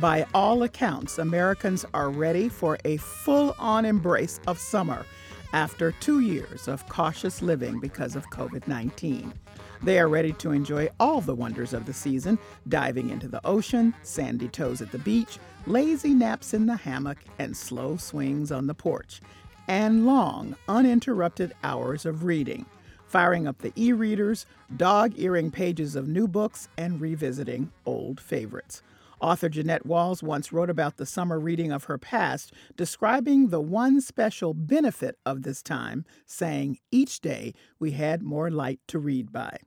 By 0.00 0.26
all 0.34 0.62
accounts, 0.62 1.16
Americans 1.16 1.86
are 1.94 2.10
ready 2.10 2.50
for 2.50 2.76
a 2.84 2.98
full 2.98 3.56
on 3.58 3.86
embrace 3.86 4.40
of 4.46 4.58
summer 4.58 5.06
after 5.54 5.90
two 5.90 6.20
years 6.20 6.68
of 6.68 6.86
cautious 6.86 7.40
living 7.40 7.80
because 7.80 8.14
of 8.14 8.28
COVID 8.28 8.68
19. 8.68 9.32
They 9.82 9.98
are 9.98 10.08
ready 10.08 10.34
to 10.34 10.50
enjoy 10.50 10.90
all 11.00 11.22
the 11.22 11.34
wonders 11.34 11.72
of 11.72 11.86
the 11.86 11.94
season, 11.94 12.38
diving 12.68 13.08
into 13.08 13.26
the 13.26 13.40
ocean, 13.46 13.94
sandy 14.02 14.48
toes 14.48 14.82
at 14.82 14.92
the 14.92 14.98
beach, 14.98 15.38
lazy 15.66 16.12
naps 16.12 16.52
in 16.52 16.66
the 16.66 16.76
hammock, 16.76 17.18
and 17.38 17.56
slow 17.56 17.96
swings 17.96 18.52
on 18.52 18.66
the 18.66 18.74
porch, 18.74 19.22
and 19.66 20.04
long, 20.04 20.56
uninterrupted 20.68 21.54
hours 21.64 22.04
of 22.04 22.24
reading, 22.24 22.66
firing 23.06 23.46
up 23.46 23.56
the 23.62 23.72
e 23.76 23.92
readers, 23.92 24.44
dog 24.76 25.14
earing 25.16 25.50
pages 25.50 25.96
of 25.96 26.06
new 26.06 26.28
books, 26.28 26.68
and 26.76 27.00
revisiting 27.00 27.72
old 27.86 28.20
favorites. 28.20 28.82
Author 29.20 29.48
Jeannette 29.48 29.86
Walls 29.86 30.22
once 30.22 30.52
wrote 30.52 30.70
about 30.70 30.96
the 30.96 31.06
summer 31.06 31.40
reading 31.40 31.72
of 31.72 31.84
her 31.84 31.98
past, 31.98 32.52
describing 32.76 33.48
the 33.48 33.60
one 33.60 34.00
special 34.00 34.52
benefit 34.52 35.18
of 35.24 35.42
this 35.42 35.62
time, 35.62 36.04
saying, 36.26 36.78
Each 36.90 37.20
day 37.20 37.54
we 37.78 37.92
had 37.92 38.22
more 38.22 38.50
light 38.50 38.80
to 38.88 38.98
read 38.98 39.32
by. 39.32 39.58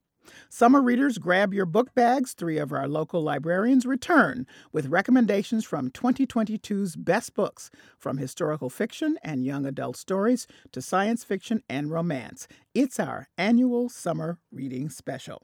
Summer 0.49 0.81
readers, 0.81 1.17
grab 1.17 1.53
your 1.53 1.65
book 1.65 1.95
bags. 1.95 2.33
Three 2.33 2.57
of 2.57 2.71
our 2.71 2.87
local 2.87 3.21
librarians 3.21 3.85
return 3.85 4.45
with 4.71 4.87
recommendations 4.87 5.65
from 5.65 5.89
2022's 5.89 6.95
best 6.95 7.33
books, 7.33 7.71
from 7.97 8.17
historical 8.17 8.69
fiction 8.69 9.17
and 9.23 9.45
young 9.45 9.65
adult 9.65 9.97
stories 9.97 10.45
to 10.71 10.81
science 10.81 11.23
fiction 11.23 11.63
and 11.67 11.89
romance. 11.89 12.47
It's 12.75 12.99
our 12.99 13.29
annual 13.37 13.89
summer 13.89 14.37
reading 14.51 14.89
special. 14.89 15.43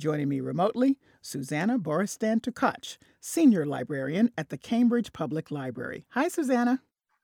Joining 0.00 0.30
me 0.30 0.40
remotely, 0.40 0.96
Susanna 1.20 1.78
Boristan 1.78 2.40
Tukach, 2.40 2.96
Senior 3.20 3.66
Librarian 3.66 4.30
at 4.38 4.48
the 4.48 4.56
Cambridge 4.56 5.12
Public 5.12 5.50
Library. 5.50 6.06
Hi, 6.12 6.28
Susanna. 6.28 6.80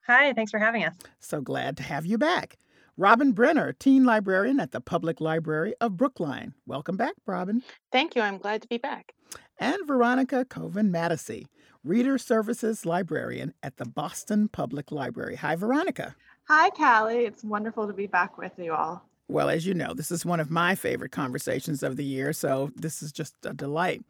Hi, 0.06 0.34
thanks 0.34 0.50
for 0.50 0.58
having 0.58 0.84
us. 0.84 0.94
So 1.18 1.40
glad 1.40 1.78
to 1.78 1.82
have 1.82 2.04
you 2.04 2.18
back. 2.18 2.58
Robin 2.98 3.32
Brenner, 3.32 3.72
Teen 3.72 4.04
Librarian 4.04 4.60
at 4.60 4.72
the 4.72 4.82
Public 4.82 5.22
Library 5.22 5.74
of 5.80 5.96
Brookline. 5.96 6.52
Welcome 6.66 6.98
back, 6.98 7.14
Robin. 7.24 7.62
Thank 7.92 8.14
you. 8.14 8.20
I'm 8.20 8.36
glad 8.36 8.60
to 8.60 8.68
be 8.68 8.76
back. 8.76 9.14
And 9.58 9.78
Veronica 9.86 10.44
Koven 10.44 10.90
Matasy, 10.90 11.46
Reader 11.82 12.18
Services 12.18 12.84
Librarian 12.84 13.54
at 13.62 13.78
the 13.78 13.86
Boston 13.86 14.48
Public 14.48 14.92
Library. 14.92 15.36
Hi, 15.36 15.56
Veronica. 15.56 16.14
Hi, 16.46 16.68
Callie. 16.68 17.24
It's 17.24 17.42
wonderful 17.42 17.86
to 17.86 17.94
be 17.94 18.06
back 18.06 18.36
with 18.36 18.52
you 18.58 18.74
all. 18.74 19.08
Well, 19.28 19.50
as 19.50 19.66
you 19.66 19.74
know, 19.74 19.92
this 19.92 20.12
is 20.12 20.24
one 20.24 20.38
of 20.38 20.52
my 20.52 20.76
favorite 20.76 21.10
conversations 21.10 21.82
of 21.82 21.96
the 21.96 22.04
year, 22.04 22.32
so 22.32 22.70
this 22.76 23.02
is 23.02 23.10
just 23.10 23.34
a 23.44 23.52
delight. 23.52 24.04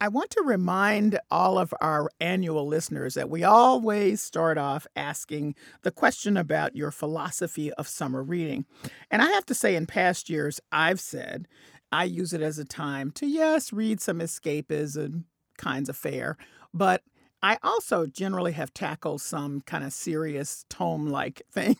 I 0.00 0.08
want 0.08 0.30
to 0.30 0.42
remind 0.42 1.20
all 1.30 1.58
of 1.58 1.74
our 1.82 2.08
annual 2.20 2.66
listeners 2.66 3.12
that 3.14 3.28
we 3.28 3.44
always 3.44 4.22
start 4.22 4.56
off 4.56 4.86
asking 4.96 5.56
the 5.82 5.90
question 5.90 6.38
about 6.38 6.74
your 6.74 6.90
philosophy 6.90 7.70
of 7.74 7.86
summer 7.86 8.22
reading. 8.22 8.64
And 9.10 9.20
I 9.20 9.26
have 9.32 9.44
to 9.46 9.54
say, 9.54 9.76
in 9.76 9.86
past 9.86 10.30
years, 10.30 10.58
I've 10.72 11.00
said 11.00 11.48
I 11.90 12.04
use 12.04 12.32
it 12.32 12.40
as 12.40 12.58
a 12.58 12.64
time 12.64 13.10
to, 13.12 13.26
yes, 13.26 13.74
read 13.74 14.00
some 14.00 14.20
escapism 14.20 15.24
kinds 15.58 15.90
of 15.90 15.96
fare, 15.98 16.38
but 16.72 17.02
I 17.42 17.58
also 17.62 18.06
generally 18.06 18.52
have 18.52 18.72
tackled 18.72 19.20
some 19.20 19.62
kind 19.62 19.84
of 19.84 19.92
serious 19.92 20.64
tome 20.68 21.06
like 21.08 21.42
thing 21.52 21.76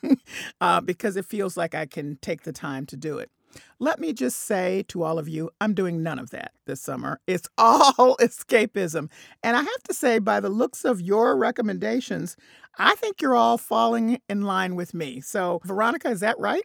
uh, 0.61 0.81
because 0.81 1.17
it 1.17 1.25
feels 1.27 1.57
like 1.57 1.75
I 1.75 1.87
can 1.87 2.19
take 2.21 2.43
the 2.43 2.53
time 2.53 2.87
to 2.87 2.97
do 2.97 3.19
it. 3.19 3.31
Let 3.79 4.01
me 4.01 4.15
just 4.15 4.39
say 4.39 4.85
to 4.89 5.03
all 5.03 5.19
of 5.19 5.29
you, 5.29 5.51
I'm 5.61 5.75
doing 5.75 6.03
none 6.03 6.19
of 6.19 6.31
that 6.31 6.53
this 6.67 6.81
summer. 6.81 7.21
It's 7.27 7.49
all 7.59 8.17
escapism. 8.17 9.11
And 9.43 9.57
I 9.57 9.61
have 9.61 9.83
to 9.85 9.95
say, 9.95 10.19
by 10.19 10.41
the 10.41 10.49
looks 10.49 10.85
of 10.87 11.01
your 11.03 11.37
recommendations, 11.37 12.35
I 12.79 12.95
think 12.95 13.21
you're 13.21 13.35
all 13.35 13.59
falling 13.59 14.21
in 14.29 14.43
line 14.43 14.75
with 14.75 14.95
me. 14.95 15.21
So, 15.21 15.61
Veronica, 15.65 16.09
is 16.09 16.21
that 16.21 16.39
right? 16.39 16.65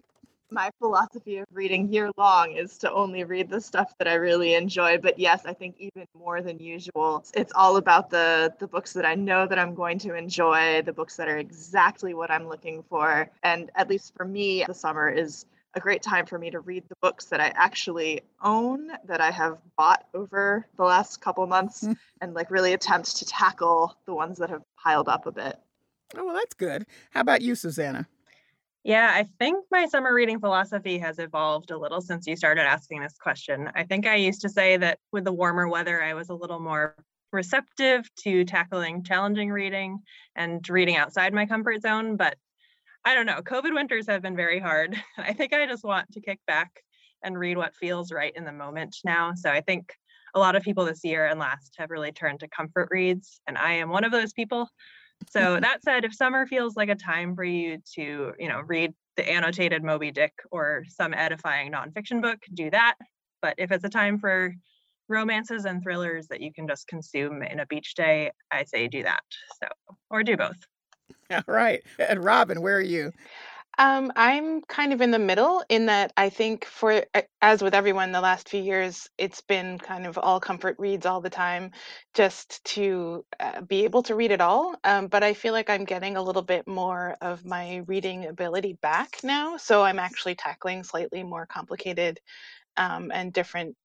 My 0.52 0.69
philosophy 0.80 1.38
of 1.38 1.46
reading 1.52 1.91
year 1.91 2.12
long 2.18 2.53
is 2.53 2.78
to 2.80 2.91
only 2.91 3.24
read 3.24 3.50
the 3.50 3.62
stuff 3.62 3.94
that 4.00 4.08
I 4.08 4.16
really 4.16 4.53
enjoy. 4.53 4.97
But 4.97 5.19
yes, 5.19 5.41
I 5.46 5.53
think 5.53 5.75
even 5.80 6.06
more 6.18 6.41
than 6.41 6.59
usual, 6.59 7.25
it's 7.34 7.52
all 7.56 7.78
about 7.78 8.09
the 8.09 8.53
the 8.59 8.68
books 8.68 8.94
that 8.94 9.06
I 9.06 9.16
know 9.16 9.47
that 9.47 9.59
I'm 9.59 9.75
going 9.75 10.00
to 10.00 10.16
enjoy, 10.16 10.81
the 10.84 10.94
books 10.94 11.16
that 11.18 11.28
are 11.28 11.38
exactly 11.38 12.13
what 12.13 12.31
I'm 12.31 12.47
looking 12.47 12.84
for. 12.90 13.30
And 13.44 13.72
at 13.75 13.90
least 13.90 14.13
for 14.16 14.25
me, 14.25 14.63
the 14.66 14.74
summer 14.74 15.09
is 15.09 15.46
a 15.74 15.80
great 15.80 16.02
time 16.02 16.25
for 16.25 16.40
me 16.40 16.50
to 16.50 16.59
read 16.59 16.84
the 16.90 16.96
books 17.02 17.25
that 17.25 17.40
I 17.40 17.52
actually 17.56 18.22
own 18.41 18.90
that 19.06 19.22
I 19.22 19.31
have 19.31 19.59
bought 19.78 20.06
over 20.13 20.66
the 20.75 20.84
last 20.84 21.22
couple 21.22 21.46
months 21.46 21.84
mm. 21.84 21.96
and 22.22 22.34
like 22.34 22.50
really 22.50 22.74
attempt 22.74 23.18
to 23.18 23.25
tackle 23.25 23.96
the 24.06 24.13
ones 24.13 24.40
that 24.40 24.50
have 24.50 24.63
piled 24.81 25.07
up 25.07 25.28
a 25.28 25.31
bit. 25.31 25.59
Oh, 26.16 26.25
well, 26.25 26.36
that's 26.36 26.56
good. 26.56 26.86
How 27.12 27.22
about 27.22 27.41
you, 27.41 27.53
Susanna? 27.53 28.07
Yeah, 28.88 29.12
I 29.14 29.28
think 29.38 29.66
my 29.70 29.86
summer 29.88 30.14
reading 30.14 30.40
philosophy 30.40 30.98
has 31.00 31.20
evolved 31.20 31.72
a 31.72 31.78
little 31.78 32.00
since 32.00 32.25
you 32.25 32.38
started 32.38 32.62
asking 32.62 33.02
this 33.02 33.18
question. 33.18 33.70
I 33.75 33.84
think 33.84 34.08
I 34.08 34.16
used 34.16 34.40
to 34.44 34.50
say 34.50 34.78
that 34.78 35.00
with 35.12 35.25
the 35.25 35.34
warmer 35.34 35.68
weather, 35.68 36.02
I 36.02 36.14
was 36.14 36.30
a 36.30 36.34
little 36.34 36.62
more 36.62 36.96
receptive 37.34 38.09
to 38.20 38.46
tackling 38.46 39.03
challenging 39.03 39.52
reading 39.52 40.00
and 40.38 40.66
reading 40.70 40.96
outside 40.96 41.34
my 41.34 41.46
comfort 41.46 41.81
zone. 41.81 42.16
But 42.16 42.38
I 43.03 43.14
don't 43.14 43.25
know, 43.25 43.42
COVID 43.42 43.74
winters 43.74 44.08
have 44.08 44.22
been 44.22 44.38
very 44.38 44.58
hard. 44.58 44.96
I 45.18 45.34
think 45.34 45.52
I 45.52 45.68
just 45.68 45.84
want 45.84 46.09
to 46.14 46.22
kick 46.22 46.40
back 46.48 46.72
and 47.22 47.38
read 47.38 47.58
what 47.58 47.75
feels 47.75 48.14
right 48.14 48.31
in 48.38 48.46
the 48.46 48.54
moment 48.54 48.96
now. 49.04 49.34
So 49.36 49.52
I 49.52 49.59
think 49.59 49.92
a 50.34 50.40
lot 50.40 50.56
of 50.56 50.64
people 50.64 50.86
this 50.86 51.04
year 51.04 51.25
and 51.25 51.42
last 51.42 51.75
have 51.78 51.90
really 51.90 52.14
turned 52.14 52.40
to 52.40 52.48
comfort 52.48 52.88
reads. 52.90 53.42
And 53.48 53.58
I 53.58 53.74
am 53.74 53.90
one 53.90 54.06
of 54.06 54.14
those 54.14 54.31
people. 54.31 54.69
So 55.30 55.60
that 55.62 55.84
said, 55.84 56.06
if 56.06 56.16
summer 56.16 56.46
feels 56.46 56.76
like 56.76 56.90
a 56.90 56.96
time 56.96 57.36
for 57.36 57.44
you 57.44 57.80
to, 57.96 58.34
you 58.40 58.48
know, 58.48 58.62
read 58.62 58.94
the 59.16 59.30
annotated 59.30 59.84
Moby 59.84 60.12
Dick 60.12 60.34
or 60.52 60.84
some 60.88 61.14
edifying 61.14 61.72
nonfiction 61.72 62.22
book, 62.22 62.40
do 62.54 62.70
that. 62.70 62.96
But 63.42 63.56
if 63.58 63.72
it's 63.72 63.84
a 63.84 63.90
time 63.90 64.20
for 64.20 64.54
romances 65.10 65.66
and 65.66 65.82
thrillers 65.82 66.28
that 66.28 66.42
you 66.42 66.54
can 66.54 66.68
just 66.68 66.88
consume 66.88 67.42
in 67.42 67.60
a 67.60 67.66
beach 67.66 67.96
day, 67.96 68.32
I 68.52 68.64
say 68.64 68.88
do 68.88 69.04
that. 69.04 69.24
So, 69.62 69.68
or 70.10 70.24
do 70.24 70.38
both. 70.38 70.58
All 71.32 71.44
right. 71.48 71.82
And 72.00 72.24
Robin, 72.24 72.62
where 72.62 72.78
are 72.78 72.82
you? 72.82 73.12
Um, 73.80 74.12
I'm 74.16 74.62
kind 74.62 74.92
of 74.92 75.02
in 75.02 75.12
the 75.12 75.20
middle 75.20 75.64
in 75.70 75.86
that 75.86 76.12
I 76.18 76.30
think 76.30 76.66
for 76.66 77.04
as 77.44 77.62
with 77.62 77.75
everyone 77.75 78.12
the 78.12 78.22
last 78.22 78.50
few 78.50 78.62
years, 78.62 79.07
it's 79.19 79.42
been 79.42 79.78
kind 79.78 80.07
of 80.07 80.18
all 80.18 80.40
comfort 80.40 80.78
reads 80.80 81.06
all 81.06 81.22
the 81.22 81.30
time, 81.30 81.72
just 82.16 82.63
to 82.66 83.24
uh, 83.40 83.62
be 83.62 83.84
able 83.84 84.01
to 84.04 84.16
read 84.16 84.31
it 84.31 84.42
all. 84.42 84.74
Um, 84.84 85.07
but 85.07 85.22
I 85.24 85.34
feel 85.36 85.54
like 85.54 85.69
I'm 85.69 85.86
getting 85.86 86.18
a 86.18 86.24
little 86.24 86.42
bit 86.42 86.68
more 86.68 87.18
of 87.22 87.46
my 87.46 87.84
reading 87.86 88.25
ability 88.25 88.80
back 88.81 89.19
now, 89.24 89.57
so 89.57 89.84
I'm 89.84 90.00
actually 90.00 90.34
tackling 90.36 90.84
slightly 90.84 91.22
more 91.24 91.46
complicated 91.46 92.19
um, 92.78 93.12
and 93.13 93.34
different 93.34 93.75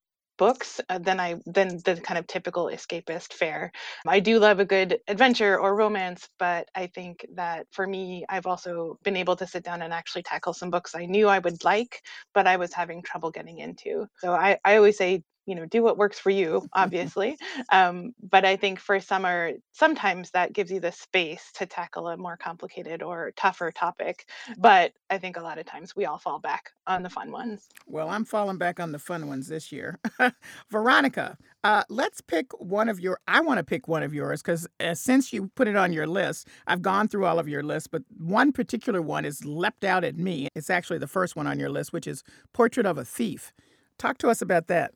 books 0.43 0.81
uh, 0.89 0.99
than 0.99 1.21
I 1.21 1.37
than 1.47 1.69
the 1.85 1.95
kind 2.09 2.19
of 2.19 2.27
typical 2.27 2.65
escapist 2.67 3.33
fare. 3.33 3.71
I 4.17 4.19
do 4.19 4.41
love 4.41 4.59
a 4.59 4.65
good 4.65 4.99
adventure 5.07 5.55
or 5.63 5.77
romance, 5.77 6.29
but 6.37 6.69
I 6.75 6.89
think 6.89 7.25
that 7.37 7.67
for 7.71 7.87
me, 7.87 8.25
I've 8.29 8.49
also 8.53 8.99
been 9.05 9.17
able 9.17 9.37
to 9.37 9.47
sit 9.47 9.63
down 9.63 9.83
and 9.83 9.93
actually 9.93 10.25
tackle 10.25 10.55
some 10.55 10.71
books 10.71 10.97
I 10.97 11.07
knew 11.07 11.29
I 11.29 11.39
would 11.39 11.63
like, 11.63 12.03
but 12.35 12.49
I 12.49 12.57
was 12.57 12.73
having 12.73 13.03
trouble 13.03 13.31
getting 13.31 13.59
into. 13.59 14.07
So 14.19 14.33
I, 14.33 14.59
I 14.65 14.77
always 14.79 14.99
say 14.99 15.23
you 15.47 15.55
know 15.55 15.67
do 15.67 15.83
what 15.83 15.97
works 15.97 16.19
for 16.19 16.31
you 16.31 16.67
obviously 16.73 17.37
um, 17.71 18.15
but 18.23 18.45
i 18.45 18.57
think 18.57 18.79
for 18.79 18.99
summer 19.01 19.53
sometimes 19.73 20.31
that 20.31 20.53
gives 20.53 20.71
you 20.71 20.81
the 20.81 20.93
space 20.93 21.51
to 21.55 21.67
tackle 21.67 22.09
a 22.09 22.17
more 22.17 22.37
complicated 22.37 23.03
or 23.03 23.33
tougher 23.37 23.71
topic 23.71 24.29
but 24.59 24.93
i 25.11 25.19
think 25.19 25.37
a 25.37 25.43
lot 25.43 25.59
of 25.59 25.67
times 25.67 25.95
we 25.97 26.05
all 26.05 26.19
fall 26.19 26.39
back 26.39 26.71
on 26.87 27.03
the 27.03 27.11
fun 27.11 27.31
ones. 27.31 27.69
Well 27.87 28.09
i'm 28.09 28.25
falling 28.25 28.59
back 28.59 28.81
on 28.81 28.93
the 28.93 28.99
fun 28.99 29.29
ones 29.29 29.49
this 29.49 29.73
year. 29.73 29.99
Veronica 30.71 31.37
uh, 31.65 31.85
let's 31.89 32.21
pick 32.21 32.51
one 32.61 32.89
of 32.89 32.99
your 32.99 33.19
i 33.29 33.41
want 33.41 33.59
to 33.59 33.65
pick 33.65 33.87
one 33.87 34.03
of 34.03 34.13
yours 34.13 34.43
because 34.43 34.67
uh, 34.81 34.95
since 34.95 35.33
you 35.33 35.51
put 35.55 35.69
it 35.69 35.77
on 35.77 35.93
your 35.93 36.07
list 36.07 36.49
i've 36.67 36.83
gone 36.83 37.07
through 37.07 37.25
all 37.25 37.39
of 37.39 37.49
your 37.49 37.63
lists 37.63 37.87
but 37.87 38.03
one 38.19 38.53
particular 38.53 39.01
one 39.01 39.25
is 39.25 39.45
leapt 39.45 39.85
out 39.85 40.05
at 40.05 40.17
me. 40.17 40.49
It's 40.55 40.71
actually 40.71 40.99
the 40.99 41.07
first 41.07 41.37
one 41.37 41.47
on 41.47 41.59
your 41.59 41.69
list 41.71 41.93
which 41.93 42.07
is 42.07 42.23
portrait 42.53 42.87
of 42.87 42.99
a 42.99 43.05
thief. 43.05 43.53
Talk 43.99 44.19
to 44.19 44.29
us 44.29 44.43
about 44.43 44.67
that 44.69 44.93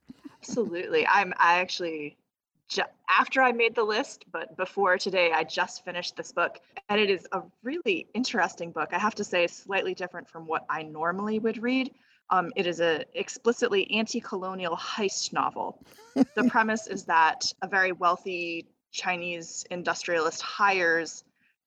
Absolutely. 0.49 1.07
I'm 1.07 1.33
I 1.39 1.59
actually 1.59 2.17
ju- 2.69 2.83
after 3.09 3.43
I 3.43 3.53
made 3.53 3.75
the 3.75 3.83
list, 3.85 4.25
but 4.31 4.57
before 4.57 4.99
today, 4.99 5.33
I 5.33 5.45
just 5.45 5.85
finished 5.85 6.17
this 6.17 6.33
book, 6.33 6.61
and 6.89 7.01
it 7.01 7.11
is 7.11 7.27
a 7.33 7.43
really 7.63 8.09
interesting 8.15 8.71
book. 8.71 8.91
I 8.93 8.99
have 8.99 9.15
to 9.17 9.25
say, 9.25 9.47
slightly 9.47 9.95
different 9.95 10.29
from 10.29 10.47
what 10.47 10.65
I 10.71 10.83
normally 10.83 11.39
would 11.39 11.63
read. 11.63 11.93
Um, 12.31 12.53
it 12.57 12.67
is 12.67 12.81
a 12.81 13.05
explicitly 13.15 13.91
anti-colonial 13.91 14.77
heist 14.77 15.33
novel. 15.33 15.85
the 16.15 16.45
premise 16.51 16.87
is 16.87 17.05
that 17.05 17.53
a 17.63 17.69
very 17.69 17.93
wealthy 17.93 18.67
Chinese 18.93 19.65
industrialist 19.71 20.43
hires 20.43 21.25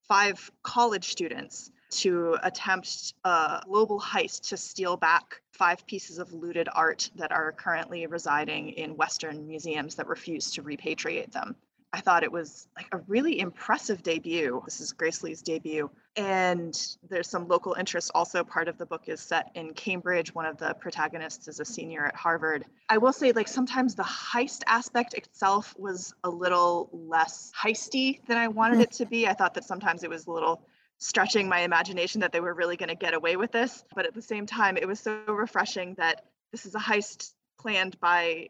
five 0.07 0.51
college 0.63 1.09
students 1.09 1.71
to 1.89 2.37
attempt 2.43 3.13
a 3.23 3.61
global 3.65 3.99
heist 3.99 4.49
to 4.49 4.57
steal 4.57 4.97
back 4.97 5.41
five 5.51 5.85
pieces 5.85 6.19
of 6.19 6.31
looted 6.33 6.69
art 6.73 7.09
that 7.15 7.31
are 7.31 7.51
currently 7.51 8.07
residing 8.07 8.69
in 8.69 8.95
Western 8.95 9.47
museums 9.47 9.95
that 9.95 10.07
refuse 10.07 10.51
to 10.51 10.63
repatriate 10.63 11.31
them. 11.31 11.55
I 11.91 12.01
thought 12.01 12.23
it 12.23 12.31
was 12.31 12.67
like 12.75 12.87
a 12.91 12.97
really 13.07 13.39
impressive 13.39 14.03
debut. 14.03 14.61
This 14.65 14.79
is 14.79 14.93
Grace 14.93 15.23
Li's 15.23 15.41
debut. 15.41 15.89
And 16.15 16.79
there's 17.09 17.27
some 17.27 17.47
local 17.47 17.73
interest 17.73 18.11
also. 18.13 18.43
Part 18.43 18.67
of 18.67 18.77
the 18.77 18.85
book 18.85 19.03
is 19.07 19.19
set 19.19 19.51
in 19.55 19.73
Cambridge. 19.73 20.33
One 20.35 20.45
of 20.45 20.57
the 20.57 20.75
protagonists 20.75 21.47
is 21.47 21.59
a 21.59 21.65
senior 21.65 22.05
at 22.05 22.15
Harvard. 22.15 22.65
I 22.89 22.99
will 22.99 23.13
say, 23.13 23.31
like, 23.31 23.47
sometimes 23.47 23.95
the 23.95 24.03
heist 24.03 24.61
aspect 24.67 25.15
itself 25.15 25.73
was 25.79 26.13
a 26.23 26.29
little 26.29 26.89
less 26.93 27.51
heisty 27.59 28.25
than 28.27 28.37
I 28.37 28.49
wanted 28.49 28.75
hmm. 28.75 28.81
it 28.83 28.91
to 28.93 29.05
be. 29.05 29.27
I 29.27 29.33
thought 29.33 29.55
that 29.55 29.65
sometimes 29.65 30.03
it 30.03 30.09
was 30.09 30.27
a 30.27 30.31
little 30.31 30.61
stretching 30.99 31.49
my 31.49 31.61
imagination 31.61 32.21
that 32.21 32.31
they 32.31 32.39
were 32.39 32.53
really 32.53 32.77
going 32.77 32.89
to 32.89 32.95
get 32.95 33.13
away 33.13 33.35
with 33.35 33.51
this. 33.51 33.83
But 33.95 34.05
at 34.05 34.13
the 34.13 34.21
same 34.21 34.45
time, 34.45 34.77
it 34.77 34.87
was 34.87 34.99
so 34.99 35.21
refreshing 35.27 35.95
that 35.95 36.25
this 36.51 36.65
is 36.65 36.75
a 36.75 36.79
heist 36.79 37.33
planned 37.59 37.99
by 37.99 38.49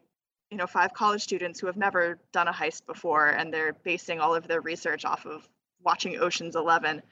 you 0.50 0.56
know 0.56 0.66
five 0.66 0.92
college 0.92 1.22
students 1.22 1.60
who 1.60 1.66
have 1.66 1.76
never 1.76 2.18
done 2.32 2.48
a 2.48 2.52
heist 2.52 2.86
before 2.86 3.28
and 3.28 3.52
they're 3.54 3.72
basing 3.84 4.20
all 4.20 4.34
of 4.34 4.48
their 4.48 4.60
research 4.60 5.04
off 5.04 5.24
of 5.24 5.48
watching 5.82 6.18
oceans 6.18 6.56
11 6.56 7.02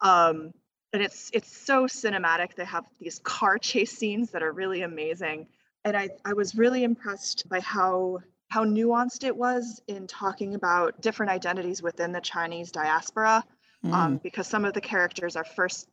um, 0.00 0.52
and 0.92 1.02
it's 1.02 1.30
it's 1.32 1.54
so 1.54 1.84
cinematic. 1.84 2.54
They 2.54 2.64
have 2.64 2.84
these 2.98 3.18
car 3.20 3.58
chase 3.58 3.92
scenes 3.92 4.30
that 4.30 4.42
are 4.42 4.52
really 4.52 4.82
amazing. 4.82 5.46
And 5.84 5.96
i 5.96 6.08
i 6.24 6.32
was 6.32 6.54
really 6.54 6.84
impressed 6.84 7.48
by 7.48 7.60
how 7.60 8.18
how 8.48 8.64
nuanced 8.64 9.24
it 9.24 9.36
was 9.36 9.80
in 9.88 10.06
talking 10.06 10.54
about 10.54 11.00
different 11.00 11.30
identities 11.30 11.82
within 11.82 12.12
the 12.12 12.20
chinese 12.20 12.72
diaspora 12.72 13.44
mm. 13.84 13.92
um, 13.92 14.20
because 14.22 14.46
some 14.46 14.64
of 14.64 14.74
the 14.74 14.80
characters 14.80 15.36
are 15.36 15.44
first 15.44 15.88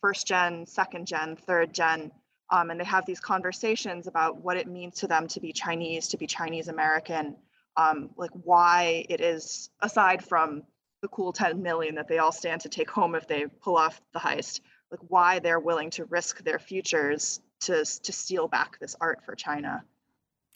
first 0.00 0.26
gen, 0.26 0.66
second 0.66 1.06
gen, 1.06 1.34
third 1.34 1.72
gen, 1.72 2.10
um, 2.50 2.70
and 2.70 2.78
they 2.78 2.84
have 2.84 3.06
these 3.06 3.20
conversations 3.20 4.06
about 4.06 4.42
what 4.42 4.56
it 4.56 4.66
means 4.66 4.96
to 4.96 5.06
them 5.06 5.26
to 5.28 5.40
be 5.40 5.52
Chinese, 5.52 6.08
to 6.08 6.18
be 6.18 6.26
Chinese 6.26 6.68
American, 6.68 7.36
um, 7.76 8.10
like 8.16 8.30
why 8.32 9.06
it 9.08 9.20
is 9.20 9.70
aside 9.80 10.22
from 10.22 10.62
the 11.00 11.08
cool 11.08 11.32
10 11.32 11.62
million 11.62 11.94
that 11.94 12.08
they 12.08 12.18
all 12.18 12.32
stand 12.32 12.60
to 12.60 12.68
take 12.68 12.90
home 12.90 13.14
if 13.14 13.26
they 13.26 13.46
pull 13.62 13.76
off 13.76 14.00
the 14.12 14.18
heist, 14.18 14.60
like 14.90 15.00
why 15.08 15.38
they're 15.38 15.60
willing 15.60 15.90
to 15.90 16.04
risk 16.04 16.42
their 16.44 16.58
futures 16.58 17.40
to 17.60 17.84
to 18.02 18.12
steal 18.12 18.48
back 18.48 18.78
this 18.78 18.96
art 19.00 19.24
for 19.24 19.34
China. 19.34 19.82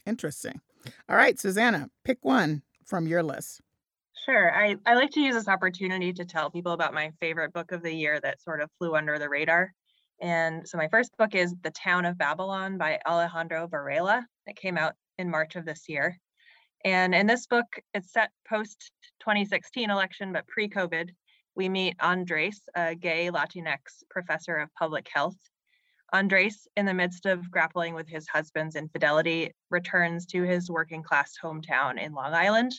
Interesting. 0.06 0.60
All 1.08 1.16
right, 1.16 1.38
Susanna, 1.38 1.90
pick 2.04 2.18
one 2.22 2.62
from 2.84 3.06
your 3.06 3.22
list. 3.22 3.60
Sure. 4.24 4.54
I, 4.54 4.76
I 4.84 4.94
like 4.94 5.10
to 5.12 5.20
use 5.20 5.34
this 5.34 5.48
opportunity 5.48 6.12
to 6.12 6.24
tell 6.24 6.50
people 6.50 6.72
about 6.72 6.94
my 6.94 7.12
favorite 7.20 7.52
book 7.52 7.72
of 7.72 7.82
the 7.82 7.92
year 7.92 8.20
that 8.20 8.42
sort 8.42 8.60
of 8.60 8.70
flew 8.78 8.94
under 8.94 9.18
the 9.18 9.28
radar. 9.28 9.72
And 10.20 10.68
so 10.68 10.76
my 10.76 10.88
first 10.88 11.16
book 11.16 11.34
is 11.34 11.54
The 11.62 11.70
Town 11.70 12.04
of 12.04 12.18
Babylon 12.18 12.78
by 12.78 12.98
Alejandro 13.06 13.68
Varela. 13.68 14.26
It 14.46 14.56
came 14.56 14.76
out 14.76 14.94
in 15.18 15.30
March 15.30 15.56
of 15.56 15.64
this 15.64 15.88
year. 15.88 16.18
And 16.84 17.14
in 17.14 17.26
this 17.26 17.46
book, 17.46 17.66
it's 17.94 18.12
set 18.12 18.30
post 18.48 18.90
2016 19.20 19.90
election, 19.90 20.32
but 20.32 20.46
pre 20.46 20.68
COVID. 20.68 21.10
We 21.54 21.68
meet 21.68 21.96
Andres, 22.00 22.60
a 22.74 22.94
gay 22.94 23.30
Latinx 23.30 24.04
professor 24.10 24.56
of 24.56 24.72
public 24.74 25.08
health, 25.12 25.36
Andres, 26.12 26.66
in 26.76 26.86
the 26.86 26.94
midst 26.94 27.26
of 27.26 27.50
grappling 27.50 27.94
with 27.94 28.08
his 28.08 28.26
husband's 28.28 28.76
infidelity, 28.76 29.52
returns 29.70 30.24
to 30.26 30.42
his 30.42 30.70
working 30.70 31.02
class 31.02 31.34
hometown 31.42 32.00
in 32.00 32.14
Long 32.14 32.32
Island 32.32 32.72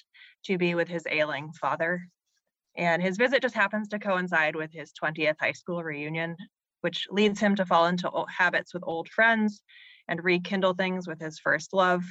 to 0.45 0.57
be 0.57 0.73
with 0.73 0.87
his 0.87 1.05
ailing 1.09 1.51
father. 1.53 2.07
And 2.75 3.03
his 3.03 3.17
visit 3.17 3.41
just 3.41 3.55
happens 3.55 3.87
to 3.89 3.99
coincide 3.99 4.55
with 4.55 4.71
his 4.71 4.91
20th 4.93 5.35
high 5.39 5.51
school 5.51 5.83
reunion, 5.83 6.35
which 6.81 7.07
leads 7.11 7.39
him 7.39 7.55
to 7.55 7.65
fall 7.65 7.85
into 7.85 8.09
habits 8.35 8.73
with 8.73 8.83
old 8.85 9.09
friends 9.09 9.61
and 10.07 10.23
rekindle 10.23 10.73
things 10.73 11.07
with 11.07 11.19
his 11.19 11.37
first 11.39 11.71
love. 11.71 12.03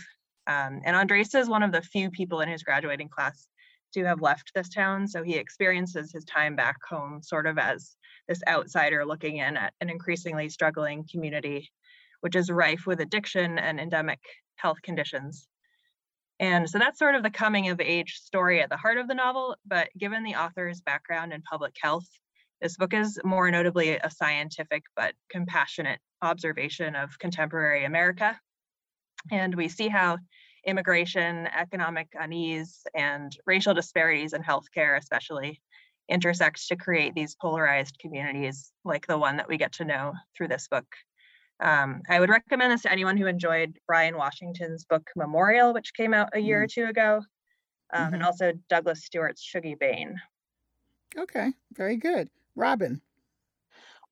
Um, 0.46 0.80
and 0.84 0.94
Andres 0.94 1.34
is 1.34 1.48
one 1.48 1.64
of 1.64 1.72
the 1.72 1.82
few 1.82 2.10
people 2.10 2.40
in 2.40 2.48
his 2.48 2.62
graduating 2.62 3.08
class 3.08 3.48
to 3.94 4.04
have 4.04 4.20
left 4.20 4.52
this 4.54 4.68
town. 4.68 5.08
So 5.08 5.22
he 5.22 5.36
experiences 5.36 6.12
his 6.12 6.24
time 6.24 6.56
back 6.56 6.76
home 6.88 7.22
sort 7.22 7.46
of 7.46 7.58
as 7.58 7.96
this 8.28 8.42
outsider 8.46 9.04
looking 9.04 9.38
in 9.38 9.56
at 9.56 9.72
an 9.80 9.90
increasingly 9.90 10.48
struggling 10.48 11.06
community, 11.10 11.70
which 12.20 12.36
is 12.36 12.50
rife 12.50 12.86
with 12.86 13.00
addiction 13.00 13.58
and 13.58 13.80
endemic 13.80 14.20
health 14.56 14.82
conditions. 14.82 15.48
And 16.40 16.68
so 16.70 16.78
that's 16.78 16.98
sort 16.98 17.14
of 17.14 17.22
the 17.22 17.30
coming 17.30 17.68
of 17.68 17.80
age 17.80 18.14
story 18.14 18.60
at 18.62 18.70
the 18.70 18.76
heart 18.76 18.98
of 18.98 19.08
the 19.08 19.14
novel. 19.14 19.56
But 19.66 19.88
given 19.98 20.22
the 20.22 20.36
author's 20.36 20.80
background 20.80 21.32
in 21.32 21.42
public 21.42 21.74
health, 21.80 22.06
this 22.60 22.76
book 22.76 22.94
is 22.94 23.18
more 23.24 23.50
notably 23.50 23.96
a 23.96 24.10
scientific 24.10 24.82
but 24.94 25.14
compassionate 25.30 26.00
observation 26.22 26.94
of 26.94 27.18
contemporary 27.18 27.84
America. 27.84 28.38
And 29.30 29.54
we 29.54 29.68
see 29.68 29.88
how 29.88 30.18
immigration, 30.68 31.48
economic 31.56 32.08
unease, 32.14 32.82
and 32.94 33.36
racial 33.46 33.74
disparities 33.74 34.34
in 34.34 34.42
healthcare, 34.42 34.98
especially, 34.98 35.60
intersect 36.08 36.66
to 36.68 36.76
create 36.76 37.14
these 37.14 37.34
polarized 37.34 37.98
communities 37.98 38.72
like 38.84 39.06
the 39.06 39.18
one 39.18 39.36
that 39.38 39.48
we 39.48 39.56
get 39.56 39.72
to 39.72 39.84
know 39.84 40.12
through 40.36 40.48
this 40.48 40.68
book. 40.68 40.86
Um, 41.60 42.02
I 42.08 42.20
would 42.20 42.30
recommend 42.30 42.72
this 42.72 42.82
to 42.82 42.92
anyone 42.92 43.16
who 43.16 43.26
enjoyed 43.26 43.78
Bryan 43.86 44.16
Washington's 44.16 44.84
book 44.84 45.08
Memorial, 45.16 45.72
which 45.74 45.94
came 45.94 46.14
out 46.14 46.30
a 46.34 46.38
year 46.38 46.60
mm. 46.60 46.64
or 46.64 46.66
two 46.68 46.84
ago, 46.84 47.22
um, 47.92 48.04
mm-hmm. 48.04 48.14
and 48.14 48.22
also 48.22 48.52
Douglas 48.68 49.04
Stuart's 49.04 49.44
Shuggie 49.44 49.78
Bain. 49.78 50.16
Okay, 51.16 51.52
very 51.72 51.96
good. 51.96 52.28
Robin. 52.54 53.00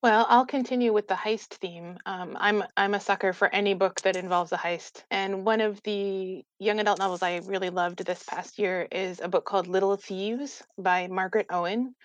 Well, 0.07 0.25
I'll 0.29 0.47
continue 0.47 0.93
with 0.93 1.09
the 1.09 1.17
heist 1.17 1.55
theme. 1.55 1.99
Um, 2.07 2.37
I'm 2.39 2.63
I'm 2.77 2.95
a 2.95 3.01
sucker 3.01 3.33
for 3.33 3.53
any 3.53 3.75
book 3.75 4.01
that 4.03 4.15
involves 4.15 4.53
a 4.53 4.57
heist, 4.57 5.03
and 5.11 5.45
one 5.45 5.61
of 5.61 5.83
the 5.83 6.45
young 6.61 6.79
adult 6.79 7.01
novels 7.01 7.25
I 7.25 7.39
really 7.39 7.71
loved 7.71 8.05
this 8.07 8.23
past 8.23 8.57
year 8.57 8.87
is 8.93 9.19
a 9.21 9.27
book 9.27 9.45
called 9.45 9.67
Little 9.67 9.97
Thieves 9.97 10.63
by 10.79 11.09
Margaret 11.09 11.47
Owen. 11.51 11.97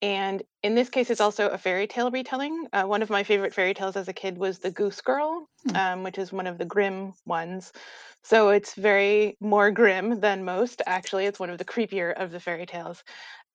And 0.00 0.42
in 0.64 0.74
this 0.74 0.88
case, 0.88 1.10
it's 1.10 1.20
also 1.20 1.48
a 1.48 1.58
fairy 1.58 1.86
tale 1.86 2.10
retelling. 2.10 2.68
Uh, 2.72 2.84
one 2.84 3.02
of 3.02 3.10
my 3.10 3.22
favorite 3.22 3.52
fairy 3.52 3.74
tales 3.74 3.96
as 3.96 4.08
a 4.08 4.14
kid 4.14 4.38
was 4.38 4.60
The 4.60 4.70
Goose 4.70 5.02
Girl, 5.02 5.46
hmm. 5.68 5.76
um, 5.76 6.02
which 6.02 6.16
is 6.16 6.32
one 6.32 6.46
of 6.46 6.56
the 6.56 6.64
grim 6.64 7.12
ones. 7.26 7.70
So 8.22 8.48
it's 8.48 8.72
very 8.72 9.36
more 9.40 9.70
grim 9.70 10.20
than 10.20 10.42
most. 10.42 10.80
Actually, 10.86 11.26
it's 11.26 11.38
one 11.38 11.50
of 11.50 11.58
the 11.58 11.66
creepier 11.66 12.14
of 12.14 12.30
the 12.30 12.40
fairy 12.40 12.64
tales 12.64 13.04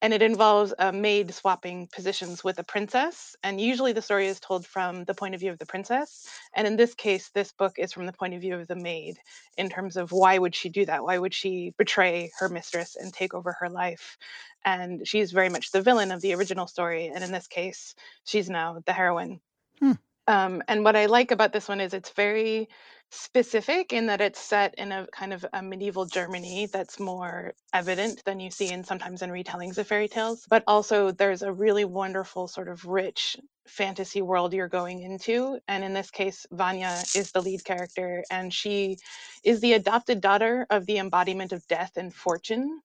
and 0.01 0.13
it 0.13 0.21
involves 0.21 0.73
a 0.79 0.91
maid 0.93 1.33
swapping 1.33 1.87
positions 1.87 2.43
with 2.43 2.57
a 2.59 2.63
princess 2.63 3.35
and 3.43 3.59
usually 3.59 3.93
the 3.93 4.01
story 4.01 4.27
is 4.27 4.39
told 4.39 4.65
from 4.65 5.03
the 5.05 5.13
point 5.13 5.35
of 5.35 5.41
view 5.41 5.51
of 5.51 5.59
the 5.59 5.65
princess 5.65 6.27
and 6.55 6.65
in 6.67 6.75
this 6.75 6.93
case 6.93 7.29
this 7.33 7.51
book 7.51 7.73
is 7.77 7.91
from 7.91 8.05
the 8.05 8.13
point 8.13 8.33
of 8.33 8.41
view 8.41 8.55
of 8.55 8.67
the 8.67 8.75
maid 8.75 9.17
in 9.57 9.69
terms 9.69 9.97
of 9.97 10.11
why 10.11 10.37
would 10.37 10.55
she 10.55 10.69
do 10.69 10.85
that 10.85 11.03
why 11.03 11.17
would 11.17 11.33
she 11.33 11.73
betray 11.77 12.31
her 12.39 12.49
mistress 12.49 12.95
and 12.95 13.13
take 13.13 13.33
over 13.33 13.55
her 13.59 13.69
life 13.69 14.17
and 14.65 15.07
she's 15.07 15.31
very 15.31 15.49
much 15.49 15.71
the 15.71 15.81
villain 15.81 16.11
of 16.11 16.21
the 16.21 16.33
original 16.33 16.67
story 16.67 16.98
and 17.07 17.23
in 17.23 17.31
this 17.31 17.47
case 17.47 17.95
she's 18.23 18.49
now 18.49 18.81
the 18.85 18.93
heroine 18.93 19.39
hmm. 19.79 19.93
um, 20.27 20.61
and 20.67 20.83
what 20.83 20.95
i 20.95 21.05
like 21.05 21.31
about 21.31 21.53
this 21.53 21.67
one 21.67 21.81
is 21.81 21.93
it's 21.93 22.11
very 22.11 22.69
specific 23.11 23.93
in 23.93 24.07
that 24.07 24.21
it's 24.21 24.39
set 24.39 24.75
in 24.75 24.91
a 24.91 25.07
kind 25.07 25.33
of 25.33 25.45
a 25.53 25.61
medieval 25.61 26.05
Germany 26.05 26.67
that's 26.67 26.99
more 26.99 27.53
evident 27.73 28.23
than 28.25 28.39
you 28.39 28.51
see 28.51 28.71
in 28.71 28.83
sometimes 28.83 29.21
in 29.21 29.29
retellings 29.29 29.77
of 29.77 29.87
fairy 29.87 30.07
tales. 30.07 30.45
But 30.49 30.63
also 30.67 31.11
there's 31.11 31.41
a 31.41 31.51
really 31.51 31.85
wonderful 31.85 32.47
sort 32.47 32.67
of 32.67 32.85
rich 32.85 33.37
fantasy 33.67 34.21
world 34.21 34.53
you're 34.53 34.67
going 34.67 35.01
into. 35.01 35.59
And 35.67 35.83
in 35.83 35.93
this 35.93 36.11
case, 36.11 36.45
Vanya 36.51 37.01
is 37.15 37.31
the 37.31 37.41
lead 37.41 37.63
character, 37.63 38.23
and 38.31 38.53
she 38.53 38.97
is 39.43 39.61
the 39.61 39.73
adopted 39.73 40.21
daughter 40.21 40.65
of 40.69 40.85
the 40.85 40.97
embodiment 40.97 41.53
of 41.53 41.67
death 41.67 41.97
and 41.97 42.13
fortune. 42.13 42.81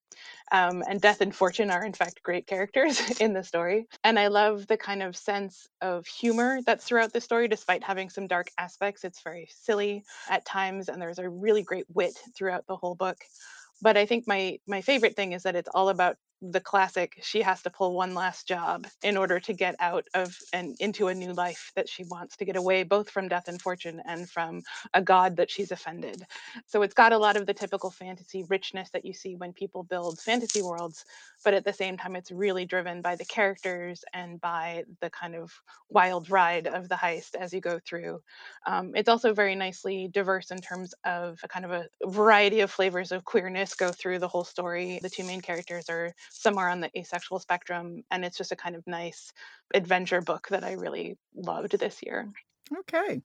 Um, 0.53 0.85
and 0.89 1.01
death 1.01 1.21
and 1.21 1.35
fortune 1.35 1.71
are, 1.71 1.85
in 1.85 1.93
fact, 1.95 2.23
great 2.23 2.47
characters 2.47 3.01
in 3.21 3.33
the 3.33 3.43
story. 3.43 3.87
And 4.05 4.19
I 4.19 4.29
love 4.29 4.67
the 4.67 4.77
kind 4.77 5.03
of 5.03 5.17
sense 5.17 5.67
of 5.81 6.07
humor 6.07 6.61
that's 6.65 6.85
throughout 6.85 7.13
the 7.13 7.21
story, 7.21 7.49
despite 7.49 7.83
having 7.83 8.11
some 8.11 8.27
dark 8.27 8.49
aspects. 8.59 9.05
It's 9.05 9.23
very 9.23 9.49
silly 9.51 10.05
at 10.29 10.45
times, 10.45 10.89
and 10.89 11.01
there's 11.01 11.19
a 11.19 11.29
really 11.29 11.63
great 11.63 11.87
wit 11.93 12.19
throughout 12.37 12.67
the 12.67 12.77
whole 12.77 12.95
book 12.95 13.19
but 13.83 13.97
i 13.97 14.07
think 14.07 14.27
my 14.27 14.59
my 14.67 14.81
favorite 14.81 15.17
thing 15.17 15.33
is 15.33 15.43
that 15.43 15.57
it's 15.57 15.69
all 15.75 15.89
about 15.89 16.17
the 16.53 16.61
classic 16.61 17.19
she 17.23 17.43
has 17.43 17.63
to 17.63 17.71
pull 17.71 17.95
one 17.95 18.15
last 18.15 18.47
job 18.47 18.87
in 19.03 19.17
order 19.17 19.41
to 19.41 19.53
get 19.53 19.75
out 19.79 20.07
of 20.15 20.37
and 20.53 20.77
into 20.79 21.09
a 21.09 21.15
new 21.15 21.33
life 21.33 21.73
that 21.77 21.89
she 21.89 22.05
wants 22.05 22.37
to 22.37 22.45
get 22.45 22.57
away 22.57 22.83
both 22.83 23.11
from 23.11 23.29
death 23.29 23.49
and 23.49 23.61
fortune 23.63 24.01
and 24.07 24.31
from 24.31 24.63
a 24.93 25.03
god 25.03 25.37
that 25.37 25.51
she's 25.51 25.71
offended. 25.73 26.25
So 26.67 26.83
it's 26.83 26.95
got 26.95 27.13
a 27.13 27.19
lot 27.19 27.37
of 27.37 27.47
the 27.47 27.55
typical 27.55 27.91
fantasy 27.91 28.45
richness 28.45 28.91
that 28.91 29.05
you 29.05 29.13
see 29.15 29.37
when 29.37 29.53
people 29.53 29.83
build 29.85 30.21
fantasy 30.21 30.63
worlds 30.63 31.05
but 31.43 31.55
at 31.55 31.65
the 31.65 31.73
same 31.73 31.97
time 31.97 32.17
it's 32.17 32.31
really 32.31 32.65
driven 32.65 33.03
by 33.03 33.17
the 33.17 33.25
characters 33.25 34.05
and 34.13 34.41
by 34.41 34.85
the 35.01 35.11
kind 35.11 35.35
of 35.35 35.53
wild 35.89 36.31
ride 36.31 36.67
of 36.67 36.89
the 36.89 36.95
heist 36.95 37.35
as 37.35 37.53
you 37.53 37.61
go 37.61 37.79
through. 37.87 38.21
Um, 38.67 38.93
it's 38.95 39.09
also 39.09 39.33
very 39.35 39.55
nicely 39.55 40.09
diverse 40.09 40.51
in 40.51 40.61
terms 40.61 40.95
of 41.05 41.39
a 41.43 41.49
kind 41.49 41.65
of 41.65 41.71
a 41.73 41.89
variety 42.07 42.61
of 42.61 42.71
flavors 42.71 43.13
of 43.13 43.25
queerness 43.25 43.75
go 43.75 43.93
through 43.93 44.19
the 44.19 44.29
whole 44.29 44.45
story. 44.45 45.01
The 45.03 45.11
two 45.11 45.25
main 45.25 45.41
characters 45.41 45.89
are 45.89 46.15
somewhere 46.35 46.69
on 46.69 46.81
the 46.81 46.91
asexual 46.99 47.39
spectrum. 47.39 48.03
And 48.11 48.25
it's 48.25 48.37
just 48.37 48.53
a 48.53 48.57
kind 48.57 48.77
of 48.77 48.87
nice 48.87 49.33
adventure 49.73 50.21
book 50.21 50.49
that 50.51 50.65
I 50.65 50.73
really 50.73 51.17
loved 51.35 51.79
this 51.79 52.03
year. 52.03 52.29
Okay. 52.81 53.23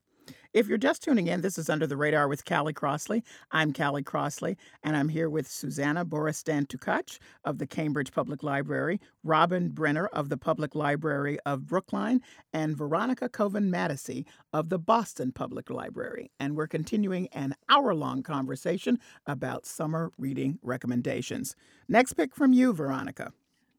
If 0.54 0.68
you're 0.68 0.78
just 0.78 1.04
tuning 1.04 1.28
in, 1.28 1.42
this 1.42 1.58
is 1.58 1.70
Under 1.70 1.86
the 1.86 1.98
Radar 1.98 2.28
with 2.28 2.46
Callie 2.46 2.74
Crossley. 2.74 3.24
I'm 3.52 3.74
Callie 3.74 4.04
Crossley, 4.04 4.58
and 4.84 4.96
I'm 4.96 5.10
here 5.10 5.30
with 5.30 5.48
Susanna 5.48 6.04
Boristan 6.06 6.66
Tukach 6.66 7.20
of 7.46 7.58
the 7.58 7.68
Cambridge 7.68 8.12
Public 8.12 8.44
Library, 8.44 9.00
Robin 9.24 9.70
Brenner 9.70 10.08
of 10.08 10.30
the 10.30 10.38
Public 10.38 10.76
Library 10.76 11.38
of 11.46 11.68
Brookline, 11.68 12.22
and 12.54 12.76
Veronica 12.76 13.30
Koven 13.30 13.70
Matasy 13.70 14.26
of 14.54 14.70
the 14.70 14.80
Boston 14.80 15.32
Public 15.32 15.70
Library. 15.70 16.32
And 16.40 16.56
we're 16.56 16.68
continuing 16.68 17.28
an 17.30 17.56
hour 17.70 17.94
long 17.94 18.24
conversation 18.24 19.00
about 19.28 19.66
summer 19.66 20.12
reading 20.18 20.60
recommendations. 20.62 21.56
Next 21.88 22.14
pick 22.14 22.36
from 22.36 22.54
you, 22.54 22.74
Veronica. 22.74 23.32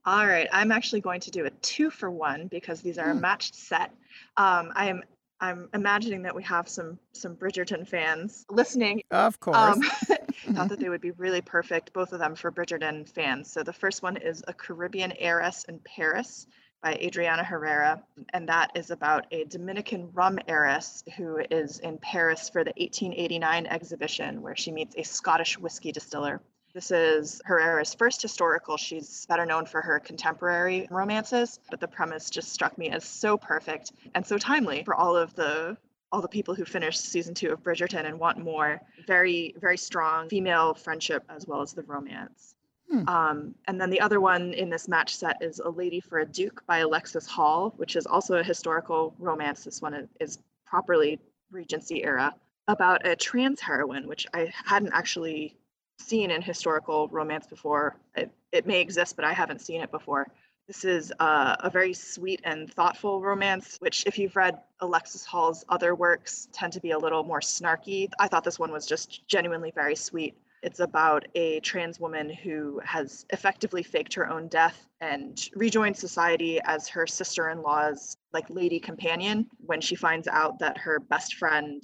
All 0.07 0.27
right, 0.27 0.49
I'm 0.51 0.73
actually 0.73 1.03
going 1.03 1.21
to 1.21 1.31
do 1.31 1.45
a 1.45 1.51
two 1.51 1.91
for 1.91 2.11
one 2.11 2.47
because 2.47 2.81
these 2.81 2.97
are 2.97 3.11
a 3.11 3.15
hmm. 3.15 3.21
matched 3.21 3.55
set. 3.55 3.91
Um, 4.37 4.73
I 4.75 4.87
am 4.87 5.03
I'm 5.41 5.69
imagining 5.73 6.23
that 6.23 6.35
we 6.35 6.43
have 6.43 6.69
some 6.69 6.99
some 7.13 7.35
Bridgerton 7.35 7.87
fans 7.89 8.45
listening. 8.51 9.03
Of 9.11 9.41
course. 9.41 9.57
Um, 10.47 10.55
thought 10.55 10.69
that 10.71 10.81
they 10.81 10.89
would 10.89 11.01
be 11.01 11.11
really 11.13 11.41
perfect, 11.43 11.93
both 11.93 12.13
of 12.13 12.19
them 12.19 12.35
for 12.35 12.51
Bridgerton 12.51 13.09
fans. 13.09 13.53
So 13.53 13.63
the 13.63 13.73
first 13.73 14.03
one 14.03 14.17
is 14.17 14.43
A 14.49 14.55
Caribbean 14.55 15.13
Heiress 15.19 15.65
in 15.65 15.81
Paris 15.81 16.47
by 16.83 16.95
Adriana 16.95 17.45
Herrera, 17.45 18.03
and 18.33 18.49
that 18.49 18.71
is 18.75 18.91
about 18.91 19.27
a 19.31 19.45
Dominican 19.45 20.11
rum 20.13 20.39
heiress 20.49 21.05
who 21.17 21.39
is 21.51 21.79
in 21.81 21.99
Paris 21.99 22.49
for 22.49 22.65
the 22.65 22.73
1889 22.79 23.67
exhibition 23.67 24.41
where 24.41 24.57
she 24.57 24.73
meets 24.73 24.95
a 24.97 25.03
Scottish 25.03 25.59
whiskey 25.59 25.93
distiller. 25.93 26.41
This 26.73 26.91
is 26.91 27.43
Herrera's 27.45 27.95
first 27.95 28.23
historical. 28.23 28.77
She's 28.77 29.27
better 29.27 29.45
known 29.45 29.67
for 29.67 29.81
her 29.81 29.99
contemporary 29.99 30.87
romances, 30.91 31.59
but 31.69 31.81
the 31.81 31.89
premise 31.89 32.31
just 32.31 32.53
struck 32.53 32.79
me 32.79 32.91
as 32.91 33.05
so 33.05 33.37
perfect 33.37 33.93
and 34.15 34.25
so 34.25 34.39
timely 34.39 34.85
for 34.85 34.95
all 34.95 35.17
of 35.17 35.35
the 35.35 35.77
all 36.13 36.21
the 36.21 36.29
people 36.29 36.55
who 36.55 36.65
finished 36.65 37.01
season 37.01 37.35
two 37.35 37.53
of 37.53 37.63
Bridgerton 37.63 38.05
and 38.05 38.19
want 38.19 38.39
more. 38.39 38.81
Very, 39.07 39.55
very 39.61 39.77
strong 39.77 40.29
female 40.29 40.75
friendship 40.75 41.23
as 41.29 41.47
well 41.47 41.63
as 41.63 41.73
the 41.73 41.83
romance. 41.83 42.57
Hmm. 42.91 43.09
Um, 43.09 43.55
and 43.69 43.81
then 43.81 43.91
the 43.91 44.01
other 44.01 44.21
one 44.21 44.53
in 44.53 44.71
this 44.71 44.89
match 44.89 45.15
set 45.15 45.37
is 45.41 45.61
A 45.61 45.71
Lady 45.71 46.01
for 46.01 46.19
a 46.19 46.27
Duke 46.27 46.65
by 46.67 46.79
Alexis 46.79 47.27
Hall, 47.27 47.75
which 47.77 47.95
is 47.95 48.07
also 48.07 48.39
a 48.39 48.43
historical 48.43 49.15
romance. 49.21 49.63
This 49.63 49.81
one 49.81 50.09
is 50.19 50.39
properly 50.67 51.21
Regency 51.53 52.03
era 52.03 52.35
about 52.67 53.07
a 53.07 53.15
trans 53.15 53.61
heroine, 53.61 54.09
which 54.09 54.27
I 54.35 54.53
hadn't 54.65 54.93
actually 54.93 55.57
seen 56.01 56.31
in 56.31 56.43
historical 56.43 57.09
romance 57.09 57.47
before. 57.47 57.97
It, 58.17 58.31
it 58.53 58.67
may 58.67 58.81
exist, 58.81 59.17
but 59.17 59.25
I 59.25 59.33
haven't 59.33 59.61
seen 59.61 59.81
it 59.81 59.91
before. 59.91 60.27
This 60.67 60.85
is 60.85 61.13
uh, 61.19 61.57
a 61.61 61.69
very 61.69 61.93
sweet 61.93 62.41
and 62.45 62.73
thoughtful 62.73 63.21
romance, 63.21 63.77
which, 63.81 64.05
if 64.07 64.19
you've 64.19 64.37
read 64.37 64.61
Alexis 64.81 65.25
Hall's 65.25 65.65
other 65.69 65.97
works, 65.97 66.49
tend 66.53 66.73
to 66.75 66.81
be 66.81 66.93
a 66.93 66.99
little 66.99 67.25
more 67.25 67.41
snarky. 67.41 68.09
I 68.21 68.29
thought 68.29 68.45
this 68.45 68.59
one 68.59 68.71
was 68.71 68.87
just 68.87 69.27
genuinely 69.27 69.73
very 69.75 69.97
sweet. 69.97 70.37
It's 70.63 70.81
about 70.81 71.27
a 71.35 71.61
trans 71.61 71.99
woman 71.99 72.31
who 72.31 72.81
has 72.85 73.25
effectively 73.31 73.83
faked 73.83 74.15
her 74.15 74.31
own 74.31 74.47
death 74.49 74.87
and 75.01 75.49
rejoined 75.57 75.97
society 75.97 76.61
as 76.65 76.87
her 76.89 77.07
sister 77.07 77.49
in 77.49 77.63
law's 77.63 78.17
like 78.33 78.49
lady 78.51 78.79
companion 78.79 79.47
when 79.65 79.81
she 79.81 79.95
finds 79.95 80.29
out 80.29 80.59
that 80.59 80.77
her 80.77 81.01
best 81.01 81.35
friend 81.35 81.83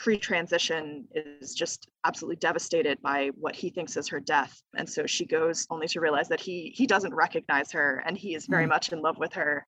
pre-transition 0.00 1.06
is 1.14 1.54
just 1.54 1.86
absolutely 2.04 2.36
devastated 2.36 3.00
by 3.02 3.30
what 3.38 3.54
he 3.54 3.68
thinks 3.68 3.96
is 3.98 4.08
her 4.08 4.18
death. 4.18 4.60
And 4.74 4.88
so 4.88 5.06
she 5.06 5.26
goes 5.26 5.66
only 5.70 5.86
to 5.88 6.00
realize 6.00 6.28
that 6.28 6.40
he 6.40 6.72
he 6.74 6.86
doesn't 6.86 7.14
recognize 7.14 7.70
her 7.72 8.02
and 8.06 8.16
he 8.16 8.34
is 8.34 8.46
very 8.46 8.64
mm. 8.64 8.70
much 8.70 8.92
in 8.92 9.02
love 9.02 9.18
with 9.18 9.34
her 9.34 9.66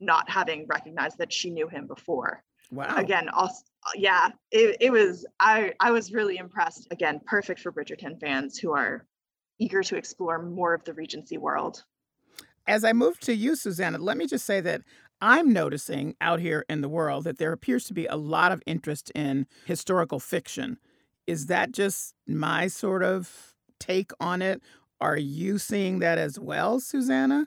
not 0.00 0.28
having 0.28 0.66
recognized 0.66 1.18
that 1.18 1.32
she 1.32 1.50
knew 1.50 1.68
him 1.68 1.86
before. 1.86 2.42
Wow. 2.72 2.96
Again 2.96 3.28
also 3.28 3.62
yeah 3.94 4.30
it, 4.50 4.78
it 4.80 4.90
was 4.90 5.26
i 5.38 5.74
i 5.78 5.90
was 5.90 6.10
really 6.10 6.38
impressed 6.38 6.88
again 6.90 7.20
perfect 7.26 7.60
for 7.60 7.70
bridgerton 7.70 8.18
fans 8.18 8.56
who 8.56 8.72
are 8.72 9.04
eager 9.58 9.82
to 9.82 9.96
explore 9.96 10.42
more 10.42 10.74
of 10.74 10.84
the 10.84 10.94
regency 10.94 11.38
world. 11.38 11.84
As 12.66 12.82
I 12.82 12.92
move 12.92 13.20
to 13.20 13.34
you, 13.34 13.56
Susanna, 13.56 13.98
let 13.98 14.16
me 14.16 14.26
just 14.26 14.46
say 14.46 14.60
that 14.62 14.82
I'm 15.20 15.52
noticing 15.52 16.16
out 16.20 16.40
here 16.40 16.64
in 16.68 16.80
the 16.80 16.88
world 16.88 17.24
that 17.24 17.38
there 17.38 17.52
appears 17.52 17.84
to 17.86 17.94
be 17.94 18.06
a 18.06 18.16
lot 18.16 18.52
of 18.52 18.62
interest 18.66 19.10
in 19.14 19.46
historical 19.64 20.20
fiction. 20.20 20.78
Is 21.26 21.46
that 21.46 21.72
just 21.72 22.14
my 22.26 22.66
sort 22.66 23.02
of 23.02 23.54
take 23.80 24.12
on 24.20 24.42
it? 24.42 24.62
Are 25.00 25.16
you 25.16 25.58
seeing 25.58 26.00
that 26.00 26.18
as 26.18 26.38
well, 26.38 26.80
Susanna? 26.80 27.46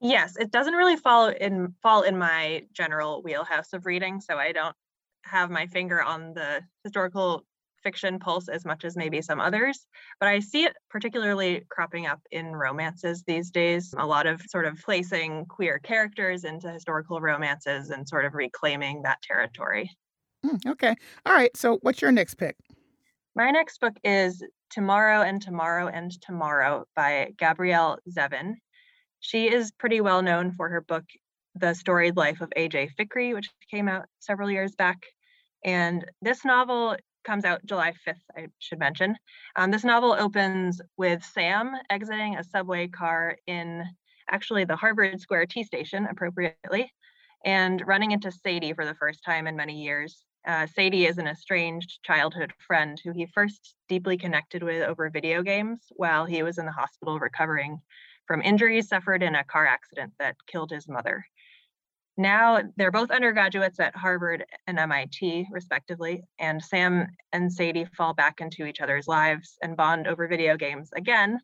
Yes, 0.00 0.36
it 0.36 0.50
doesn't 0.50 0.74
really 0.74 0.96
fall 0.96 1.28
in 1.28 1.74
fall 1.82 2.02
in 2.02 2.18
my 2.18 2.66
general 2.72 3.22
wheelhouse 3.22 3.72
of 3.72 3.86
reading, 3.86 4.20
so 4.20 4.36
I 4.38 4.52
don't 4.52 4.76
have 5.24 5.50
my 5.50 5.66
finger 5.66 6.02
on 6.02 6.34
the 6.34 6.62
historical 6.84 7.46
fiction 7.86 8.18
pulse 8.18 8.48
as 8.48 8.64
much 8.64 8.84
as 8.84 8.96
maybe 8.96 9.22
some 9.22 9.40
others, 9.40 9.86
but 10.18 10.28
I 10.28 10.40
see 10.40 10.64
it 10.64 10.74
particularly 10.90 11.62
cropping 11.68 12.06
up 12.06 12.20
in 12.32 12.46
romances 12.46 13.22
these 13.22 13.52
days. 13.52 13.94
A 13.96 14.04
lot 14.04 14.26
of 14.26 14.42
sort 14.48 14.64
of 14.64 14.76
placing 14.84 15.46
queer 15.46 15.78
characters 15.78 16.42
into 16.42 16.68
historical 16.68 17.20
romances 17.20 17.90
and 17.90 18.08
sort 18.08 18.24
of 18.24 18.34
reclaiming 18.34 19.02
that 19.02 19.22
territory. 19.22 19.88
Mm, 20.44 20.66
okay. 20.66 20.96
All 21.24 21.32
right. 21.32 21.56
So, 21.56 21.78
what's 21.82 22.02
your 22.02 22.10
next 22.10 22.34
pick? 22.34 22.56
My 23.36 23.52
next 23.52 23.80
book 23.80 23.94
is 24.02 24.42
Tomorrow 24.70 25.22
and 25.22 25.40
Tomorrow 25.40 25.86
and 25.86 26.10
Tomorrow 26.22 26.86
by 26.96 27.34
Gabrielle 27.38 27.98
Zevin. 28.10 28.54
She 29.20 29.46
is 29.46 29.70
pretty 29.70 30.00
well 30.00 30.22
known 30.22 30.50
for 30.50 30.68
her 30.70 30.80
book, 30.80 31.04
The 31.54 31.74
Storied 31.74 32.16
Life 32.16 32.40
of 32.40 32.52
A.J. 32.56 32.90
Fikry, 32.98 33.32
which 33.32 33.48
came 33.70 33.88
out 33.88 34.06
several 34.18 34.50
years 34.50 34.74
back. 34.74 34.98
And 35.64 36.04
this 36.22 36.44
novel 36.44 36.96
comes 37.26 37.44
out 37.44 37.66
July 37.66 37.92
5th, 38.06 38.14
I 38.36 38.46
should 38.58 38.78
mention. 38.78 39.16
Um, 39.56 39.70
this 39.70 39.84
novel 39.84 40.12
opens 40.12 40.80
with 40.96 41.22
Sam 41.24 41.72
exiting 41.90 42.36
a 42.36 42.44
subway 42.44 42.88
car 42.88 43.36
in 43.46 43.84
actually 44.30 44.64
the 44.64 44.76
Harvard 44.76 45.20
Square 45.20 45.46
T 45.46 45.64
station, 45.64 46.06
appropriately, 46.10 46.90
and 47.44 47.82
running 47.86 48.12
into 48.12 48.30
Sadie 48.30 48.72
for 48.72 48.86
the 48.86 48.94
first 48.94 49.22
time 49.24 49.46
in 49.46 49.56
many 49.56 49.82
years. 49.82 50.24
Uh, 50.46 50.66
Sadie 50.66 51.06
is 51.06 51.18
an 51.18 51.26
estranged 51.26 51.98
childhood 52.04 52.52
friend 52.58 53.00
who 53.02 53.12
he 53.12 53.26
first 53.26 53.74
deeply 53.88 54.16
connected 54.16 54.62
with 54.62 54.82
over 54.82 55.10
video 55.10 55.42
games 55.42 55.80
while 55.96 56.24
he 56.24 56.42
was 56.44 56.58
in 56.58 56.66
the 56.66 56.72
hospital 56.72 57.18
recovering 57.18 57.80
from 58.26 58.42
injuries 58.42 58.88
suffered 58.88 59.22
in 59.22 59.34
a 59.34 59.44
car 59.44 59.66
accident 59.66 60.12
that 60.18 60.36
killed 60.46 60.70
his 60.70 60.88
mother. 60.88 61.24
Now 62.16 62.62
they're 62.76 62.90
both 62.90 63.10
undergraduates 63.10 63.78
at 63.78 63.94
Harvard 63.94 64.46
and 64.66 64.78
MIT, 64.78 65.48
respectively, 65.50 66.24
and 66.38 66.62
Sam 66.62 67.08
and 67.32 67.52
Sadie 67.52 67.84
fall 67.96 68.14
back 68.14 68.40
into 68.40 68.64
each 68.64 68.80
other's 68.80 69.06
lives 69.06 69.58
and 69.62 69.76
bond 69.76 70.06
over 70.06 70.26
video 70.26 70.56
games 70.56 70.90
again, 70.94 71.38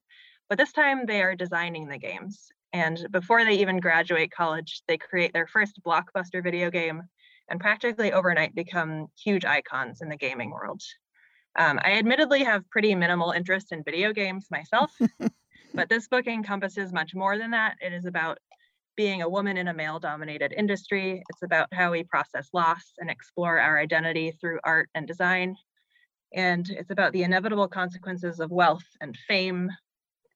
but 0.49 0.57
this 0.57 0.73
time 0.73 1.05
they 1.05 1.23
are 1.23 1.35
designing 1.35 1.88
the 1.88 1.99
games. 1.99 2.49
And 2.73 3.07
before 3.11 3.45
they 3.45 3.55
even 3.55 3.81
graduate 3.81 4.31
college, 4.31 4.83
they 4.88 4.97
create 4.97 5.35
their 5.35 5.47
first 5.47 5.79
blockbuster 5.85 6.43
video 6.43 6.71
game 6.71 7.02
and 7.50 7.61
practically 7.61 8.12
overnight 8.12 8.55
become 8.55 9.09
huge 9.23 9.45
icons 9.45 10.00
in 10.00 10.09
the 10.09 10.17
gaming 10.17 10.50
world. 10.50 10.81
Um, 11.55 11.79
I 11.83 11.99
admittedly 11.99 12.45
have 12.45 12.69
pretty 12.71 12.95
minimal 12.95 13.33
interest 13.33 13.73
in 13.73 13.85
video 13.85 14.14
games 14.14 14.47
myself, 14.50 14.91
but 15.75 15.91
this 15.91 16.09
book 16.09 16.26
encompasses 16.26 16.95
much 16.95 17.14
more 17.14 17.37
than 17.37 17.50
that. 17.50 17.76
It 17.83 17.93
is 17.93 18.07
about 18.07 18.38
being 18.97 19.23
a 19.23 19.29
woman 19.29 19.57
in 19.57 19.69
a 19.69 19.75
male 19.75 19.99
dominated 19.99 20.53
industry. 20.57 21.23
It's 21.31 21.43
about 21.43 21.69
how 21.73 21.93
we 21.93 22.05
process 22.05 22.49
loss 22.53 22.93
and 22.99 23.11
explore 23.11 23.59
our 23.59 23.79
identity 23.79 24.33
through 24.33 24.61
art 24.65 24.89
and 24.95 25.07
design. 25.07 25.57
And 26.35 26.69
it's 26.71 26.91
about 26.91 27.13
the 27.13 27.23
inevitable 27.23 27.69
consequences 27.69 28.41
of 28.41 28.51
wealth 28.51 28.85
and 29.01 29.17
fame. 29.29 29.71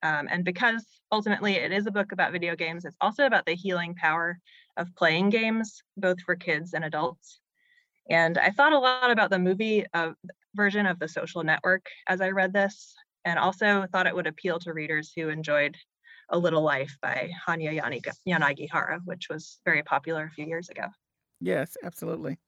Um, 0.03 0.29
and 0.31 0.45
because 0.45 0.85
ultimately 1.11 1.55
it 1.55 1.73
is 1.73 1.87
a 1.87 1.91
book 1.91 2.13
about 2.13 2.33
video 2.33 2.55
games, 2.55 2.85
it's 2.85 2.97
also 3.01 3.27
about 3.27 3.47
the 3.47 3.55
healing 3.55 3.95
power 3.95 4.39
of 4.77 4.95
playing 4.97 5.31
games, 5.31 5.83
both 5.97 6.21
for 6.21 6.37
kids 6.37 6.75
and 6.75 6.85
adults. 6.85 7.41
And 8.09 8.39
I 8.39 8.51
thought 8.51 8.73
a 8.73 8.79
lot 8.79 9.11
about 9.11 9.31
the 9.31 9.39
movie 9.39 9.85
uh, 9.93 10.13
version 10.55 10.87
of 10.87 10.99
The 10.99 11.09
Social 11.09 11.43
Network 11.43 11.87
as 12.07 12.21
I 12.21 12.31
read 12.31 12.53
this, 12.53 12.95
and 13.25 13.39
also 13.39 13.87
thought 13.91 14.07
it 14.07 14.15
would 14.15 14.29
appeal 14.29 14.59
to 14.61 14.73
readers 14.73 15.13
who 15.17 15.29
enjoyed 15.29 15.77
A 16.29 16.39
Little 16.39 16.63
Life 16.63 16.97
by 17.01 17.31
Hanya 17.47 17.81
Yanagihara, 18.27 19.01
which 19.05 19.29
was 19.29 19.61
very 19.65 19.83
popular 19.83 20.25
a 20.25 20.31
few 20.31 20.47
years 20.47 20.69
ago. 20.69 20.87
Yes, 21.41 21.77
absolutely. 21.83 22.39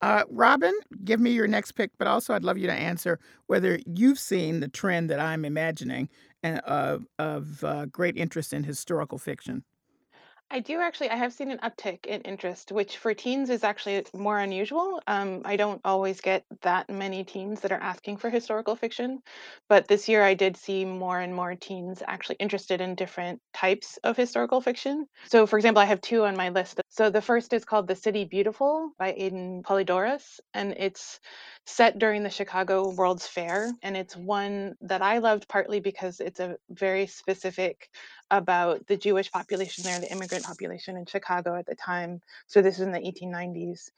Uh, 0.00 0.24
Robin, 0.30 0.74
give 1.04 1.20
me 1.20 1.30
your 1.30 1.46
next 1.46 1.72
pick, 1.72 1.92
but 1.96 2.08
also 2.08 2.34
I'd 2.34 2.42
love 2.42 2.58
you 2.58 2.66
to 2.66 2.72
answer 2.72 3.20
whether 3.46 3.78
you've 3.86 4.18
seen 4.18 4.58
the 4.58 4.68
trend 4.68 5.08
that 5.10 5.20
I'm 5.20 5.44
imagining 5.44 6.08
and 6.42 6.60
uh, 6.66 6.98
of 7.20 7.62
uh, 7.62 7.86
great 7.86 8.16
interest 8.16 8.52
in 8.52 8.64
historical 8.64 9.18
fiction. 9.18 9.62
I 10.52 10.60
do 10.60 10.80
actually. 10.80 11.08
I 11.08 11.16
have 11.16 11.32
seen 11.32 11.50
an 11.50 11.60
uptick 11.60 12.04
in 12.04 12.20
interest, 12.20 12.72
which 12.72 12.98
for 12.98 13.14
teens 13.14 13.48
is 13.48 13.64
actually 13.64 14.04
more 14.12 14.38
unusual. 14.38 15.00
Um, 15.06 15.40
I 15.46 15.56
don't 15.56 15.80
always 15.82 16.20
get 16.20 16.44
that 16.60 16.90
many 16.90 17.24
teens 17.24 17.60
that 17.60 17.72
are 17.72 17.80
asking 17.80 18.18
for 18.18 18.28
historical 18.28 18.76
fiction, 18.76 19.20
but 19.70 19.88
this 19.88 20.10
year 20.10 20.22
I 20.22 20.34
did 20.34 20.58
see 20.58 20.84
more 20.84 21.18
and 21.18 21.34
more 21.34 21.54
teens 21.54 22.02
actually 22.06 22.36
interested 22.38 22.82
in 22.82 22.96
different 22.96 23.40
types 23.54 23.98
of 24.04 24.14
historical 24.14 24.60
fiction. 24.60 25.06
So, 25.24 25.46
for 25.46 25.58
example, 25.58 25.80
I 25.80 25.86
have 25.86 26.02
two 26.02 26.24
on 26.24 26.36
my 26.36 26.50
list. 26.50 26.82
So 26.90 27.08
the 27.08 27.22
first 27.22 27.54
is 27.54 27.64
called 27.64 27.88
The 27.88 27.96
City 27.96 28.26
Beautiful 28.26 28.90
by 28.98 29.14
Aden 29.16 29.62
Polydoros, 29.62 30.38
and 30.52 30.74
it's 30.76 31.18
set 31.64 31.98
during 31.98 32.24
the 32.24 32.28
Chicago 32.28 32.90
World's 32.90 33.26
Fair. 33.26 33.72
And 33.82 33.96
it's 33.96 34.14
one 34.14 34.74
that 34.82 35.00
I 35.00 35.16
loved 35.16 35.48
partly 35.48 35.80
because 35.80 36.20
it's 36.20 36.40
a 36.40 36.56
very 36.68 37.06
specific 37.06 37.88
about 38.32 38.86
the 38.86 38.96
Jewish 38.96 39.30
population 39.30 39.84
there, 39.84 40.00
the 40.00 40.10
immigrant 40.10 40.44
population 40.44 40.96
in 40.96 41.04
Chicago 41.04 41.54
at 41.54 41.66
the 41.66 41.76
time. 41.76 42.20
So 42.46 42.62
this 42.62 42.76
is 42.76 42.80
in 42.80 42.90
the 42.90 42.98
1890s 42.98 43.90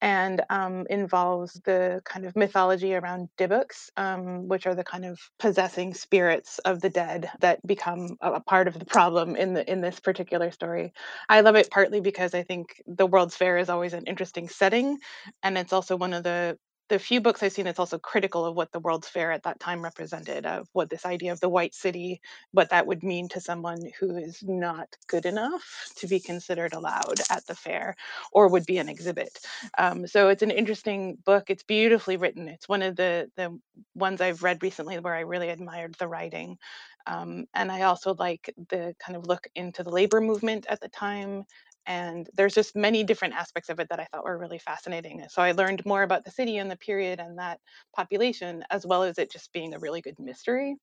and 0.00 0.40
um, 0.50 0.86
involves 0.90 1.60
the 1.64 2.00
kind 2.04 2.26
of 2.26 2.34
mythology 2.34 2.94
around 2.94 3.28
Dybbuks, 3.38 3.90
um, 3.96 4.48
which 4.48 4.66
are 4.66 4.74
the 4.74 4.82
kind 4.82 5.04
of 5.04 5.20
possessing 5.38 5.94
spirits 5.94 6.58
of 6.60 6.80
the 6.80 6.90
dead 6.90 7.30
that 7.40 7.64
become 7.64 8.16
a, 8.20 8.32
a, 8.32 8.40
part 8.40 8.66
of 8.66 8.78
the 8.78 8.84
problem 8.84 9.36
in 9.36 9.52
the 9.52 9.70
in 9.70 9.80
this 9.80 10.00
particular 10.00 10.50
story. 10.50 10.92
I 11.28 11.42
love 11.42 11.54
it 11.54 11.70
partly 11.70 12.00
because 12.00 12.34
I 12.34 12.42
think 12.42 12.82
the 12.86 13.06
World's 13.06 13.36
Fair 13.36 13.58
is 13.58 13.68
always 13.68 13.92
an 13.92 14.06
interesting 14.06 14.48
setting, 14.48 14.98
and 15.42 15.56
it's 15.56 15.72
also 15.72 15.96
one 15.96 16.14
of 16.14 16.24
the 16.24 16.58
the 16.92 16.98
few 16.98 17.22
books 17.22 17.42
I've 17.42 17.54
seen 17.54 17.64
that's 17.64 17.78
also 17.78 17.98
critical 17.98 18.44
of 18.44 18.54
what 18.54 18.70
the 18.70 18.78
World's 18.78 19.08
Fair 19.08 19.32
at 19.32 19.44
that 19.44 19.58
time 19.58 19.80
represented, 19.82 20.44
of 20.44 20.68
what 20.74 20.90
this 20.90 21.06
idea 21.06 21.32
of 21.32 21.40
the 21.40 21.48
white 21.48 21.74
city, 21.74 22.20
what 22.50 22.68
that 22.68 22.86
would 22.86 23.02
mean 23.02 23.30
to 23.30 23.40
someone 23.40 23.80
who 23.98 24.18
is 24.18 24.42
not 24.42 24.94
good 25.06 25.24
enough 25.24 25.90
to 25.96 26.06
be 26.06 26.20
considered 26.20 26.74
allowed 26.74 27.18
at 27.30 27.46
the 27.46 27.54
fair 27.54 27.96
or 28.30 28.48
would 28.48 28.66
be 28.66 28.76
an 28.76 28.90
exhibit. 28.90 29.38
Um, 29.78 30.06
so 30.06 30.28
it's 30.28 30.42
an 30.42 30.50
interesting 30.50 31.16
book. 31.24 31.48
It's 31.48 31.62
beautifully 31.62 32.18
written. 32.18 32.46
It's 32.46 32.68
one 32.68 32.82
of 32.82 32.94
the 32.94 33.30
the 33.36 33.58
ones 33.94 34.20
I've 34.20 34.42
read 34.42 34.62
recently 34.62 34.98
where 34.98 35.14
I 35.14 35.20
really 35.20 35.48
admired 35.48 35.94
the 35.94 36.08
writing. 36.08 36.58
Um, 37.06 37.46
and 37.54 37.72
I 37.72 37.82
also 37.82 38.14
like 38.18 38.54
the 38.68 38.94
kind 38.98 39.16
of 39.16 39.26
look 39.26 39.48
into 39.54 39.82
the 39.82 39.90
labor 39.90 40.20
movement 40.20 40.66
at 40.68 40.82
the 40.82 40.88
time 40.88 41.46
and 41.86 42.28
there's 42.34 42.54
just 42.54 42.76
many 42.76 43.04
different 43.04 43.34
aspects 43.34 43.68
of 43.68 43.80
it 43.80 43.88
that 43.90 44.00
I 44.00 44.06
thought 44.06 44.24
were 44.24 44.38
really 44.38 44.58
fascinating. 44.58 45.24
So 45.28 45.42
I 45.42 45.52
learned 45.52 45.84
more 45.86 46.02
about 46.02 46.24
the 46.24 46.30
city 46.30 46.58
and 46.58 46.70
the 46.70 46.76
period 46.76 47.20
and 47.20 47.38
that 47.38 47.60
population, 47.94 48.64
as 48.70 48.86
well 48.86 49.02
as 49.02 49.18
it 49.18 49.30
just 49.32 49.52
being 49.52 49.74
a 49.74 49.78
really 49.78 50.00
good 50.00 50.18
mystery. 50.18 50.76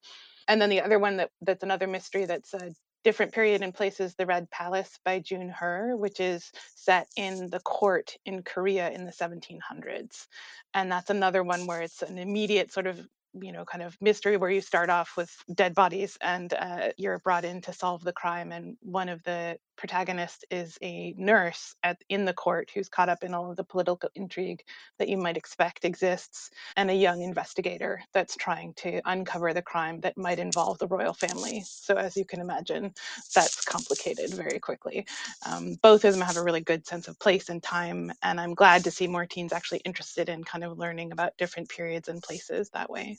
And 0.48 0.62
then 0.62 0.70
the 0.70 0.82
other 0.82 1.00
one 1.00 1.18
that 1.18 1.32
that's 1.42 1.64
another 1.64 1.88
mystery 1.88 2.26
that's 2.26 2.54
a 2.54 2.74
different 3.04 3.34
period 3.34 3.62
and 3.62 3.74
place 3.74 4.00
is 4.00 4.16
The 4.16 4.26
Red 4.26 4.50
Palace 4.52 5.00
by 5.06 5.20
June 5.20 5.50
Hur, 5.50 5.96
which 5.96 6.20
is 6.20 6.52
set 6.76 7.08
in 7.16 7.50
the 7.50 7.62
court 7.62 8.16
in 8.26 8.44
Korea 8.44 8.90
in 8.90 9.06
the 9.06 9.12
1700s. 9.12 10.28
And 10.74 10.92
that's 10.92 11.10
another 11.10 11.44
one 11.44 11.66
where 11.66 11.82
it's 11.82 12.02
an 12.02 12.18
immediate 12.18 12.72
sort 12.74 12.88
of 12.88 13.00
you 13.34 13.52
know 13.52 13.64
kind 13.64 13.84
of 13.84 13.96
mystery 14.02 14.38
where 14.38 14.50
you 14.50 14.62
start 14.62 14.90
off 14.90 15.12
with 15.16 15.32
dead 15.54 15.76
bodies 15.76 16.18
and 16.22 16.54
uh, 16.54 16.90
you're 16.98 17.20
brought 17.20 17.46
in 17.46 17.62
to 17.62 17.74
solve 17.74 18.04
the 18.04 18.14
crime 18.14 18.52
and 18.52 18.76
one 18.82 19.08
of 19.08 19.22
the 19.24 19.58
protagonist 19.80 20.46
is 20.52 20.78
a 20.84 21.16
nurse 21.18 21.74
at 21.84 21.98
in 22.10 22.26
the 22.26 22.34
court 22.34 22.70
who's 22.76 22.90
caught 22.90 23.10
up 23.10 23.24
in 23.24 23.34
all 23.34 23.50
of 23.50 23.58
the 23.58 23.64
political 23.64 24.10
intrigue 24.16 24.62
that 25.00 25.10
you 25.10 25.18
might 25.18 25.38
expect 25.38 25.86
exists 25.86 26.52
and 26.78 26.92
a 26.92 26.94
young 26.94 27.22
investigator 27.22 28.02
that's 28.14 28.36
trying 28.36 28.74
to 28.76 29.02
uncover 29.06 29.54
the 29.54 29.62
crime 29.62 30.02
that 30.02 30.18
might 30.18 30.40
involve 30.40 30.78
the 30.80 30.88
royal 30.88 31.14
family. 31.14 31.64
So 31.66 31.96
as 31.96 32.18
you 32.18 32.26
can 32.26 32.42
imagine 32.42 32.94
that's 33.34 33.62
complicated 33.64 34.34
very 34.34 34.60
quickly. 34.60 35.08
Um, 35.48 35.78
both 35.82 36.04
of 36.06 36.14
them 36.14 36.22
have 36.24 36.38
a 36.38 36.44
really 36.44 36.62
good 36.62 36.86
sense 36.86 37.08
of 37.08 37.18
place 37.20 37.50
and 37.50 37.64
time 37.64 38.12
and 38.24 38.40
i'm 38.40 38.54
glad 38.54 38.84
to 38.84 38.92
see 38.92 39.08
more 39.08 39.26
teens 39.26 39.54
actually 39.54 39.80
interested 39.86 40.30
in 40.30 40.44
kind 40.44 40.64
of 40.64 40.78
learning 40.78 41.12
about 41.12 41.38
different 41.38 41.70
periods 41.70 42.10
and 42.10 42.22
places 42.22 42.70
that 42.72 42.90
way 42.90 43.18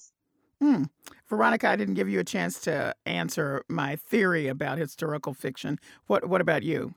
Hmm. 0.60 0.84
Veronica, 1.28 1.68
I 1.68 1.76
didn't 1.76 1.94
give 1.94 2.08
you 2.08 2.20
a 2.20 2.24
chance 2.24 2.60
to 2.60 2.94
answer 3.06 3.64
my 3.68 3.96
theory 3.96 4.48
about 4.48 4.78
historical 4.78 5.32
fiction. 5.32 5.78
What 6.06 6.28
What 6.28 6.40
about 6.40 6.62
you? 6.62 6.94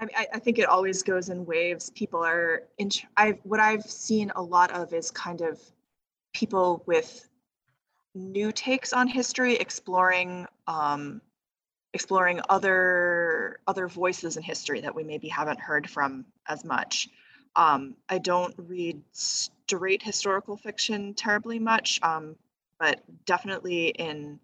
I, 0.00 0.26
I, 0.32 0.38
think 0.38 0.58
it 0.58 0.66
always 0.66 1.02
goes 1.02 1.28
in 1.28 1.44
waves. 1.44 1.90
People 1.90 2.24
are 2.24 2.62
in. 2.78 2.90
I've 3.16 3.38
what 3.42 3.60
I've 3.60 3.82
seen 3.82 4.32
a 4.34 4.42
lot 4.42 4.70
of 4.70 4.94
is 4.94 5.10
kind 5.10 5.42
of 5.42 5.60
people 6.32 6.82
with 6.86 7.28
new 8.14 8.50
takes 8.52 8.92
on 8.92 9.08
history, 9.08 9.56
exploring 9.56 10.46
um, 10.66 11.20
exploring 11.92 12.40
other 12.48 13.60
other 13.66 13.88
voices 13.88 14.36
in 14.36 14.42
history 14.42 14.80
that 14.80 14.94
we 14.94 15.04
maybe 15.04 15.28
haven't 15.28 15.60
heard 15.60 15.88
from 15.88 16.24
as 16.48 16.64
much. 16.64 17.08
Um, 17.56 17.96
I 18.08 18.18
don't 18.18 18.54
read 18.56 19.02
straight 19.12 20.02
historical 20.02 20.56
fiction 20.56 21.14
terribly 21.14 21.58
much. 21.58 21.98
Um, 22.02 22.36
but 22.80 23.02
definitely 23.26 23.88
in 23.88 24.40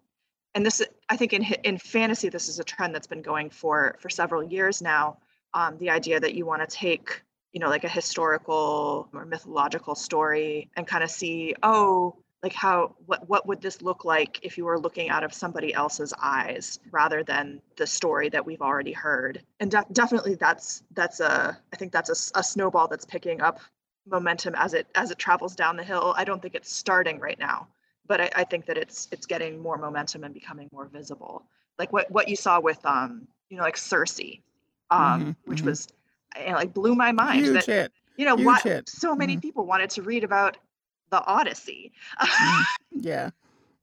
and 0.55 0.65
this 0.65 0.81
i 1.09 1.17
think 1.17 1.33
in 1.33 1.43
in 1.63 1.77
fantasy 1.77 2.29
this 2.29 2.47
is 2.47 2.59
a 2.59 2.63
trend 2.63 2.95
that's 2.95 3.07
been 3.07 3.21
going 3.21 3.49
for 3.49 3.97
for 3.99 4.09
several 4.09 4.43
years 4.43 4.81
now. 4.81 5.17
Um, 5.53 5.77
the 5.79 5.89
idea 5.89 6.19
that 6.19 6.35
you 6.35 6.45
want 6.45 6.61
to 6.61 6.75
take 6.75 7.23
you 7.51 7.59
know 7.59 7.69
like 7.69 7.83
a 7.83 7.89
historical 7.89 9.09
or 9.13 9.25
mythological 9.25 9.95
story 9.95 10.69
and 10.75 10.85
kind 10.85 11.03
of 11.03 11.09
see 11.09 11.55
oh 11.63 12.15
like 12.43 12.53
how 12.53 12.95
what 13.05 13.27
what 13.27 13.47
would 13.47 13.61
this 13.61 13.81
look 13.81 14.05
like 14.05 14.39
if 14.43 14.57
you 14.57 14.65
were 14.65 14.79
looking 14.79 15.09
out 15.09 15.23
of 15.23 15.33
somebody 15.33 15.73
else's 15.73 16.13
eyes 16.21 16.79
rather 16.91 17.23
than 17.23 17.61
the 17.77 17.87
story 17.87 18.29
that 18.29 18.45
we've 18.45 18.61
already 18.61 18.91
heard? 18.91 19.43
And 19.59 19.71
de- 19.71 19.85
definitely 19.91 20.35
that's 20.35 20.83
that's 20.93 21.19
a 21.19 21.57
i 21.73 21.75
think 21.75 21.91
that's 21.91 22.09
a, 22.09 22.39
a 22.39 22.43
snowball 22.43 22.87
that's 22.87 23.05
picking 23.05 23.41
up 23.41 23.59
momentum 24.05 24.53
as 24.55 24.73
it 24.73 24.87
as 24.95 25.11
it 25.11 25.17
travels 25.17 25.55
down 25.55 25.77
the 25.77 25.83
hill. 25.83 26.13
I 26.15 26.23
don't 26.23 26.41
think 26.41 26.55
it's 26.55 26.71
starting 26.71 27.19
right 27.19 27.39
now 27.39 27.67
but 28.07 28.21
I, 28.21 28.29
I, 28.35 28.43
think 28.43 28.65
that 28.65 28.77
it's 28.77 29.07
it's 29.11 29.25
getting 29.25 29.61
more 29.61 29.77
momentum 29.77 30.23
and 30.23 30.33
becoming 30.33 30.69
more 30.71 30.85
visible. 30.85 31.45
Like 31.79 31.91
what 31.93 32.09
what 32.11 32.27
you 32.27 32.35
saw 32.35 32.59
with 32.59 32.83
um 32.85 33.27
you 33.49 33.57
know 33.57 33.63
like 33.63 33.77
Circe, 33.77 34.19
um 34.89 35.21
mm-hmm, 35.21 35.31
which 35.45 35.59
mm-hmm. 35.59 35.67
was 35.67 35.87
and 36.35 36.55
like 36.55 36.73
blew 36.73 36.95
my 36.95 37.11
mind. 37.11 37.45
Huge 37.45 37.53
that, 37.53 37.65
hit. 37.65 37.91
You 38.17 38.25
know 38.25 38.35
Huge 38.35 38.45
what? 38.45 38.63
Hit. 38.63 38.89
So 38.89 39.15
many 39.15 39.33
mm-hmm. 39.33 39.41
people 39.41 39.65
wanted 39.65 39.89
to 39.91 40.01
read 40.01 40.23
about 40.23 40.57
the 41.09 41.23
Odyssey. 41.25 41.91
Mm, 42.19 42.63
yeah. 42.91 43.29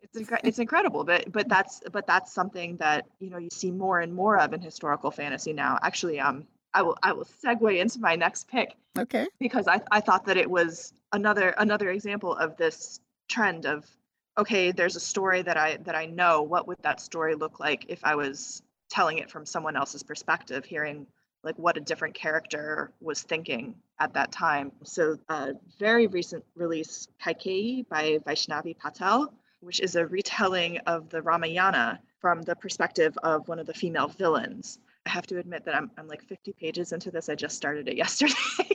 It's, 0.03 0.19
inc- 0.19 0.41
it's 0.45 0.59
incredible, 0.59 1.05
but 1.05 1.31
but 1.33 1.49
that's 1.49 1.83
but 1.93 2.07
that's 2.07 2.33
something 2.33 2.77
that 2.77 3.07
you 3.21 3.31
know 3.31 3.39
you 3.39 3.49
see 3.51 3.71
more 3.71 4.01
and 4.01 4.15
more 4.15 4.39
of 4.39 4.53
in 4.53 4.61
historical 4.61 5.11
fantasy 5.11 5.53
now. 5.53 5.79
Actually, 5.83 6.21
um, 6.21 6.47
I 6.75 6.83
will 6.83 6.97
I 7.03 7.13
will 7.13 7.25
segue 7.25 7.79
into 7.79 8.01
my 8.01 8.17
next 8.17 8.49
pick. 8.49 8.77
Okay. 8.99 9.27
Because 9.41 9.67
I, 9.67 9.81
I 9.91 10.01
thought 10.01 10.27
that 10.27 10.37
it 10.37 10.49
was 10.49 10.93
another 11.13 11.55
another 11.59 11.91
example 11.91 12.35
of 12.35 12.57
this 12.57 13.01
trend 13.29 13.67
of 13.67 13.87
okay 14.37 14.73
there's 14.73 14.97
a 14.97 15.01
story 15.01 15.43
that 15.43 15.57
i 15.57 15.77
that 15.79 15.95
i 15.95 16.07
know 16.07 16.43
what 16.43 16.67
would 16.67 16.83
that 16.83 17.01
story 17.01 17.35
look 17.35 17.61
like 17.61 17.87
if 17.89 18.05
i 18.05 18.15
was 18.15 18.63
telling 18.91 19.19
it 19.19 19.31
from 19.31 19.45
someone 19.47 19.77
else's 19.77 20.03
perspective 20.03 20.65
hearing 20.65 21.07
like 21.45 21.59
what 21.59 21.77
a 21.77 21.81
different 21.81 22.15
character 22.15 22.91
was 23.01 23.23
thinking 23.23 23.75
at 24.01 24.15
that 24.15 24.33
time? 24.33 24.73
So 24.83 25.19
a 25.29 25.53
very 25.79 26.07
recent 26.07 26.43
release 26.57 27.07
kaikeyi 27.23 27.87
by 27.89 28.19
vaishnavi 28.27 28.79
patel 28.79 29.33
which 29.61 29.81
is 29.81 29.97
a 29.97 30.07
retelling 30.07 30.79
of 30.87 31.09
the 31.09 31.23
ramayana 31.23 31.99
from 32.21 32.43
the 32.43 32.55
perspective 32.55 33.17
of 33.23 33.49
one 33.49 33.59
of 33.59 33.67
the 33.67 33.73
female 33.73 34.09
villains. 34.09 34.79
I 35.07 35.11
have 35.11 35.27
to 35.29 35.39
admit 35.39 35.65
that 35.65 35.75
i'm, 35.75 35.91
I'm 35.99 36.09
like 36.09 36.23
50 36.23 36.53
pages 36.55 36.93
into 36.93 37.11
this 37.11 37.29
i 37.29 37.35
just 37.35 37.57
started 37.57 37.89
it 37.89 37.97
yesterday 38.05 38.74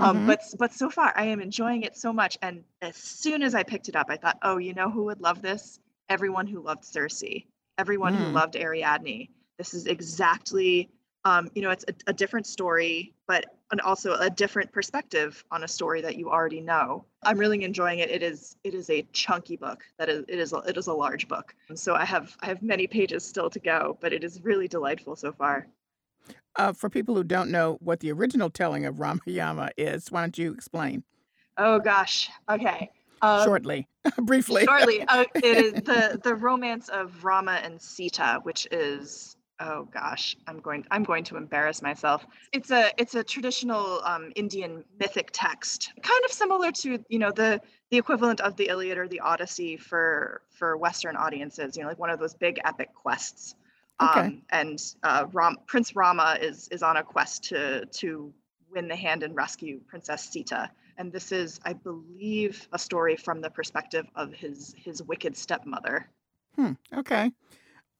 Um, 0.00 0.22
Mhm. 0.22 0.26
but 0.26 0.42
but 0.58 0.72
so 0.72 0.90
far, 0.90 1.12
I 1.16 1.24
am 1.26 1.40
enjoying 1.40 1.82
it 1.82 1.96
so 1.96 2.12
much. 2.12 2.38
And 2.42 2.64
as 2.82 2.96
soon 2.96 3.42
as 3.42 3.54
I 3.54 3.62
picked 3.62 3.88
it 3.88 3.96
up, 3.96 4.06
I 4.10 4.16
thought, 4.16 4.38
oh, 4.42 4.58
you 4.58 4.74
know 4.74 4.90
who 4.90 5.04
would 5.04 5.20
love 5.20 5.42
this? 5.42 5.78
Everyone 6.08 6.46
who 6.46 6.60
loved 6.60 6.84
Circe, 6.84 7.22
everyone 7.78 8.14
who 8.14 8.26
Mm. 8.26 8.32
loved 8.32 8.56
Ariadne. 8.56 9.28
This 9.58 9.74
is 9.74 9.86
exactly, 9.86 10.90
um, 11.24 11.50
you 11.54 11.62
know, 11.62 11.70
it's 11.70 11.84
a, 11.88 11.94
a 12.08 12.12
different 12.12 12.46
story, 12.46 13.14
but 13.26 13.46
and 13.72 13.80
also 13.80 14.14
a 14.14 14.30
different 14.30 14.70
perspective 14.70 15.44
on 15.50 15.64
a 15.64 15.68
story 15.68 16.00
that 16.02 16.16
you 16.16 16.30
already 16.30 16.60
know. 16.60 17.04
I'm 17.24 17.38
really 17.38 17.64
enjoying 17.64 17.98
it. 17.98 18.10
It 18.10 18.22
is 18.22 18.56
it 18.64 18.74
is 18.74 18.90
a 18.90 19.02
chunky 19.12 19.56
book. 19.56 19.84
That 19.98 20.08
is 20.08 20.24
it 20.28 20.38
is 20.38 20.52
a, 20.52 20.58
it 20.58 20.76
is 20.76 20.86
a 20.86 20.92
large 20.94 21.26
book. 21.28 21.54
So 21.74 21.94
I 21.94 22.04
have 22.04 22.36
I 22.40 22.46
have 22.46 22.62
many 22.62 22.86
pages 22.86 23.24
still 23.24 23.50
to 23.50 23.58
go, 23.60 23.98
but 24.00 24.12
it 24.12 24.22
is 24.24 24.40
really 24.42 24.68
delightful 24.68 25.16
so 25.16 25.32
far. 25.32 25.66
Uh, 26.58 26.72
for 26.72 26.88
people 26.88 27.14
who 27.14 27.22
don't 27.22 27.50
know 27.50 27.76
what 27.80 28.00
the 28.00 28.10
original 28.10 28.48
telling 28.48 28.86
of 28.86 28.98
Ramayana 28.98 29.70
is, 29.76 30.10
why 30.10 30.22
don't 30.22 30.38
you 30.38 30.52
explain 30.52 31.04
Oh 31.58 31.78
gosh. 31.78 32.28
Okay. 32.50 32.90
Um, 33.22 33.44
shortly, 33.44 33.88
briefly? 34.18 34.64
Shortly, 34.64 35.02
uh, 35.08 35.24
it 35.34 35.44
is 35.44 35.72
the 35.72 36.20
the 36.22 36.34
romance 36.34 36.88
of 36.88 37.24
Rama 37.24 37.60
and 37.62 37.80
Sita, 37.80 38.40
which 38.42 38.68
is 38.70 39.36
oh 39.58 39.88
gosh, 39.92 40.36
I'm 40.46 40.60
going 40.60 40.84
I'm 40.90 41.02
going 41.02 41.24
to 41.24 41.36
embarrass 41.36 41.80
myself. 41.80 42.26
It's 42.52 42.70
a 42.70 42.90
it's 42.98 43.14
a 43.14 43.24
traditional 43.24 44.02
um, 44.04 44.32
Indian 44.36 44.84
mythic 45.00 45.30
text, 45.32 45.92
kind 46.02 46.24
of 46.26 46.32
similar 46.32 46.72
to 46.72 47.02
you 47.08 47.18
know 47.18 47.30
the 47.30 47.60
the 47.90 47.96
equivalent 47.96 48.40
of 48.40 48.56
the 48.56 48.68
Iliad 48.68 48.98
or 48.98 49.08
the 49.08 49.20
Odyssey 49.20 49.78
for 49.78 50.42
for 50.50 50.76
Western 50.76 51.16
audiences. 51.16 51.76
You 51.76 51.84
know, 51.84 51.88
like 51.88 51.98
one 51.98 52.10
of 52.10 52.18
those 52.18 52.34
big 52.34 52.60
epic 52.64 52.90
quests. 52.94 53.54
Okay. 54.00 54.20
Um, 54.20 54.42
and 54.50 54.82
uh, 55.02 55.26
Ram, 55.32 55.56
Prince 55.66 55.96
Rama 55.96 56.36
is 56.40 56.68
is 56.68 56.82
on 56.82 56.96
a 56.96 57.02
quest 57.02 57.44
to 57.44 57.86
to 57.86 58.32
win 58.70 58.88
the 58.88 58.96
hand 58.96 59.22
and 59.22 59.34
rescue 59.34 59.80
Princess 59.88 60.28
Sita. 60.28 60.70
And 60.98 61.12
this 61.12 61.30
is, 61.30 61.60
I 61.64 61.74
believe, 61.74 62.68
a 62.72 62.78
story 62.78 63.16
from 63.16 63.40
the 63.40 63.50
perspective 63.50 64.06
of 64.14 64.32
his 64.32 64.74
his 64.76 65.02
wicked 65.02 65.36
stepmother. 65.36 66.08
Hmm. 66.56 66.72
Okay. 66.94 67.32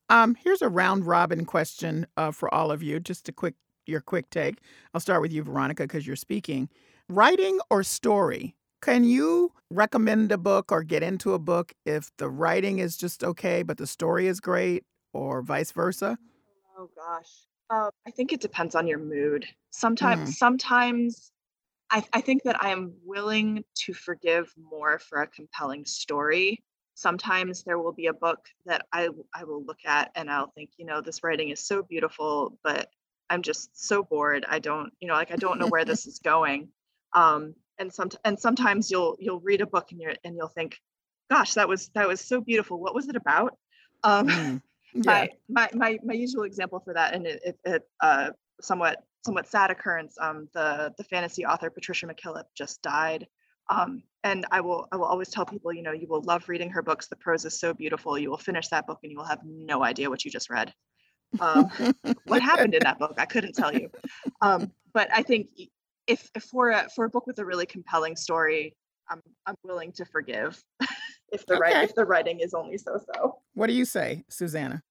Um, 0.08 0.36
here's 0.36 0.62
a 0.62 0.68
round 0.68 1.06
robin 1.06 1.44
question 1.44 2.06
uh, 2.16 2.30
for 2.30 2.52
all 2.54 2.70
of 2.70 2.82
you. 2.82 3.00
Just 3.00 3.28
a 3.28 3.32
quick 3.32 3.54
your 3.86 4.00
quick 4.00 4.28
take. 4.30 4.60
I'll 4.92 5.00
start 5.00 5.22
with 5.22 5.32
you, 5.32 5.42
Veronica, 5.42 5.84
because 5.84 6.06
you're 6.06 6.16
speaking. 6.16 6.68
Writing 7.08 7.58
or 7.70 7.82
story? 7.82 8.54
Can 8.82 9.04
you 9.04 9.52
recommend 9.70 10.30
a 10.32 10.38
book 10.38 10.70
or 10.70 10.82
get 10.82 11.02
into 11.02 11.34
a 11.34 11.38
book 11.38 11.72
if 11.84 12.10
the 12.18 12.28
writing 12.28 12.78
is 12.78 12.96
just 12.96 13.24
okay, 13.24 13.62
but 13.62 13.78
the 13.78 13.86
story 13.86 14.26
is 14.26 14.40
great, 14.40 14.84
or 15.16 15.42
vice 15.42 15.72
versa? 15.72 16.18
Oh 16.78 16.90
gosh. 16.94 17.30
Uh, 17.70 17.90
I 18.06 18.10
think 18.10 18.32
it 18.32 18.40
depends 18.40 18.74
on 18.74 18.86
your 18.86 18.98
mood. 18.98 19.46
Sometimes, 19.70 20.30
Mm. 20.30 20.34
sometimes 20.34 21.32
I, 21.90 22.04
I 22.12 22.20
think 22.20 22.42
that 22.44 22.62
I 22.62 22.70
am 22.70 22.94
willing 23.04 23.64
to 23.84 23.92
forgive 23.94 24.52
more 24.56 24.98
for 24.98 25.22
a 25.22 25.26
compelling 25.26 25.84
story. 25.84 26.62
Sometimes 26.94 27.62
there 27.64 27.78
will 27.78 27.92
be 27.92 28.06
a 28.06 28.12
book 28.12 28.40
that 28.66 28.86
I 28.92 29.08
I 29.34 29.44
will 29.44 29.64
look 29.64 29.80
at 29.84 30.10
and 30.14 30.30
I'll 30.30 30.50
think, 30.52 30.70
you 30.78 30.86
know, 30.86 31.00
this 31.00 31.22
writing 31.22 31.50
is 31.50 31.60
so 31.66 31.82
beautiful, 31.82 32.58
but 32.62 32.88
I'm 33.30 33.42
just 33.42 33.70
so 33.74 34.02
bored. 34.02 34.44
I 34.48 34.58
don't, 34.60 34.92
you 35.00 35.08
know, 35.08 35.14
like 35.14 35.30
I 35.32 35.36
don't 35.36 35.58
know 35.58 35.66
where 35.68 35.84
this 35.84 36.06
is 36.06 36.18
going. 36.20 36.68
Um, 37.14 37.54
and 37.78 37.92
some 37.92 38.10
and 38.24 38.38
sometimes 38.38 38.90
you'll 38.90 39.16
you'll 39.20 39.40
read 39.40 39.60
a 39.60 39.66
book 39.66 39.90
and 39.92 40.00
you're 40.00 40.14
and 40.24 40.36
you'll 40.36 40.48
think, 40.48 40.80
gosh, 41.30 41.54
that 41.54 41.68
was 41.68 41.88
that 41.94 42.08
was 42.08 42.20
so 42.20 42.40
beautiful. 42.40 42.78
What 42.80 42.94
was 42.94 43.08
it 43.08 43.16
about? 43.16 43.58
Um, 44.04 44.28
Mm. 44.28 44.62
My, 45.04 45.28
my 45.48 45.68
my 45.74 45.98
my 46.04 46.14
usual 46.14 46.44
example 46.44 46.80
for 46.80 46.94
that, 46.94 47.14
and 47.14 47.26
it, 47.26 47.40
it, 47.44 47.58
it 47.64 47.82
uh, 48.00 48.30
somewhat 48.60 49.04
somewhat 49.24 49.46
sad 49.46 49.70
occurrence. 49.70 50.16
Um, 50.20 50.48
the 50.54 50.92
the 50.96 51.04
fantasy 51.04 51.44
author 51.44 51.70
Patricia 51.70 52.06
McKillip 52.06 52.44
just 52.56 52.82
died. 52.82 53.26
Um, 53.68 54.02
and 54.22 54.46
I 54.50 54.60
will 54.60 54.86
I 54.92 54.96
will 54.96 55.06
always 55.06 55.28
tell 55.28 55.44
people, 55.44 55.72
you 55.72 55.82
know, 55.82 55.92
you 55.92 56.06
will 56.08 56.22
love 56.22 56.48
reading 56.48 56.70
her 56.70 56.82
books. 56.82 57.08
The 57.08 57.16
prose 57.16 57.44
is 57.44 57.58
so 57.58 57.74
beautiful. 57.74 58.18
You 58.18 58.30
will 58.30 58.38
finish 58.38 58.68
that 58.68 58.86
book 58.86 59.00
and 59.02 59.10
you 59.10 59.18
will 59.18 59.24
have 59.24 59.40
no 59.44 59.82
idea 59.82 60.08
what 60.08 60.24
you 60.24 60.30
just 60.30 60.50
read. 60.50 60.72
Um, 61.40 61.70
what 62.24 62.42
happened 62.42 62.74
in 62.74 62.82
that 62.84 62.98
book? 62.98 63.14
I 63.18 63.26
couldn't 63.26 63.54
tell 63.54 63.72
you. 63.72 63.90
Um, 64.40 64.72
but 64.92 65.08
I 65.12 65.22
think 65.22 65.48
if, 66.06 66.30
if 66.34 66.44
for 66.44 66.70
a 66.70 66.88
for 66.94 67.04
a 67.04 67.10
book 67.10 67.26
with 67.26 67.38
a 67.38 67.44
really 67.44 67.66
compelling 67.66 68.16
story, 68.16 68.74
I'm 69.08 69.20
I'm 69.46 69.56
willing 69.64 69.92
to 69.92 70.04
forgive 70.04 70.62
if 71.32 71.46
the 71.46 71.54
Okay. 71.54 71.60
right 71.60 71.84
if 71.84 71.94
the 71.94 72.04
writing 72.04 72.40
is 72.40 72.54
only 72.54 72.78
so 72.78 73.00
so. 73.14 73.38
What 73.54 73.68
do 73.68 73.72
you 73.72 73.84
say, 73.84 74.24
Susanna? 74.28 74.82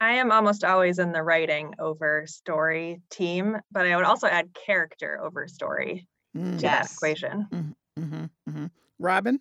I 0.00 0.14
am 0.14 0.32
almost 0.32 0.64
always 0.64 0.98
in 0.98 1.12
the 1.12 1.22
writing 1.22 1.74
over 1.78 2.26
story 2.26 3.00
team, 3.10 3.56
but 3.70 3.86
I 3.86 3.96
would 3.96 4.04
also 4.04 4.26
add 4.26 4.54
character 4.66 5.20
over 5.22 5.48
story 5.48 6.06
Mm. 6.36 6.56
to 6.58 6.62
that 6.62 6.90
equation. 6.92 7.74
Mm-hmm, 7.98 8.24
hmm 8.50 8.66
Robin? 8.98 9.40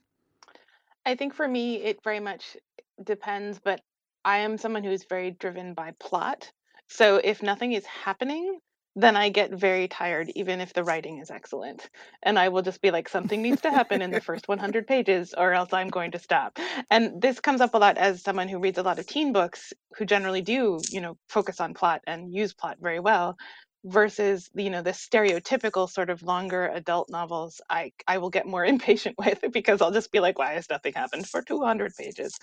I 1.05 1.15
think 1.15 1.33
for 1.33 1.47
me, 1.47 1.77
it 1.77 2.03
very 2.03 2.19
much 2.19 2.55
depends, 3.03 3.59
but 3.59 3.81
I 4.23 4.39
am 4.39 4.57
someone 4.57 4.83
who's 4.83 5.05
very 5.05 5.31
driven 5.31 5.73
by 5.73 5.93
plot. 5.99 6.51
So 6.87 7.17
if 7.17 7.41
nothing 7.41 7.73
is 7.73 7.85
happening, 7.85 8.59
then 8.95 9.15
I 9.17 9.29
get 9.29 9.51
very 9.51 9.88
tired, 9.88 10.32
even 10.36 10.62
if 10.62 10.73
the 10.73 10.84
writing 10.84 11.19
is 11.19 11.32
excellent. 11.32 11.89
And 12.23 12.39
I 12.39 12.49
will 12.49 12.62
just 12.62 12.82
be 12.82 12.91
like, 12.91 13.10
something 13.10 13.41
needs 13.41 13.62
to 13.62 13.71
happen 13.71 14.01
in 14.01 14.12
the 14.12 14.21
first 14.21 14.47
100 14.47 14.88
pages, 14.88 15.34
or 15.38 15.53
else 15.53 15.73
I'm 15.73 15.89
going 15.89 16.12
to 16.12 16.19
stop. 16.19 16.60
And 16.91 17.21
this 17.21 17.39
comes 17.39 17.62
up 17.62 17.73
a 17.73 17.79
lot 17.79 17.97
as 17.97 18.21
someone 18.21 18.49
who 18.49 18.60
reads 18.60 18.77
a 18.79 18.84
lot 18.84 18.99
of 18.99 19.08
teen 19.08 19.34
books, 19.34 19.73
who 19.97 20.06
generally 20.06 20.41
do, 20.41 20.79
you 20.91 21.01
know, 21.01 21.17
focus 21.29 21.60
on 21.62 21.73
plot 21.73 22.01
and 22.08 22.34
use 22.34 22.53
plot 22.53 22.77
very 22.82 22.99
well 22.99 23.38
versus 23.86 24.49
you 24.56 24.69
know 24.69 24.82
the 24.82 24.91
stereotypical 24.91 25.89
sort 25.89 26.10
of 26.10 26.23
longer 26.23 26.67
adult 26.67 27.10
novels 27.10 27.62
i 27.69 27.91
i 28.08 28.17
will 28.17 28.29
get 28.29 28.47
more 28.47 28.65
impatient 28.73 29.15
with 29.17 29.39
because 29.51 29.82
i'll 29.82 29.91
just 29.91 30.12
be 30.12 30.19
like 30.21 30.39
why 30.39 30.53
has 30.53 30.69
nothing 30.69 30.93
happened 30.93 31.27
for 31.27 31.41
200 31.41 31.93
pages 31.95 32.34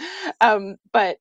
um 0.41 0.77
but 0.93 1.17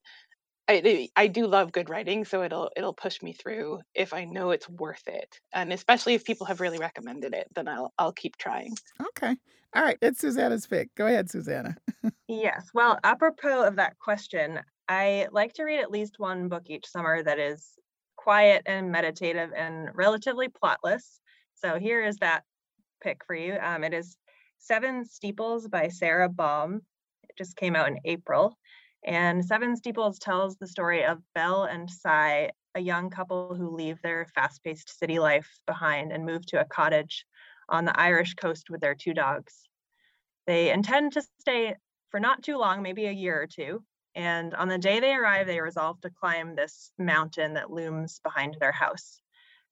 I, 0.70 1.08
I 1.16 1.26
do 1.26 1.46
love 1.46 1.72
good 1.72 1.90
writing 1.90 2.24
so 2.24 2.42
it'll 2.42 2.70
it'll 2.76 2.94
push 2.94 3.22
me 3.22 3.32
through 3.32 3.80
if 3.94 4.12
i 4.12 4.24
know 4.24 4.50
it's 4.50 4.68
worth 4.68 5.02
it 5.06 5.40
and 5.52 5.72
especially 5.72 6.14
if 6.14 6.24
people 6.24 6.46
have 6.46 6.60
really 6.60 6.78
recommended 6.78 7.34
it 7.34 7.48
then 7.54 7.66
i'll 7.68 7.92
i'll 7.98 8.12
keep 8.12 8.36
trying 8.36 8.74
Okay. 9.16 9.36
All 9.74 9.82
right. 9.82 9.98
It's 10.02 10.20
Susanna's 10.20 10.66
pick. 10.66 10.94
Go 10.94 11.06
ahead, 11.06 11.30
Susanna. 11.30 11.76
Yes. 12.28 12.68
Well, 12.72 12.96
apropos 13.02 13.64
of 13.64 13.74
that 13.76 13.98
question, 13.98 14.60
I 14.88 15.26
like 15.32 15.52
to 15.54 15.64
read 15.64 15.80
at 15.80 15.90
least 15.90 16.20
one 16.20 16.48
book 16.48 16.62
each 16.68 16.86
summer 16.86 17.24
that 17.24 17.40
is 17.40 17.70
quiet 18.14 18.62
and 18.66 18.92
meditative 18.92 19.50
and 19.56 19.88
relatively 19.94 20.46
plotless. 20.46 21.18
So 21.56 21.80
here 21.80 22.04
is 22.04 22.18
that 22.18 22.44
pick 23.02 23.24
for 23.26 23.34
you. 23.34 23.54
Um, 23.60 23.82
it 23.82 23.92
is 23.92 24.16
Seven 24.58 25.04
Steeples 25.04 25.66
by 25.66 25.88
Sara 25.88 26.28
Baume. 26.28 26.82
It 27.24 27.36
just 27.36 27.56
came 27.56 27.74
out 27.74 27.88
in 27.88 27.98
April. 28.04 28.56
And 29.04 29.44
Seven 29.44 29.76
Steeples 29.76 30.18
tells 30.18 30.56
the 30.56 30.66
story 30.66 31.04
of 31.04 31.18
Belle 31.34 31.64
and 31.64 31.90
Cy, 31.90 32.50
a 32.74 32.80
young 32.80 33.10
couple 33.10 33.54
who 33.54 33.74
leave 33.74 34.00
their 34.02 34.26
fast 34.34 34.62
paced 34.62 34.98
city 34.98 35.18
life 35.18 35.48
behind 35.66 36.12
and 36.12 36.24
move 36.24 36.44
to 36.46 36.60
a 36.60 36.66
cottage 36.66 37.24
on 37.68 37.84
the 37.84 37.98
Irish 37.98 38.34
coast 38.34 38.68
with 38.68 38.80
their 38.80 38.94
two 38.94 39.14
dogs. 39.14 39.68
They 40.46 40.70
intend 40.70 41.12
to 41.14 41.22
stay 41.40 41.76
for 42.10 42.20
not 42.20 42.42
too 42.42 42.58
long, 42.58 42.82
maybe 42.82 43.06
a 43.06 43.12
year 43.12 43.40
or 43.40 43.46
two. 43.46 43.82
And 44.14 44.54
on 44.54 44.68
the 44.68 44.78
day 44.78 45.00
they 45.00 45.14
arrive, 45.14 45.46
they 45.46 45.60
resolve 45.60 46.00
to 46.00 46.10
climb 46.10 46.54
this 46.54 46.92
mountain 46.98 47.54
that 47.54 47.70
looms 47.70 48.20
behind 48.22 48.56
their 48.60 48.72
house. 48.72 49.22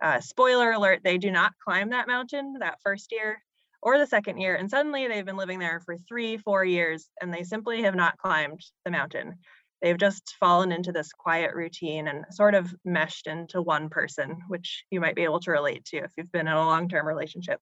Uh, 0.00 0.20
spoiler 0.20 0.70
alert, 0.70 1.00
they 1.02 1.18
do 1.18 1.30
not 1.30 1.54
climb 1.62 1.90
that 1.90 2.06
mountain 2.06 2.54
that 2.60 2.78
first 2.82 3.10
year 3.10 3.42
or 3.82 3.98
the 3.98 4.06
second 4.06 4.38
year. 4.38 4.56
And 4.56 4.70
suddenly 4.70 5.06
they've 5.06 5.24
been 5.24 5.36
living 5.36 5.58
there 5.58 5.80
for 5.84 5.96
three, 5.96 6.36
four 6.36 6.64
years, 6.64 7.08
and 7.20 7.32
they 7.32 7.42
simply 7.42 7.82
have 7.82 7.94
not 7.94 8.18
climbed 8.18 8.60
the 8.84 8.90
mountain. 8.90 9.38
They've 9.80 9.98
just 9.98 10.34
fallen 10.40 10.72
into 10.72 10.90
this 10.90 11.12
quiet 11.12 11.54
routine 11.54 12.08
and 12.08 12.24
sort 12.30 12.54
of 12.54 12.74
meshed 12.84 13.28
into 13.28 13.62
one 13.62 13.88
person, 13.88 14.36
which 14.48 14.84
you 14.90 15.00
might 15.00 15.14
be 15.14 15.22
able 15.22 15.40
to 15.40 15.52
relate 15.52 15.84
to 15.86 15.98
if 15.98 16.10
you've 16.16 16.32
been 16.32 16.48
in 16.48 16.54
a 16.54 16.66
long 16.66 16.88
term 16.88 17.06
relationship. 17.06 17.60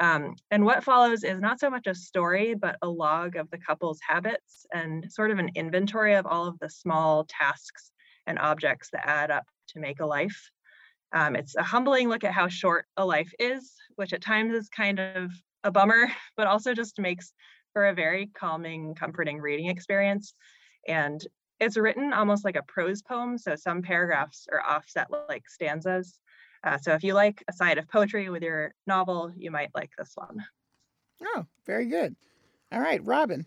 Um, 0.00 0.36
and 0.52 0.64
what 0.64 0.84
follows 0.84 1.24
is 1.24 1.40
not 1.40 1.58
so 1.58 1.68
much 1.70 1.88
a 1.88 1.94
story, 1.94 2.54
but 2.54 2.76
a 2.82 2.88
log 2.88 3.34
of 3.34 3.50
the 3.50 3.58
couple's 3.58 3.98
habits 4.06 4.64
and 4.72 5.10
sort 5.10 5.32
of 5.32 5.40
an 5.40 5.50
inventory 5.56 6.14
of 6.14 6.26
all 6.26 6.46
of 6.46 6.58
the 6.60 6.70
small 6.70 7.26
tasks 7.28 7.90
and 8.28 8.38
objects 8.38 8.90
that 8.92 9.08
add 9.08 9.32
up 9.32 9.46
to 9.70 9.80
make 9.80 9.98
a 9.98 10.06
life. 10.06 10.50
Um, 11.12 11.34
it's 11.34 11.56
a 11.56 11.62
humbling 11.62 12.08
look 12.08 12.22
at 12.22 12.32
how 12.32 12.48
short 12.48 12.86
a 12.96 13.04
life 13.04 13.32
is, 13.38 13.74
which 13.96 14.12
at 14.12 14.20
times 14.20 14.54
is 14.54 14.68
kind 14.68 15.00
of 15.00 15.32
a 15.64 15.70
bummer, 15.70 16.08
but 16.36 16.46
also 16.46 16.74
just 16.74 16.98
makes 16.98 17.32
for 17.72 17.86
a 17.86 17.94
very 17.94 18.30
calming, 18.34 18.94
comforting 18.94 19.40
reading 19.40 19.68
experience. 19.68 20.34
And 20.86 21.20
it's 21.60 21.76
written 21.76 22.12
almost 22.12 22.44
like 22.44 22.56
a 22.56 22.62
prose 22.62 23.02
poem. 23.02 23.36
So 23.38 23.56
some 23.56 23.82
paragraphs 23.82 24.46
are 24.50 24.62
offset 24.64 25.08
like 25.28 25.48
stanzas. 25.48 26.18
Uh, 26.64 26.78
so 26.78 26.92
if 26.94 27.04
you 27.04 27.14
like 27.14 27.42
a 27.48 27.52
side 27.52 27.78
of 27.78 27.88
poetry 27.88 28.30
with 28.30 28.42
your 28.42 28.72
novel, 28.86 29.32
you 29.36 29.50
might 29.50 29.70
like 29.74 29.90
this 29.96 30.12
one. 30.14 30.44
Oh, 31.22 31.46
very 31.66 31.86
good. 31.86 32.14
All 32.72 32.80
right, 32.80 33.04
Robin. 33.04 33.46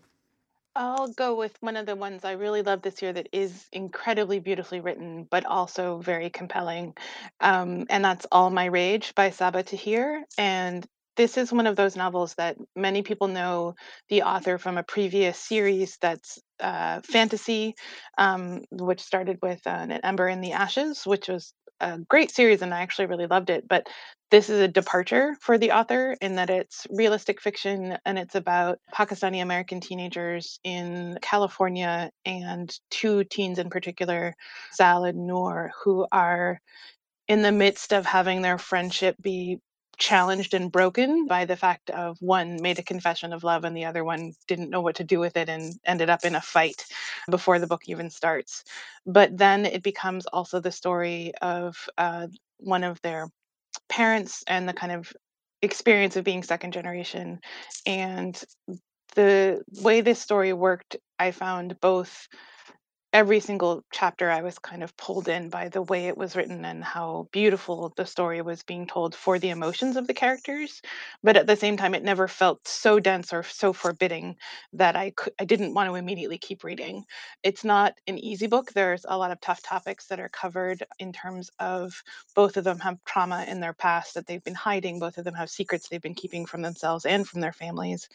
I'll 0.74 1.08
go 1.08 1.36
with 1.36 1.56
one 1.60 1.76
of 1.76 1.84
the 1.84 1.96
ones 1.96 2.24
I 2.24 2.32
really 2.32 2.62
love 2.62 2.80
this 2.80 3.02
year 3.02 3.12
that 3.12 3.28
is 3.32 3.66
incredibly 3.72 4.40
beautifully 4.40 4.80
written, 4.80 5.26
but 5.30 5.44
also 5.44 5.98
very 5.98 6.30
compelling. 6.30 6.94
Um, 7.40 7.86
and 7.90 8.02
that's 8.02 8.26
All 8.32 8.48
My 8.48 8.66
Rage 8.66 9.14
by 9.14 9.30
Sabaa 9.30 9.66
Tahir. 9.66 10.24
And 10.38 10.86
this 11.16 11.36
is 11.36 11.52
one 11.52 11.66
of 11.66 11.76
those 11.76 11.96
novels 11.96 12.34
that 12.34 12.56
many 12.74 13.02
people 13.02 13.28
know 13.28 13.74
the 14.08 14.22
author 14.22 14.58
from 14.58 14.78
a 14.78 14.82
previous 14.82 15.38
series 15.38 15.98
that's 16.00 16.38
uh, 16.60 17.00
fantasy, 17.04 17.74
um, 18.18 18.62
which 18.70 19.00
started 19.00 19.38
with 19.42 19.60
uh, 19.66 19.70
An 19.70 19.92
Ember 19.92 20.28
in 20.28 20.40
the 20.40 20.52
Ashes, 20.52 21.02
which 21.04 21.28
was 21.28 21.52
a 21.80 21.98
great 21.98 22.30
series 22.30 22.62
and 22.62 22.72
I 22.72 22.80
actually 22.82 23.06
really 23.06 23.26
loved 23.26 23.50
it. 23.50 23.66
But 23.68 23.88
this 24.30 24.48
is 24.48 24.60
a 24.60 24.68
departure 24.68 25.36
for 25.40 25.58
the 25.58 25.72
author 25.72 26.16
in 26.20 26.36
that 26.36 26.48
it's 26.48 26.86
realistic 26.90 27.40
fiction 27.40 27.98
and 28.06 28.18
it's 28.18 28.34
about 28.34 28.78
Pakistani 28.94 29.42
American 29.42 29.80
teenagers 29.80 30.58
in 30.64 31.18
California 31.20 32.10
and 32.24 32.74
two 32.90 33.24
teens 33.24 33.58
in 33.58 33.68
particular, 33.68 34.34
Zal 34.74 35.04
and 35.04 35.26
Noor, 35.26 35.72
who 35.84 36.06
are 36.10 36.60
in 37.28 37.42
the 37.42 37.52
midst 37.52 37.92
of 37.92 38.06
having 38.06 38.42
their 38.42 38.58
friendship 38.58 39.16
be 39.20 39.58
challenged 40.02 40.52
and 40.52 40.72
broken 40.72 41.26
by 41.28 41.44
the 41.44 41.54
fact 41.54 41.88
of 41.90 42.16
one 42.20 42.60
made 42.60 42.76
a 42.76 42.82
confession 42.82 43.32
of 43.32 43.44
love 43.44 43.62
and 43.62 43.76
the 43.76 43.84
other 43.84 44.02
one 44.02 44.32
didn't 44.48 44.68
know 44.68 44.80
what 44.80 44.96
to 44.96 45.04
do 45.04 45.20
with 45.20 45.36
it 45.36 45.48
and 45.48 45.74
ended 45.84 46.10
up 46.10 46.24
in 46.24 46.34
a 46.34 46.40
fight 46.40 46.84
before 47.30 47.60
the 47.60 47.68
book 47.68 47.82
even 47.86 48.10
starts. 48.10 48.64
But 49.06 49.38
then 49.38 49.64
it 49.64 49.84
becomes 49.84 50.26
also 50.26 50.58
the 50.58 50.72
story 50.72 51.32
of 51.40 51.76
uh, 51.96 52.26
one 52.58 52.82
of 52.82 53.00
their 53.02 53.28
parents 53.88 54.42
and 54.48 54.68
the 54.68 54.72
kind 54.72 54.90
of 54.90 55.12
experience 55.62 56.16
of 56.16 56.24
being 56.24 56.42
second 56.42 56.72
generation. 56.72 57.38
And 57.86 58.42
the 59.14 59.62
way 59.82 60.00
this 60.00 60.20
story 60.20 60.52
worked, 60.52 60.96
I 61.20 61.30
found 61.30 61.80
both 61.80 62.26
every 63.12 63.40
single 63.40 63.84
chapter 63.92 64.30
I 64.30 64.40
was 64.40 64.58
kind 64.58 64.82
of 64.82 64.96
pulled 64.96 65.28
in 65.28 65.50
by 65.50 65.68
the 65.68 65.82
way 65.82 66.06
it 66.08 66.16
was 66.16 66.34
written 66.34 66.64
and 66.64 66.82
how 66.82 67.28
beautiful 67.30 67.92
the 67.96 68.06
story 68.06 68.40
was 68.40 68.62
being 68.62 68.86
told 68.86 69.14
for 69.14 69.38
the 69.38 69.50
emotions 69.50 69.96
of 69.96 70.06
the 70.06 70.14
characters. 70.14 70.80
But 71.22 71.36
at 71.36 71.46
the 71.46 71.56
same 71.56 71.76
time, 71.76 71.94
it 71.94 72.02
never 72.02 72.26
felt 72.26 72.66
so 72.66 73.00
dense 73.00 73.32
or 73.32 73.42
so 73.42 73.74
forbidding 73.74 74.36
that 74.72 74.96
I 74.96 75.10
could, 75.10 75.34
I 75.38 75.44
didn't 75.44 75.74
want 75.74 75.90
to 75.90 75.94
immediately 75.96 76.38
keep 76.38 76.64
reading. 76.64 77.04
It's 77.42 77.64
not 77.64 77.94
an 78.06 78.18
easy 78.18 78.46
book. 78.46 78.72
There's 78.72 79.04
a 79.06 79.18
lot 79.18 79.30
of 79.30 79.40
tough 79.40 79.62
topics 79.62 80.06
that 80.06 80.20
are 80.20 80.30
covered 80.30 80.82
in 80.98 81.12
terms 81.12 81.50
of 81.60 82.02
both 82.34 82.56
of 82.56 82.64
them 82.64 82.78
have 82.78 82.98
trauma 83.04 83.44
in 83.46 83.60
their 83.60 83.74
past 83.74 84.14
that 84.14 84.26
they've 84.26 84.42
been 84.44 84.54
hiding. 84.54 84.98
Both 84.98 85.18
of 85.18 85.24
them 85.24 85.34
have 85.34 85.50
secrets 85.50 85.88
they've 85.88 86.00
been 86.00 86.14
keeping 86.14 86.46
from 86.46 86.62
themselves 86.62 87.04
and 87.04 87.28
from 87.28 87.40
their 87.42 87.52
families. 87.52 88.08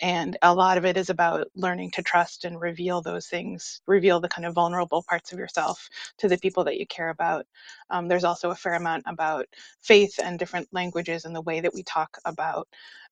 And 0.00 0.36
a 0.42 0.54
lot 0.54 0.76
of 0.78 0.84
it 0.84 0.96
is 0.98 1.08
about 1.10 1.48
learning 1.54 1.92
to 1.92 2.02
trust 2.02 2.44
and 2.44 2.60
reveal 2.60 3.00
those 3.00 3.26
things, 3.26 3.80
reveal 3.86 4.20
the 4.20 4.28
kind 4.42 4.48
of 4.48 4.54
vulnerable 4.54 5.04
parts 5.08 5.32
of 5.32 5.38
yourself 5.38 5.88
to 6.18 6.28
the 6.28 6.38
people 6.38 6.64
that 6.64 6.78
you 6.78 6.86
care 6.86 7.10
about. 7.10 7.46
Um, 7.90 8.08
there's 8.08 8.24
also 8.24 8.50
a 8.50 8.56
fair 8.56 8.74
amount 8.74 9.04
about 9.06 9.46
faith 9.80 10.18
and 10.22 10.38
different 10.38 10.68
languages 10.72 11.24
and 11.24 11.34
the 11.34 11.40
way 11.40 11.60
that 11.60 11.72
we 11.72 11.84
talk 11.84 12.18
about 12.24 12.66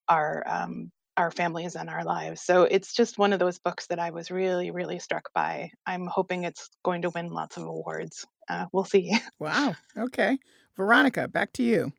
our 0.08 0.42
um, 0.46 0.90
our 1.16 1.30
families 1.30 1.76
and 1.76 1.90
our 1.90 2.02
lives. 2.02 2.40
So 2.40 2.62
it's 2.62 2.94
just 2.94 3.18
one 3.18 3.32
of 3.32 3.38
those 3.38 3.58
books 3.58 3.86
that 3.88 3.98
I 3.98 4.10
was 4.10 4.30
really, 4.30 4.70
really 4.70 4.98
struck 4.98 5.28
by. 5.34 5.70
I'm 5.86 6.06
hoping 6.06 6.44
it's 6.44 6.70
going 6.82 7.02
to 7.02 7.10
win 7.10 7.30
lots 7.30 7.58
of 7.58 7.64
awards. 7.64 8.26
Uh, 8.48 8.66
we'll 8.72 8.84
see. 8.84 9.16
Wow. 9.38 9.74
Okay. 9.98 10.38
Veronica, 10.76 11.28
back 11.28 11.52
to 11.54 11.62
you. 11.62 11.92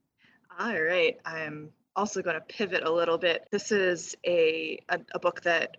All 0.59 0.79
right. 0.81 1.17
I'm 1.23 1.69
also 1.95 2.23
going 2.23 2.35
to 2.35 2.41
pivot 2.41 2.83
a 2.83 2.91
little 2.91 3.17
bit. 3.17 3.47
This 3.51 3.71
is 3.71 4.15
a, 4.25 4.79
a, 4.89 4.99
a 5.13 5.19
book 5.19 5.41
that 5.41 5.77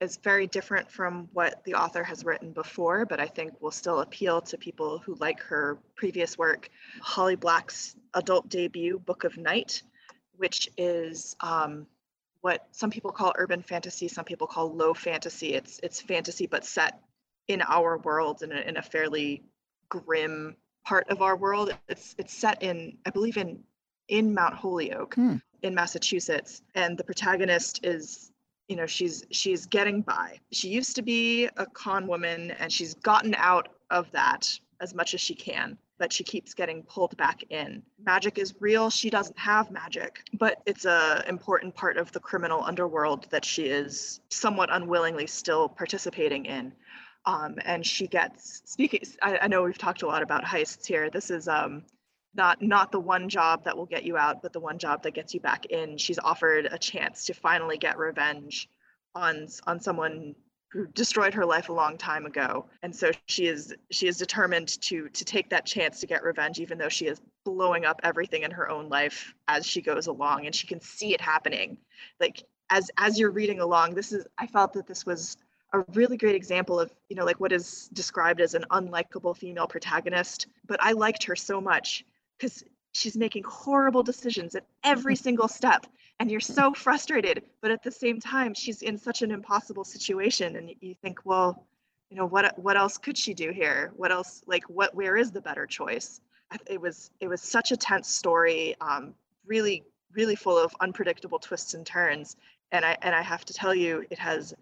is 0.00 0.18
very 0.18 0.46
different 0.46 0.90
from 0.90 1.28
what 1.32 1.64
the 1.64 1.74
author 1.74 2.04
has 2.04 2.24
written 2.24 2.52
before, 2.52 3.06
but 3.06 3.18
I 3.18 3.26
think 3.26 3.60
will 3.60 3.70
still 3.70 4.00
appeal 4.00 4.40
to 4.42 4.58
people 4.58 4.98
who 4.98 5.14
like 5.14 5.40
her 5.40 5.78
previous 5.94 6.36
work. 6.36 6.68
Holly 7.00 7.36
Black's 7.36 7.96
adult 8.14 8.48
debut, 8.48 8.98
Book 8.98 9.24
of 9.24 9.38
Night, 9.38 9.82
which 10.36 10.68
is 10.76 11.34
um, 11.40 11.86
what 12.42 12.66
some 12.72 12.90
people 12.90 13.10
call 13.10 13.32
urban 13.36 13.62
fantasy, 13.62 14.08
some 14.08 14.24
people 14.24 14.46
call 14.46 14.72
low 14.72 14.92
fantasy. 14.92 15.54
It's 15.54 15.80
it's 15.82 16.00
fantasy 16.00 16.46
but 16.46 16.64
set 16.64 17.00
in 17.48 17.62
our 17.62 17.98
world 17.98 18.42
in 18.42 18.52
a, 18.52 18.60
in 18.60 18.76
a 18.76 18.82
fairly 18.82 19.42
grim 19.88 20.56
part 20.84 21.08
of 21.08 21.22
our 21.22 21.36
world. 21.36 21.74
It's 21.88 22.14
it's 22.18 22.34
set 22.34 22.62
in 22.62 22.98
I 23.06 23.10
believe 23.10 23.38
in 23.38 23.60
in 24.08 24.34
Mount 24.34 24.54
Holyoke 24.54 25.14
hmm. 25.14 25.36
in 25.62 25.74
Massachusetts, 25.74 26.62
and 26.74 26.98
the 26.98 27.04
protagonist 27.04 27.80
is 27.82 28.30
you 28.68 28.76
know 28.76 28.86
she's 28.86 29.24
she's 29.30 29.66
getting 29.66 30.02
by. 30.02 30.38
She 30.52 30.68
used 30.68 30.96
to 30.96 31.02
be 31.02 31.48
a 31.56 31.66
con 31.66 32.06
woman 32.06 32.50
and 32.52 32.72
she's 32.72 32.94
gotten 32.94 33.34
out 33.36 33.68
of 33.90 34.10
that 34.12 34.58
as 34.80 34.94
much 34.94 35.14
as 35.14 35.20
she 35.20 35.34
can 35.34 35.78
but 35.98 36.12
she 36.12 36.22
keeps 36.22 36.52
getting 36.52 36.82
pulled 36.82 37.16
back 37.16 37.42
in. 37.48 37.82
Magic 38.04 38.36
is 38.36 38.54
real. 38.60 38.90
She 38.90 39.08
doesn't 39.08 39.38
have 39.38 39.70
magic 39.70 40.22
but 40.34 40.60
it's 40.66 40.84
a 40.84 41.24
important 41.28 41.74
part 41.74 41.96
of 41.96 42.12
the 42.12 42.20
criminal 42.20 42.62
underworld 42.62 43.26
that 43.30 43.44
she 43.44 43.66
is 43.66 44.20
somewhat 44.28 44.68
unwillingly 44.72 45.26
still 45.26 45.68
participating 45.68 46.46
in. 46.46 46.72
Um, 47.24 47.56
and 47.64 47.84
she 47.84 48.06
gets 48.06 48.62
speaking 48.64 49.00
I, 49.22 49.38
I 49.42 49.48
know 49.48 49.62
we've 49.62 49.78
talked 49.78 50.02
a 50.02 50.06
lot 50.06 50.22
about 50.22 50.44
heists 50.44 50.86
here. 50.86 51.08
This 51.10 51.30
is 51.30 51.48
um, 51.48 51.84
not 52.36 52.62
not 52.62 52.92
the 52.92 53.00
one 53.00 53.28
job 53.28 53.64
that 53.64 53.76
will 53.76 53.86
get 53.86 54.04
you 54.04 54.16
out 54.16 54.42
but 54.42 54.52
the 54.52 54.60
one 54.60 54.78
job 54.78 55.02
that 55.02 55.14
gets 55.14 55.34
you 55.34 55.40
back 55.40 55.66
in. 55.66 55.98
She's 55.98 56.18
offered 56.18 56.66
a 56.70 56.78
chance 56.78 57.26
to 57.26 57.34
finally 57.34 57.78
get 57.78 57.98
revenge 57.98 58.68
on 59.14 59.48
on 59.66 59.80
someone 59.80 60.34
who 60.72 60.86
destroyed 60.88 61.34
her 61.34 61.46
life 61.46 61.68
a 61.68 61.72
long 61.72 61.96
time 61.96 62.26
ago. 62.26 62.66
And 62.82 62.94
so 62.94 63.10
she 63.26 63.46
is 63.46 63.74
she 63.90 64.08
is 64.08 64.18
determined 64.18 64.80
to 64.82 65.08
to 65.08 65.24
take 65.24 65.50
that 65.50 65.66
chance 65.66 66.00
to 66.00 66.06
get 66.06 66.22
revenge 66.22 66.60
even 66.60 66.78
though 66.78 66.88
she 66.88 67.06
is 67.06 67.20
blowing 67.44 67.84
up 67.84 68.00
everything 68.02 68.42
in 68.42 68.50
her 68.50 68.68
own 68.68 68.88
life 68.88 69.34
as 69.48 69.64
she 69.66 69.80
goes 69.80 70.06
along. 70.06 70.46
And 70.46 70.54
she 70.54 70.66
can 70.66 70.80
see 70.80 71.14
it 71.14 71.20
happening. 71.20 71.78
Like 72.20 72.44
as 72.70 72.90
as 72.98 73.18
you're 73.18 73.30
reading 73.30 73.60
along 73.60 73.94
this 73.94 74.10
is 74.12 74.26
i 74.38 74.46
felt 74.46 74.72
that 74.72 74.88
this 74.88 75.06
was 75.06 75.36
a 75.72 75.84
really 75.94 76.16
great 76.16 76.34
example 76.34 76.80
of 76.80 76.92
you 77.08 77.16
know 77.16 77.24
like 77.24 77.38
what 77.38 77.52
is 77.52 77.88
described 77.92 78.40
as 78.40 78.54
an 78.54 78.64
unlikable 78.70 79.36
female 79.36 79.66
protagonist. 79.66 80.46
But 80.66 80.82
i 80.82 80.92
liked 80.92 81.24
her 81.24 81.36
so 81.36 81.60
much 81.60 82.04
because 82.38 82.64
she's 82.92 83.16
making 83.16 83.44
horrible 83.44 84.02
decisions 84.02 84.54
at 84.54 84.64
every 84.84 85.16
single 85.16 85.48
step 85.48 85.86
and 86.18 86.30
you're 86.30 86.40
so 86.40 86.72
frustrated 86.72 87.42
but 87.60 87.70
at 87.70 87.82
the 87.82 87.90
same 87.90 88.20
time 88.20 88.54
she's 88.54 88.82
in 88.82 88.96
such 88.96 89.22
an 89.22 89.30
impossible 89.30 89.84
situation 89.84 90.56
and 90.56 90.70
you 90.80 90.94
think 91.02 91.20
well 91.24 91.66
you 92.10 92.16
know 92.16 92.26
what 92.26 92.58
what 92.58 92.76
else 92.76 92.98
could 92.98 93.18
she 93.18 93.34
do 93.34 93.50
here? 93.50 93.92
What 93.96 94.12
else 94.12 94.42
like 94.46 94.64
what 94.64 94.94
where 94.94 95.16
is 95.16 95.32
the 95.32 95.40
better 95.40 95.66
choice? 95.66 96.20
It 96.66 96.80
was 96.80 97.10
it 97.20 97.28
was 97.28 97.40
such 97.40 97.72
a 97.72 97.76
tense 97.76 98.08
story 98.08 98.76
um, 98.80 99.14
really 99.46 99.84
really 100.12 100.36
full 100.36 100.56
of 100.56 100.74
unpredictable 100.80 101.38
twists 101.38 101.74
and 101.74 101.84
turns 101.84 102.36
and 102.72 102.84
i 102.84 102.96
and 103.02 103.14
i 103.14 103.20
have 103.20 103.44
to 103.44 103.52
tell 103.52 103.74
you 103.74 104.04
it 104.08 104.18
has 104.18 104.54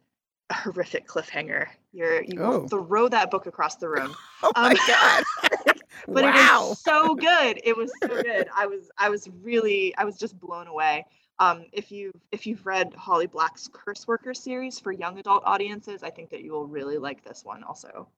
horrific 0.53 1.07
cliffhanger 1.09 1.67
you're 1.93 2.23
you 2.23 2.41
oh. 2.41 2.69
throw 2.69 3.09
that 3.09 3.31
book 3.31 3.47
across 3.47 3.77
the 3.77 3.89
room 3.89 4.15
oh 4.43 4.53
my 4.57 4.71
um, 4.71 4.77
god 4.87 5.25
but 6.09 6.25
wow. 6.25 6.69
it 6.69 6.73
is 6.73 6.79
so 6.81 7.15
good. 7.15 7.61
It 7.65 7.77
was 7.77 7.93
so 8.03 8.09
good. 8.09 8.49
I 8.55 8.67
was 8.67 8.91
I 8.99 9.09
was 9.09 9.29
really 9.43 9.95
I 9.97 10.05
was 10.05 10.19
just 10.19 10.39
blown 10.39 10.67
away. 10.67 11.07
Um, 11.39 11.65
if 11.73 11.91
you 11.91 12.13
if 12.33 12.47
you've 12.47 12.65
read 12.65 12.95
Holly 12.95 13.27
Black's 13.27 13.69
Curse 13.73 14.07
Worker 14.07 14.35
series 14.35 14.79
for 14.79 14.93
young 14.93 15.19
adult 15.19 15.43
audiences, 15.47 16.03
I 16.03 16.11
think 16.11 16.31
that 16.31 16.43
you 16.43 16.53
will 16.53 16.67
really 16.67 16.99
like 16.99 17.25
this 17.25 17.45
one 17.45 17.63
also. 17.65 18.09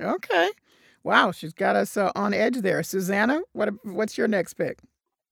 Okay, 0.00 0.50
wow, 1.04 1.30
she's 1.30 1.52
got 1.52 1.76
us 1.76 1.96
uh, 1.96 2.10
on 2.14 2.34
edge 2.34 2.58
there. 2.58 2.82
Susanna, 2.82 3.42
what 3.52 3.70
what's 3.84 4.18
your 4.18 4.28
next 4.28 4.54
pick? 4.54 4.78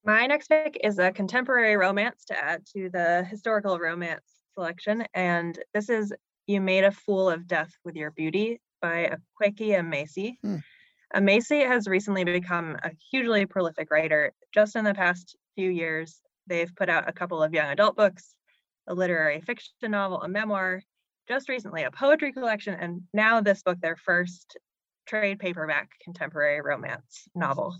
My 0.04 0.26
next 0.26 0.48
pick 0.48 0.78
is 0.84 0.98
a 0.98 1.10
contemporary 1.10 1.76
romance 1.76 2.24
to 2.26 2.44
add 2.44 2.66
to 2.74 2.90
the 2.90 3.24
historical 3.24 3.78
romance 3.78 4.24
selection, 4.54 5.06
and 5.14 5.58
this 5.72 5.88
is 5.88 6.12
"You 6.46 6.60
Made 6.60 6.84
a 6.84 6.92
Fool 6.92 7.30
of 7.30 7.46
Death 7.46 7.72
with 7.84 7.96
Your 7.96 8.10
Beauty" 8.10 8.60
by 8.82 9.16
Akwaeke 9.40 9.70
Emezi. 9.78 10.36
Hmm. 10.42 10.56
Emezi 11.14 11.66
has 11.66 11.86
recently 11.86 12.24
become 12.24 12.76
a 12.82 12.90
hugely 13.10 13.46
prolific 13.46 13.90
writer. 13.90 14.32
Just 14.52 14.76
in 14.76 14.84
the 14.84 14.94
past 14.94 15.36
few 15.54 15.70
years, 15.70 16.20
they've 16.46 16.74
put 16.76 16.88
out 16.90 17.08
a 17.08 17.12
couple 17.12 17.42
of 17.42 17.54
young 17.54 17.70
adult 17.70 17.96
books, 17.96 18.34
a 18.86 18.94
literary 18.94 19.40
fiction 19.40 19.72
novel, 19.84 20.20
a 20.20 20.28
memoir, 20.28 20.82
just 21.28 21.48
recently 21.48 21.84
a 21.84 21.90
poetry 21.90 22.32
collection, 22.32 22.74
and 22.74 23.02
now 23.14 23.40
this 23.40 23.62
book, 23.62 23.80
their 23.80 23.96
first 23.96 24.58
trade 25.06 25.38
paperback 25.38 25.90
contemporary 26.02 26.60
romance 26.60 27.26
novel. 27.34 27.74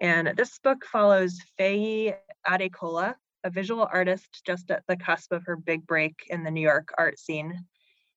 And 0.00 0.36
this 0.36 0.58
book 0.58 0.84
follows 0.84 1.38
Feyi 1.58 2.14
Adekola, 2.46 3.14
a 3.44 3.50
visual 3.50 3.88
artist 3.90 4.42
just 4.44 4.70
at 4.70 4.82
the 4.86 4.96
cusp 4.96 5.32
of 5.32 5.44
her 5.46 5.56
big 5.56 5.86
break 5.86 6.14
in 6.28 6.44
the 6.44 6.50
New 6.50 6.60
York 6.60 6.90
art 6.98 7.18
scene. 7.18 7.64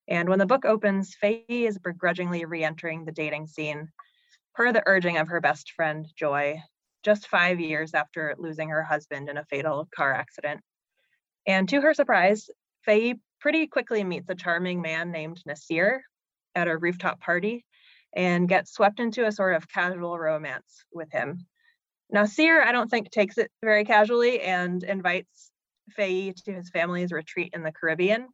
And 0.10 0.28
when 0.28 0.40
the 0.40 0.48
book 0.48 0.66
opens, 0.66 1.16
Feyi 1.16 1.68
is 1.68 1.78
begrudgingly 1.78 2.44
re 2.46 2.64
entering 2.64 3.06
the 3.06 3.12
dating 3.12 3.46
scene 3.46 3.90
per 4.56 4.74
the 4.74 4.82
urging 4.88 5.18
of 5.18 5.28
her 5.28 5.40
best 5.40 5.72
friend, 5.74 6.06
Joy, 6.16 6.60
just 7.04 7.28
five 7.28 7.60
years 7.60 7.94
after 7.94 8.36
losing 8.40 8.70
her 8.70 8.84
husband 8.84 9.30
in 9.30 9.38
a 9.38 9.46
fatal 9.46 9.88
car 9.96 10.12
accident. 10.14 10.62
And 11.46 11.70
to 11.70 11.82
her 11.82 11.94
surprise, 11.94 12.50
Feyi 12.88 13.20
pretty 13.40 13.68
quickly 13.68 14.04
meets 14.04 14.30
a 14.30 14.36
charming 14.36 14.82
man 14.82 15.12
named 15.12 15.42
Nasir 15.46 16.04
at 16.56 16.68
a 16.68 16.78
rooftop 16.78 17.22
party 17.22 17.64
and 18.14 18.50
gets 18.50 18.74
swept 18.74 19.00
into 19.00 19.28
a 19.28 19.32
sort 19.32 19.56
of 19.56 19.70
casual 19.70 20.18
romance 20.18 20.84
with 20.92 21.12
him. 21.12 21.46
Nasir, 22.12 22.64
I 22.64 22.72
don't 22.72 22.90
think, 22.90 23.12
takes 23.12 23.38
it 23.38 23.52
very 23.64 23.86
casually 23.86 24.42
and 24.42 24.84
invites 24.84 25.52
Feyi 25.96 26.34
to 26.46 26.52
his 26.52 26.72
family's 26.72 27.12
retreat 27.12 27.52
in 27.54 27.62
the 27.62 27.72
Caribbean 27.72 28.28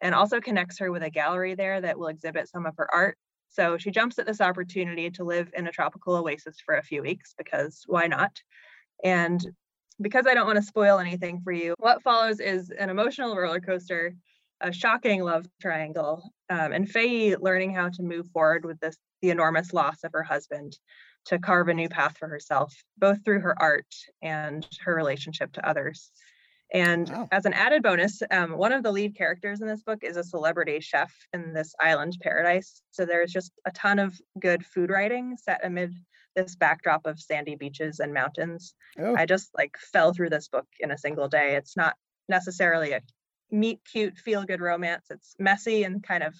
and 0.00 0.14
also 0.14 0.40
connects 0.40 0.78
her 0.78 0.90
with 0.90 1.02
a 1.02 1.10
gallery 1.10 1.54
there 1.54 1.80
that 1.80 1.98
will 1.98 2.08
exhibit 2.08 2.48
some 2.48 2.66
of 2.66 2.76
her 2.76 2.92
art. 2.92 3.16
So 3.48 3.78
she 3.78 3.90
jumps 3.90 4.18
at 4.18 4.26
this 4.26 4.40
opportunity 4.40 5.10
to 5.10 5.24
live 5.24 5.50
in 5.56 5.66
a 5.66 5.72
tropical 5.72 6.14
oasis 6.14 6.56
for 6.64 6.76
a 6.76 6.82
few 6.82 7.02
weeks 7.02 7.34
because 7.36 7.82
why 7.86 8.06
not? 8.06 8.40
And 9.02 9.44
because 10.00 10.26
I 10.26 10.34
don't 10.34 10.46
want 10.46 10.56
to 10.56 10.62
spoil 10.62 10.98
anything 10.98 11.40
for 11.42 11.52
you, 11.52 11.74
what 11.78 12.02
follows 12.02 12.40
is 12.40 12.70
an 12.70 12.90
emotional 12.90 13.36
roller 13.36 13.60
coaster, 13.60 14.14
a 14.60 14.72
shocking 14.72 15.22
love 15.22 15.46
triangle, 15.60 16.22
um, 16.48 16.72
and 16.72 16.88
Feyi 16.88 17.36
learning 17.40 17.74
how 17.74 17.88
to 17.88 18.02
move 18.02 18.28
forward 18.32 18.64
with 18.64 18.78
this 18.80 18.96
the 19.20 19.30
enormous 19.30 19.72
loss 19.72 20.02
of 20.04 20.12
her 20.12 20.22
husband 20.22 20.78
to 21.26 21.38
carve 21.38 21.68
a 21.68 21.74
new 21.74 21.88
path 21.88 22.16
for 22.18 22.28
herself, 22.28 22.74
both 22.98 23.22
through 23.24 23.40
her 23.40 23.60
art 23.60 23.94
and 24.22 24.66
her 24.80 24.94
relationship 24.94 25.52
to 25.52 25.68
others. 25.68 26.10
And 26.72 27.12
as 27.32 27.46
an 27.46 27.52
added 27.52 27.82
bonus, 27.82 28.22
um, 28.30 28.56
one 28.56 28.72
of 28.72 28.82
the 28.82 28.92
lead 28.92 29.16
characters 29.16 29.60
in 29.60 29.66
this 29.66 29.82
book 29.82 30.04
is 30.04 30.16
a 30.16 30.22
celebrity 30.22 30.78
chef 30.80 31.12
in 31.32 31.52
this 31.52 31.74
island 31.80 32.16
paradise. 32.22 32.82
So 32.92 33.04
there's 33.04 33.32
just 33.32 33.52
a 33.66 33.72
ton 33.72 33.98
of 33.98 34.14
good 34.38 34.64
food 34.64 34.90
writing 34.90 35.36
set 35.36 35.60
amid 35.64 35.92
this 36.36 36.54
backdrop 36.54 37.06
of 37.06 37.20
sandy 37.20 37.56
beaches 37.56 37.98
and 37.98 38.14
mountains. 38.14 38.74
Oh. 38.98 39.16
I 39.16 39.26
just 39.26 39.50
like 39.56 39.76
fell 39.92 40.12
through 40.12 40.30
this 40.30 40.48
book 40.48 40.66
in 40.78 40.92
a 40.92 40.98
single 40.98 41.28
day. 41.28 41.56
It's 41.56 41.76
not 41.76 41.96
necessarily 42.28 42.92
a 42.92 43.00
meet 43.50 43.80
cute 43.90 44.16
feel 44.16 44.44
good 44.44 44.60
romance. 44.60 45.06
It's 45.10 45.34
messy 45.38 45.82
and 45.82 46.02
kind 46.02 46.22
of 46.22 46.34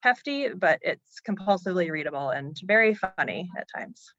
hefty, 0.00 0.48
but 0.48 0.78
it's 0.82 1.20
compulsively 1.28 1.90
readable 1.90 2.30
and 2.30 2.56
very 2.64 2.94
funny 2.94 3.50
at 3.58 3.68
times. 3.74 4.12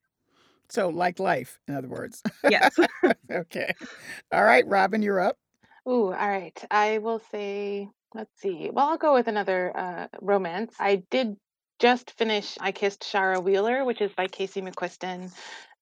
So, 0.70 0.90
like 0.90 1.18
life, 1.18 1.58
in 1.66 1.74
other 1.74 1.88
words. 1.88 2.22
Yes. 2.48 2.78
okay. 3.30 3.72
All 4.30 4.44
right, 4.44 4.66
Robin, 4.66 5.02
you're 5.02 5.20
up. 5.20 5.38
Ooh, 5.88 6.12
all 6.12 6.28
right. 6.28 6.64
I 6.70 6.98
will 6.98 7.20
say, 7.30 7.88
let's 8.14 8.30
see. 8.40 8.70
Well, 8.70 8.88
I'll 8.88 8.98
go 8.98 9.14
with 9.14 9.26
another 9.26 9.74
uh, 9.74 10.08
romance. 10.20 10.74
I 10.78 11.02
did 11.10 11.36
just 11.78 12.10
finish 12.18 12.58
I 12.60 12.72
Kissed 12.72 13.02
Shara 13.02 13.42
Wheeler, 13.42 13.84
which 13.84 14.00
is 14.00 14.12
by 14.12 14.26
Casey 14.26 14.60
McQuiston 14.60 15.32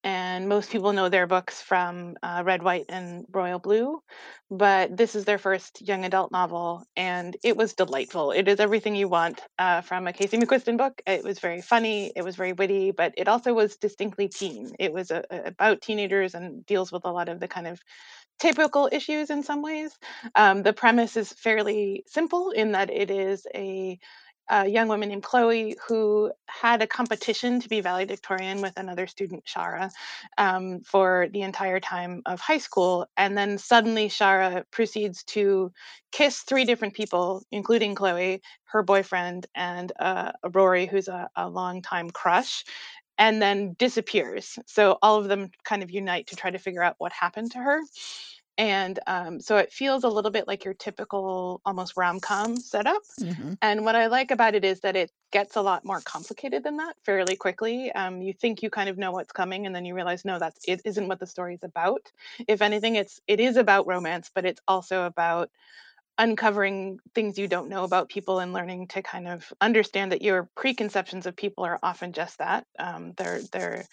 and 0.07 0.49
most 0.49 0.71
people 0.71 0.93
know 0.93 1.09
their 1.09 1.27
books 1.27 1.61
from 1.61 2.15
uh, 2.23 2.41
Red, 2.47 2.63
White, 2.63 2.85
and 2.89 3.27
Royal 3.33 3.59
Blue. 3.59 4.01
But 4.49 4.97
this 4.97 5.17
is 5.17 5.25
their 5.25 5.37
first 5.37 5.83
young 5.83 6.05
adult 6.05 6.31
novel, 6.31 6.85
and 6.95 7.37
it 7.43 7.57
was 7.57 7.75
delightful. 7.75 8.31
It 8.31 8.47
is 8.47 8.61
everything 8.61 8.95
you 8.95 9.09
want 9.09 9.41
uh, 9.59 9.81
from 9.81 10.07
a 10.07 10.13
Casey 10.13 10.39
McQuiston 10.39 10.79
book. 10.79 11.03
It 11.09 11.25
was 11.25 11.41
very 11.41 11.61
funny, 11.61 12.13
it 12.15 12.23
was 12.23 12.37
very 12.37 12.53
witty, 12.53 12.93
but 12.93 13.15
it 13.17 13.27
also 13.27 13.53
was 13.53 13.79
distinctly 13.79 14.29
teen. 14.29 14.77
It 14.79 14.93
was 14.93 15.11
a, 15.11 15.25
a, 15.29 15.49
about 15.49 15.81
teenagers 15.81 16.37
and 16.37 16.65
deals 16.67 16.93
with 16.93 17.05
a 17.05 17.11
lot 17.11 17.29
of 17.29 17.41
the 17.41 17.49
kind 17.49 17.67
of 17.67 17.81
typical 18.41 18.89
issues 18.93 19.31
in 19.31 19.43
some 19.43 19.63
ways. 19.63 19.93
Um, 20.35 20.63
the 20.63 20.73
premise 20.75 21.17
is 21.17 21.33
fairly 21.33 22.05
simple 22.09 22.51
in 22.53 22.73
that 22.73 22.91
it 22.91 23.11
is 23.11 23.47
a 23.55 23.99
a 24.51 24.69
young 24.69 24.89
woman 24.89 25.09
named 25.09 25.25
Chloe 25.25 25.77
who 25.89 26.33
had 26.49 26.83
a 26.83 26.87
competition 26.87 27.61
to 27.61 27.69
be 27.69 27.81
valedictorian 27.81 28.63
with 28.63 28.75
another 28.79 29.07
student, 29.09 29.45
Shara, 29.47 29.91
um, 30.39 30.81
for 30.83 31.29
the 31.33 31.43
entire 31.43 31.81
time 31.81 32.23
of 32.27 32.41
high 32.41 32.59
school. 32.59 33.07
And 33.17 33.37
then 33.37 33.59
suddenly 33.59 34.09
Shara 34.09 34.65
proceeds 34.71 35.25
to 35.27 35.73
kiss 36.13 36.41
three 36.41 36.65
different 36.65 36.95
people, 36.95 37.43
including 37.53 37.95
Chloe, 37.97 38.43
her 38.67 38.83
boyfriend, 38.83 39.47
and 39.55 39.93
uh, 39.99 40.33
Rory, 40.53 40.87
who's 40.87 41.09
a, 41.09 41.29
a 41.37 41.49
longtime 41.49 42.11
crush. 42.11 42.65
And 43.19 43.41
then 43.41 43.75
disappears. 43.79 44.59
So 44.67 44.99
all 45.03 45.19
of 45.19 45.29
them 45.29 45.51
kind 45.65 45.83
of 45.83 45.91
unite 45.91 46.27
to 46.29 46.37
try 46.37 46.51
to 46.51 46.59
figure 46.59 46.83
out 46.83 46.97
what 46.99 47.13
happened 47.13 47.53
to 47.53 47.59
her 47.59 47.81
and 48.59 48.99
um, 49.07 49.41
so 49.41 49.59
it 49.59 49.73
feels 49.73 50.05
a 50.05 50.09
little 50.09 50.31
bit 50.31 50.47
like 50.47 50.65
your 50.65 50.75
typical 50.75 51.61
almost 51.65 51.97
rom-com 51.97 52.57
setup 52.57 53.03
mm-hmm. 53.21 53.55
and 53.63 53.85
what 53.85 53.97
i 53.97 54.07
like 54.07 54.31
about 54.31 54.55
it 54.55 54.65
is 54.65 54.81
that 54.81 54.97
it 54.97 55.11
gets 55.31 55.57
a 55.57 55.61
lot 55.61 55.85
more 55.85 56.01
complicated 56.01 56.63
than 56.63 56.77
that 56.77 56.95
fairly 57.05 57.37
quickly 57.37 57.93
um, 57.93 58.23
you 58.23 58.33
think 58.33 58.63
you 58.63 58.71
kind 58.71 58.89
of 58.89 58.99
know 58.99 59.13
what's 59.13 59.33
coming 59.33 59.67
and 59.67 59.75
then 59.75 59.85
you 59.85 59.95
realize 59.95 60.25
no 60.25 60.39
that's 60.39 60.61
it 60.67 60.81
isn't 60.85 61.09
what 61.09 61.21
the 61.21 61.27
story 61.27 61.55
is 61.55 61.63
about 61.63 62.11
if 62.49 62.63
anything 62.63 62.97
it's 62.97 63.21
it 63.27 63.41
is 63.41 63.57
about 63.57 63.87
romance 63.87 64.31
but 64.35 64.47
it's 64.47 64.61
also 64.67 65.05
about 65.05 65.51
uncovering 66.19 66.99
things 67.15 67.39
you 67.39 67.49
don't 67.49 67.69
know 67.69 67.85
about 67.85 68.09
people 68.09 68.39
and 68.39 68.53
learning 68.53 68.89
to 68.89 69.03
kind 69.03 69.29
of 69.29 69.53
understand 69.61 70.13
that 70.13 70.23
your 70.23 70.49
preconceptions 70.57 71.27
of 71.27 71.37
people 71.37 71.65
are 71.65 71.79
often 71.83 72.13
just 72.13 72.39
that 72.39 72.67
um, 72.79 73.13
they're 73.17 73.41
they're 73.53 73.85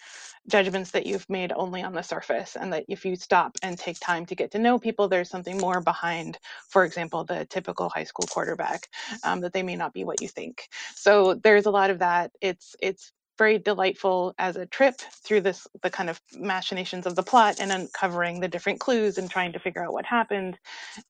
judgments 0.48 0.90
that 0.92 1.06
you've 1.06 1.28
made 1.28 1.52
only 1.56 1.82
on 1.82 1.92
the 1.94 2.02
surface 2.02 2.56
and 2.56 2.72
that 2.72 2.84
if 2.88 3.04
you 3.04 3.16
stop 3.16 3.56
and 3.62 3.78
take 3.78 3.98
time 4.00 4.26
to 4.26 4.34
get 4.34 4.50
to 4.50 4.58
know 4.58 4.78
people 4.78 5.08
there's 5.08 5.30
something 5.30 5.58
more 5.58 5.80
behind 5.80 6.38
for 6.68 6.84
example 6.84 7.24
the 7.24 7.46
typical 7.46 7.88
high 7.88 8.04
school 8.04 8.26
quarterback 8.30 8.88
um, 9.22 9.40
that 9.40 9.52
they 9.52 9.62
may 9.62 9.76
not 9.76 9.92
be 9.92 10.04
what 10.04 10.20
you 10.20 10.28
think. 10.28 10.68
So 10.94 11.34
there's 11.34 11.66
a 11.66 11.70
lot 11.70 11.90
of 11.90 12.00
that. 12.00 12.32
It's 12.40 12.76
it's 12.80 13.12
very 13.38 13.58
delightful 13.58 14.34
as 14.38 14.56
a 14.56 14.66
trip 14.66 14.96
through 15.24 15.42
this 15.42 15.66
the 15.82 15.90
kind 15.90 16.10
of 16.10 16.20
machinations 16.34 17.06
of 17.06 17.16
the 17.16 17.22
plot 17.22 17.56
and 17.58 17.72
uncovering 17.72 18.40
the 18.40 18.48
different 18.48 18.80
clues 18.80 19.18
and 19.18 19.30
trying 19.30 19.52
to 19.52 19.58
figure 19.60 19.84
out 19.84 19.92
what 19.92 20.06
happened. 20.06 20.58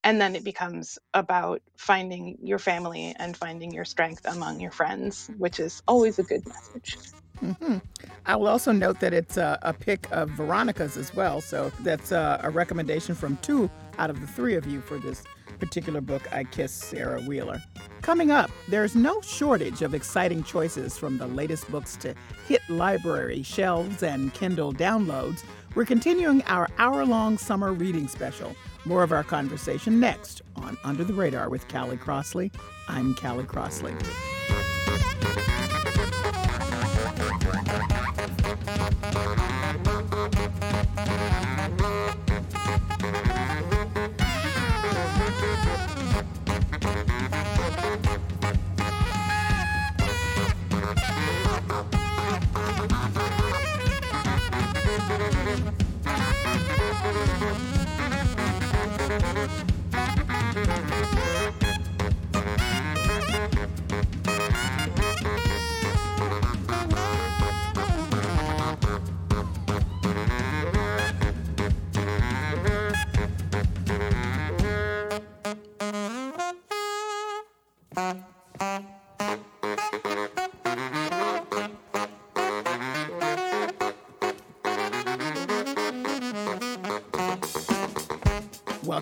And 0.03 0.21
then 0.21 0.35
it 0.35 0.43
becomes 0.43 0.99
about 1.13 1.61
finding 1.77 2.37
your 2.43 2.59
family 2.59 3.15
and 3.19 3.37
finding 3.37 3.73
your 3.73 3.85
strength 3.85 4.21
among 4.25 4.59
your 4.61 4.71
friends 4.71 5.29
which 5.37 5.59
is 5.59 5.81
always 5.87 6.19
a 6.19 6.23
good 6.23 6.43
message 6.47 6.97
mm-hmm. 7.41 7.77
I 8.25 8.35
will 8.35 8.47
also 8.47 8.71
note 8.71 8.99
that 8.99 9.13
it's 9.13 9.37
a, 9.37 9.59
a, 9.61 9.73
pick 9.73 10.07
of 10.11 10.29
Veronica's 10.31 10.97
as 10.97 11.13
well. 11.13 11.41
So 11.41 11.71
that's 11.81 12.11
a, 12.11 12.39
a 12.43 12.49
recommendation 12.49 13.15
from 13.15 13.37
two 13.37 13.69
out 13.97 14.09
of 14.09 14.21
the 14.21 14.27
three 14.27 14.55
of 14.55 14.65
you 14.65 14.81
for 14.81 14.97
this 14.97 15.23
particular 15.59 16.01
book, 16.01 16.31
I 16.33 16.43
Kiss 16.43 16.91
Shara 16.91 17.25
Wheeler. 17.25 17.61
Coming 18.01 18.31
up, 18.31 18.51
there's 18.67 18.95
no 18.95 19.21
shortage 19.21 19.81
of 19.81 19.93
exciting 19.93 20.43
choices 20.43 20.97
from 20.97 21.17
the 21.17 21.27
latest 21.27 21.69
books 21.71 21.95
to 21.97 22.13
hit 22.47 22.61
library 22.69 23.41
shelves 23.43 24.03
and 24.03 24.33
Kindle 24.33 24.73
downloads. 24.73 25.43
We're 25.73 25.85
continuing 25.85 26.41
our 26.43 26.69
hour 26.77 27.05
long 27.05 27.37
summer 27.37 27.73
reading 27.73 28.07
special. 28.07 28.55
More 28.85 29.03
of 29.03 29.11
our 29.11 29.23
conversation 29.23 29.99
next 29.99 30.41
on 30.55 30.77
Under 30.83 31.03
the 31.03 31.13
Radar 31.13 31.49
with 31.49 31.67
Callie 31.67 31.97
Crossley. 31.97 32.51
I'm 32.87 33.15
Callie 33.15 33.45
Crossley. 33.45 33.93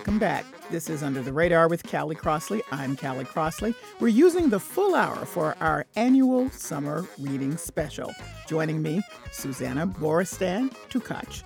Welcome 0.04 0.18
back. 0.18 0.44
This 0.70 0.90
is 0.90 1.02
Under 1.02 1.22
the 1.22 1.32
Radar 1.32 1.66
with 1.66 1.90
Callie 1.90 2.14
Crossley. 2.14 2.60
I'm 2.70 2.94
Callie 2.94 3.24
Crossley. 3.24 3.74
We're 4.00 4.08
using 4.08 4.50
the 4.50 4.60
full 4.60 4.94
hour 4.94 5.24
for 5.24 5.56
our 5.62 5.86
annual 5.96 6.50
summer 6.50 7.06
reading 7.18 7.56
special. 7.56 8.12
Joining 8.46 8.82
me, 8.82 9.00
Susanna 9.32 9.86
Boristan 9.86 10.68
Tukach, 10.90 11.42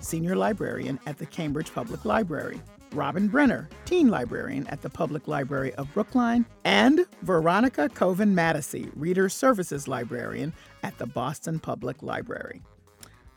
Senior 0.00 0.36
Librarian 0.36 1.00
at 1.06 1.16
the 1.16 1.24
Cambridge 1.24 1.72
Public 1.72 2.04
Library. 2.04 2.60
Robin 2.92 3.26
Brenner, 3.26 3.70
teen 3.86 4.08
librarian 4.08 4.66
at 4.66 4.82
the 4.82 4.90
Public 4.90 5.26
Library 5.26 5.72
of 5.76 5.90
Brookline, 5.94 6.44
and 6.66 7.06
Veronica 7.22 7.88
Koven 7.88 8.34
Matasy, 8.34 8.90
Reader 8.96 9.30
Services 9.30 9.88
Librarian 9.88 10.52
at 10.82 10.98
the 10.98 11.06
Boston 11.06 11.58
Public 11.58 12.02
Library. 12.02 12.60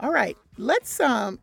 All 0.02 0.12
right, 0.12 0.38
let's 0.58 1.00
um, 1.00 1.40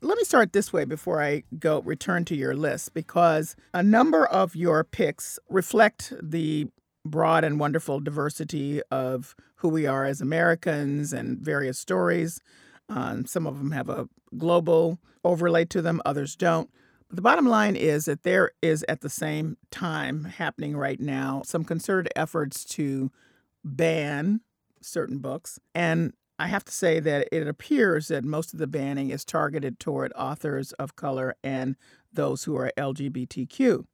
let 0.00 0.16
me 0.16 0.24
start 0.24 0.52
this 0.52 0.72
way 0.72 0.84
before 0.84 1.22
I 1.22 1.42
go 1.58 1.80
return 1.82 2.24
to 2.26 2.36
your 2.36 2.54
list 2.54 2.94
because 2.94 3.56
a 3.74 3.82
number 3.82 4.26
of 4.26 4.54
your 4.54 4.84
picks 4.84 5.38
reflect 5.48 6.12
the 6.22 6.68
broad 7.04 7.44
and 7.44 7.58
wonderful 7.58 8.00
diversity 8.00 8.82
of 8.90 9.34
who 9.56 9.68
we 9.68 9.86
are 9.86 10.04
as 10.04 10.20
Americans 10.20 11.12
and 11.12 11.38
various 11.38 11.78
stories. 11.78 12.40
Um, 12.88 13.24
some 13.26 13.46
of 13.46 13.58
them 13.58 13.70
have 13.72 13.88
a 13.88 14.08
global 14.36 14.98
overlay 15.24 15.64
to 15.66 15.82
them, 15.82 16.00
others 16.04 16.36
don't. 16.36 16.70
But 17.08 17.16
the 17.16 17.22
bottom 17.22 17.46
line 17.46 17.76
is 17.76 18.04
that 18.04 18.22
there 18.22 18.52
is 18.62 18.84
at 18.88 19.00
the 19.00 19.08
same 19.08 19.56
time 19.70 20.24
happening 20.24 20.76
right 20.76 21.00
now 21.00 21.42
some 21.44 21.64
concerted 21.64 22.12
efforts 22.14 22.64
to 22.66 23.10
ban 23.64 24.40
certain 24.80 25.18
books. 25.18 25.58
And 25.74 26.14
I 26.40 26.46
have 26.46 26.64
to 26.64 26.72
say 26.72 27.00
that 27.00 27.28
it 27.30 27.46
appears 27.46 28.08
that 28.08 28.24
most 28.24 28.54
of 28.54 28.58
the 28.58 28.66
banning 28.66 29.10
is 29.10 29.26
targeted 29.26 29.78
toward 29.78 30.10
authors 30.14 30.72
of 30.72 30.96
color 30.96 31.36
and 31.44 31.76
those 32.14 32.44
who 32.44 32.56
are 32.56 32.72
LGBTQ. 32.78 33.84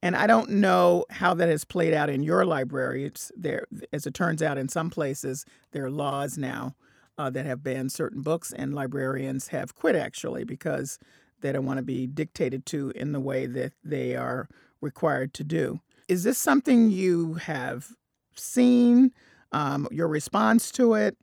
And 0.00 0.14
I 0.14 0.28
don't 0.28 0.48
know 0.50 1.04
how 1.10 1.34
that 1.34 1.48
has 1.48 1.64
played 1.64 1.92
out 1.92 2.08
in 2.08 2.22
your 2.22 2.44
library. 2.44 3.04
It's 3.04 3.32
there, 3.36 3.66
as 3.92 4.06
it 4.06 4.14
turns 4.14 4.42
out, 4.42 4.58
in 4.58 4.68
some 4.68 4.90
places 4.90 5.44
there 5.72 5.84
are 5.84 5.90
laws 5.90 6.38
now 6.38 6.76
uh, 7.18 7.30
that 7.30 7.46
have 7.46 7.64
banned 7.64 7.90
certain 7.90 8.22
books, 8.22 8.52
and 8.52 8.72
librarians 8.72 9.48
have 9.48 9.74
quit 9.74 9.96
actually 9.96 10.44
because 10.44 11.00
they 11.40 11.50
don't 11.50 11.66
want 11.66 11.78
to 11.78 11.84
be 11.84 12.06
dictated 12.06 12.64
to 12.66 12.92
in 12.94 13.10
the 13.10 13.20
way 13.20 13.46
that 13.46 13.72
they 13.82 14.14
are 14.14 14.48
required 14.80 15.34
to 15.34 15.42
do. 15.42 15.80
Is 16.06 16.22
this 16.22 16.38
something 16.38 16.92
you 16.92 17.34
have 17.34 17.88
seen? 18.36 19.10
Um, 19.50 19.86
your 19.90 20.08
response 20.08 20.70
to 20.72 20.94
it? 20.94 21.16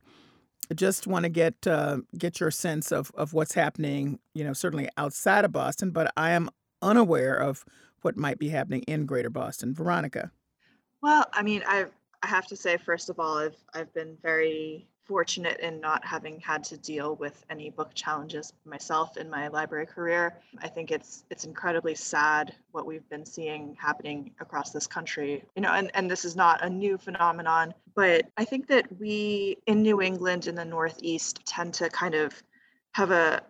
Just 0.74 1.08
want 1.08 1.24
to 1.24 1.30
get 1.30 1.66
uh, 1.66 1.98
get 2.18 2.40
your 2.40 2.52
sense 2.52 2.92
of 2.92 3.12
of 3.16 3.34
what's 3.34 3.54
happening. 3.54 4.20
You 4.34 4.44
know, 4.44 4.54
certainly 4.54 4.90
outside 4.98 5.46
of 5.46 5.52
Boston, 5.52 5.92
but 5.92 6.12
I 6.18 6.32
am 6.32 6.50
unaware 6.82 7.36
of 7.36 7.66
what 8.02 8.18
might 8.18 8.40
be 8.40 8.50
happening 8.50 8.82
in 8.84 9.06
Greater 9.06 9.30
Boston. 9.30 9.74
Veronica. 9.74 10.32
Well, 11.02 11.26
I 11.34 11.44
mean, 11.44 11.64
I 11.66 11.86
I 12.24 12.28
have 12.28 12.48
to 12.48 12.56
say, 12.56 12.78
first 12.78 13.10
of 13.10 13.20
all, 13.20 13.38
I've 13.38 13.58
I've 13.74 13.94
been 13.94 14.18
very 14.22 14.89
fortunate 15.10 15.60
in 15.60 15.82
not 15.82 16.06
having 16.06 16.40
had 16.40 16.64
to 16.64 16.78
deal 16.78 17.16
with 17.16 17.44
any 17.50 17.72
book 17.72 17.90
challenges 17.96 18.54
myself 18.64 19.18
in 19.18 19.28
my 19.28 19.48
library 19.48 19.88
career. 19.88 20.38
I 20.62 20.68
think 20.68 20.92
it's 20.92 21.26
it's 21.32 21.46
incredibly 21.46 21.96
sad 21.96 22.54
what 22.74 22.86
we've 22.86 23.10
been 23.10 23.26
seeing 23.26 23.76
happening 23.82 24.32
across 24.40 24.70
this 24.70 24.86
country. 24.86 25.44
You 25.56 25.64
know, 25.64 25.72
and, 25.72 25.90
and 25.96 26.12
this 26.12 26.26
is 26.26 26.36
not 26.36 26.64
a 26.64 26.70
new 26.70 26.96
phenomenon, 26.96 27.74
but 27.96 28.28
I 28.38 28.46
think 28.46 28.68
that 28.68 28.86
we 29.00 29.58
in 29.66 29.82
New 29.82 30.00
England 30.00 30.46
in 30.46 30.54
the 30.54 30.64
Northeast 30.64 31.44
tend 31.44 31.74
to 31.76 31.90
kind 31.90 32.14
of 32.14 32.30
have 32.92 33.10
a 33.10 33.42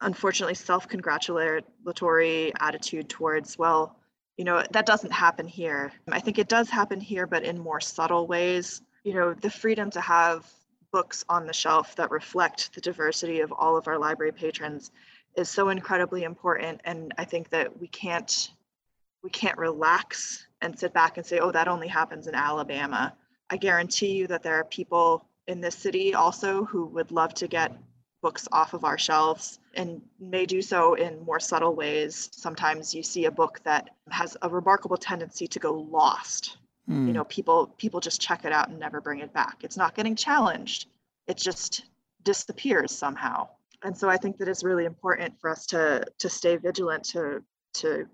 unfortunately 0.00 0.54
self-congratulatory 0.54 2.52
attitude 2.58 3.10
towards, 3.10 3.58
well, 3.58 3.96
you 4.38 4.44
know, 4.44 4.64
that 4.70 4.86
doesn't 4.86 5.12
happen 5.12 5.46
here. 5.46 5.92
I 6.10 6.20
think 6.20 6.38
it 6.38 6.48
does 6.48 6.70
happen 6.70 7.00
here, 7.00 7.26
but 7.26 7.44
in 7.44 7.58
more 7.58 7.82
subtle 7.82 8.26
ways. 8.26 8.80
You 9.04 9.12
know, 9.12 9.34
the 9.34 9.50
freedom 9.50 9.90
to 9.90 10.00
have 10.00 10.50
books 10.92 11.24
on 11.28 11.46
the 11.46 11.52
shelf 11.52 11.96
that 11.96 12.10
reflect 12.10 12.74
the 12.74 12.80
diversity 12.80 13.40
of 13.40 13.52
all 13.52 13.76
of 13.76 13.88
our 13.88 13.98
library 13.98 14.32
patrons 14.32 14.90
is 15.36 15.48
so 15.48 15.70
incredibly 15.70 16.24
important 16.24 16.80
and 16.84 17.12
i 17.18 17.24
think 17.24 17.48
that 17.48 17.80
we 17.80 17.88
can't 17.88 18.52
we 19.22 19.30
can't 19.30 19.58
relax 19.58 20.46
and 20.60 20.78
sit 20.78 20.92
back 20.92 21.16
and 21.16 21.26
say 21.26 21.38
oh 21.38 21.50
that 21.50 21.68
only 21.68 21.88
happens 21.88 22.26
in 22.26 22.34
alabama. 22.34 23.14
I 23.50 23.56
guarantee 23.56 24.12
you 24.12 24.26
that 24.28 24.42
there 24.42 24.54
are 24.54 24.64
people 24.64 25.28
in 25.46 25.60
this 25.60 25.76
city 25.76 26.14
also 26.14 26.64
who 26.64 26.86
would 26.86 27.10
love 27.12 27.34
to 27.34 27.46
get 27.46 27.76
books 28.22 28.48
off 28.50 28.72
of 28.72 28.84
our 28.84 28.96
shelves 28.96 29.58
and 29.74 30.00
may 30.20 30.46
do 30.46 30.62
so 30.62 30.94
in 30.94 31.22
more 31.24 31.40
subtle 31.40 31.74
ways. 31.74 32.30
Sometimes 32.32 32.94
you 32.94 33.02
see 33.02 33.26
a 33.26 33.30
book 33.30 33.60
that 33.64 33.90
has 34.10 34.36
a 34.42 34.48
remarkable 34.48 34.96
tendency 34.96 35.46
to 35.48 35.58
go 35.58 35.74
lost 35.74 36.56
Mm. 36.88 36.94
You 36.94 37.06
hmm. 37.06 37.12
know, 37.12 37.24
people 37.24 37.68
people 37.78 38.00
just 38.00 38.20
check 38.20 38.44
it 38.44 38.52
out 38.52 38.68
and 38.68 38.78
never 38.78 39.00
bring 39.00 39.20
it 39.20 39.32
back. 39.32 39.58
It's 39.62 39.76
not 39.76 39.94
getting 39.94 40.16
challenged. 40.16 40.88
It 41.26 41.36
just 41.36 41.84
disappears 42.24 42.92
somehow. 42.92 43.48
And 43.84 43.96
so 43.96 44.08
I 44.08 44.16
think 44.16 44.38
that 44.38 44.48
it's 44.48 44.64
really 44.64 44.84
important 44.84 45.38
for 45.40 45.50
us 45.50 45.66
to 45.66 46.04
to 46.18 46.28
stay 46.28 46.56
vigilant 46.56 47.04
to 47.06 47.42
to 47.74 48.06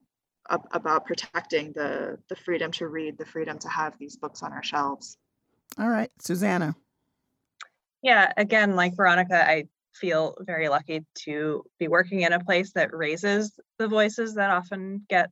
uh, 0.51 0.59
about 0.73 1.07
protecting 1.07 1.73
the 1.73 2.19
the 2.29 2.37
freedom 2.37 2.71
to 2.73 2.89
read, 2.89 3.19
the 3.19 3.27
freedom 3.27 3.59
to 3.59 3.69
have 3.69 3.95
these 3.99 4.17
books 4.17 4.43
on 4.43 4.53
our 4.53 4.63
shelves. 4.63 5.17
All 5.79 5.89
right, 5.89 6.11
Susanna. 6.21 6.75
Yeah, 8.03 8.33
again, 8.37 8.77
like 8.77 8.97
Veronica, 8.97 9.49
I 9.49 9.67
feel 9.95 10.37
very 10.41 10.69
lucky 10.69 11.05
to 11.25 11.65
be 11.79 11.89
working 11.89 12.23
in 12.23 12.33
a 12.33 12.41
place 12.43 12.73
that 12.73 12.95
raises 12.95 13.59
the 13.79 13.89
voices 13.89 14.35
that 14.35 14.51
often 14.51 15.05
get 15.09 15.31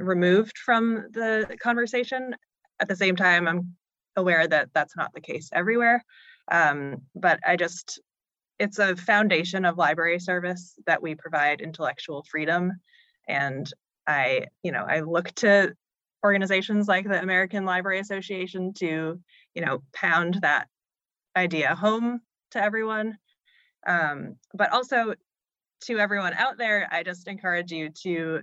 removed 0.00 0.58
from 0.58 1.06
the 1.12 1.56
conversation. 1.60 2.34
At 2.80 2.88
the 2.88 2.96
same 2.96 3.16
time, 3.16 3.48
I'm 3.48 3.76
aware 4.16 4.46
that 4.46 4.68
that's 4.74 4.96
not 4.96 5.12
the 5.14 5.20
case 5.20 5.48
everywhere. 5.52 6.04
Um, 6.50 7.02
but 7.14 7.40
I 7.46 7.56
just, 7.56 8.00
it's 8.58 8.78
a 8.78 8.96
foundation 8.96 9.64
of 9.64 9.78
library 9.78 10.18
service 10.18 10.74
that 10.86 11.02
we 11.02 11.14
provide 11.14 11.60
intellectual 11.60 12.24
freedom. 12.30 12.72
And 13.28 13.70
I, 14.06 14.46
you 14.62 14.72
know, 14.72 14.84
I 14.88 15.00
look 15.00 15.32
to 15.36 15.74
organizations 16.24 16.88
like 16.88 17.06
the 17.08 17.22
American 17.22 17.64
Library 17.64 18.00
Association 18.00 18.72
to, 18.74 19.20
you 19.54 19.64
know, 19.64 19.82
pound 19.94 20.38
that 20.42 20.68
idea 21.36 21.74
home 21.74 22.20
to 22.52 22.62
everyone. 22.62 23.18
Um, 23.86 24.36
but 24.54 24.72
also 24.72 25.14
to 25.82 25.98
everyone 25.98 26.34
out 26.34 26.58
there, 26.58 26.88
I 26.90 27.02
just 27.02 27.28
encourage 27.28 27.70
you 27.70 27.90
to 28.02 28.40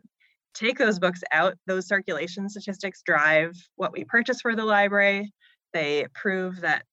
take 0.56 0.78
those 0.78 1.00
books 1.00 1.22
out, 1.32 1.56
those 1.68 1.88
circulation 1.88 2.50
statistics 2.50 3.02
drive 3.06 3.54
what 3.76 3.92
we 3.92 4.04
purchase 4.06 4.42
for 4.42 4.56
the 4.56 4.66
library. 4.66 5.32
They 5.74 6.08
prove 6.14 6.62
that 6.62 6.84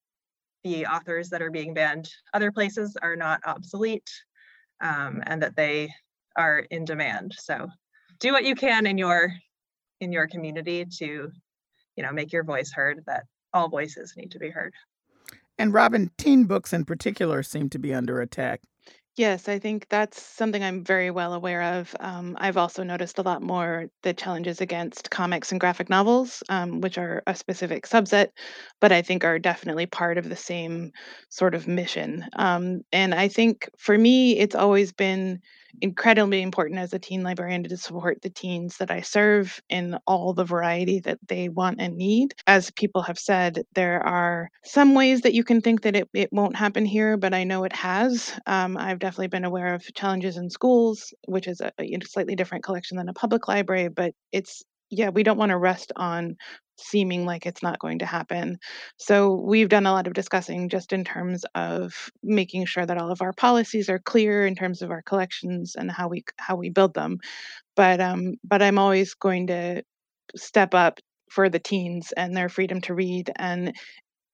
the 0.65 0.87
authors 0.87 1.31
that 1.31 1.43
are 1.43 1.51
being 1.51 1.75
banned 1.75 2.09
other 2.35 2.53
places 2.53 2.97
are 3.01 3.17
not 3.17 3.41
obsolete 3.47 4.11
um, 4.83 5.23
and 5.27 5.43
that 5.43 5.57
they 5.57 5.91
are 6.37 6.61
in 6.71 6.85
demand. 6.85 7.35
So 7.39 7.69
do 8.21 8.33
what 8.33 8.45
you 8.45 8.55
can 8.55 8.87
in 8.87 8.99
your 8.99 9.33
in 10.01 10.13
your 10.13 10.27
community 10.27 10.85
to 10.99 11.31
you 11.97 12.03
know 12.03 12.13
make 12.13 12.33
your 12.33 12.45
voice 12.45 12.73
heard 12.73 13.03
that 13.07 13.25
all 13.53 13.69
voices 13.69 14.15
need 14.17 14.31
to 14.33 14.39
be 14.39 14.51
heard. 14.51 14.75
And 15.59 15.73
Robin, 15.73 16.11
teen 16.17 16.45
books 16.45 16.73
in 16.73 16.85
particular 16.85 17.43
seem 17.43 17.69
to 17.71 17.79
be 17.79 17.93
under 17.95 18.21
attack. 18.21 18.63
Yes, 19.17 19.47
I 19.47 19.59
think 19.59 19.89
that's 19.91 20.23
something 20.23 20.63
I'm 20.65 20.83
very 20.85 21.11
well 21.11 21.35
aware 21.35 21.63
of. 21.63 21.95
Um, 22.01 22.35
I've 22.41 22.57
also 22.57 22.83
noticed 22.83 23.19
a 23.19 23.23
lot 23.23 23.43
more 23.43 23.87
the 24.03 24.15
challenges 24.15 24.63
against 24.63 25.11
comics 25.11 25.51
and 25.53 25.61
graphic 25.61 25.91
novels, 25.91 26.43
um, 26.49 26.81
which 26.81 26.97
are 26.97 27.23
a 27.27 27.35
specific 27.35 27.87
subset, 27.87 28.29
but 28.81 28.91
I 28.91 29.03
think 29.03 29.23
are 29.25 29.39
definitely 29.39 29.85
part 29.85 30.17
of 30.17 30.29
the 30.31 30.37
same 30.37 30.93
sort 31.29 31.55
of 31.55 31.69
mission. 31.69 32.25
Um, 32.37 32.83
and 32.91 33.15
I 33.15 33.29
think 33.29 33.69
for 33.79 33.97
me, 33.99 34.39
it's 34.39 34.55
always 34.55 34.93
been 34.93 35.41
incredibly 35.81 36.43
important 36.43 36.79
as 36.79 36.93
a 36.93 36.99
teen 36.99 37.23
librarian 37.23 37.65
to 37.65 37.77
support 37.77 38.21
the 38.23 38.31
teens 38.31 38.77
that 38.79 38.91
I 38.91 39.01
serve 39.01 39.61
in 39.69 39.99
all 40.07 40.33
the 40.35 40.45
variety 40.45 41.01
that 41.01 41.19
they 41.29 41.49
want 41.49 41.81
and 41.81 41.97
need. 41.97 42.35
As 42.47 42.71
people 42.71 43.03
have 43.03 43.19
said, 43.19 43.63
there 43.75 44.01
are 44.07 44.51
some 44.65 44.95
ways 44.95 45.23
that 45.23 45.35
you 45.35 45.45
can 45.45 45.61
think 45.61 45.83
that 45.83 45.97
it, 45.97 46.09
it 46.13 46.33
won't 46.33 46.57
happen 46.57 46.85
here, 46.85 47.17
but 47.17 47.35
I 47.35 47.45
know 47.45 47.65
it 47.65 47.73
has. 47.73 48.39
Um, 48.47 48.77
I've 48.77 48.99
definitely 48.99 49.29
been 49.29 49.45
aware 49.45 49.75
of 49.75 49.85
challenges 49.95 50.37
in 50.37 50.51
schools, 50.51 51.13
which 51.27 51.49
is 51.49 51.61
a, 51.61 51.73
a 51.79 51.99
slightly 52.05 52.37
different 52.37 52.65
collection 52.65 52.97
than 52.97 53.09
a 53.09 53.15
public 53.15 53.49
library, 53.49 53.89
but 53.89 54.15
it's 54.33 54.63
yeah, 54.93 55.09
we 55.11 55.25
don't 55.25 55.39
want 55.39 55.51
to 55.51 55.59
rest 55.59 55.93
on 55.97 56.37
seeming 56.79 57.27
like 57.27 57.47
it's 57.47 57.63
not 57.63 57.79
going 57.81 58.01
to 58.01 58.07
happen. 58.07 58.59
So 58.99 59.35
we've 59.35 59.69
done 59.69 59.87
a 59.87 59.93
lot 59.93 60.07
of 60.07 60.15
discussing 60.15 60.69
just 60.69 60.93
in 60.93 61.05
terms 61.05 61.45
of 61.55 61.95
making 62.23 62.67
sure 62.67 62.87
that 62.87 62.99
all 62.99 63.11
of 63.11 63.23
our 63.23 63.33
policies 63.33 63.89
are 63.89 64.01
clear 64.01 64.47
in 64.47 64.55
terms 64.57 64.83
of 64.83 64.91
our 64.91 65.03
collections 65.03 65.77
and 65.77 65.91
how 65.91 66.09
we 66.09 66.25
how 66.39 66.57
we 66.57 66.71
build 66.71 66.95
them. 66.95 67.19
But 67.77 68.01
um 68.01 68.35
but 68.45 68.63
I'm 68.63 68.79
always 68.79 69.15
going 69.15 69.49
to 69.49 69.83
step 70.37 70.75
up 70.75 71.01
for 71.31 71.49
the 71.49 71.61
teens 71.61 72.13
and 72.17 72.37
their 72.37 72.49
freedom 72.51 72.81
to 72.83 72.95
read 72.95 73.33
and 73.37 73.75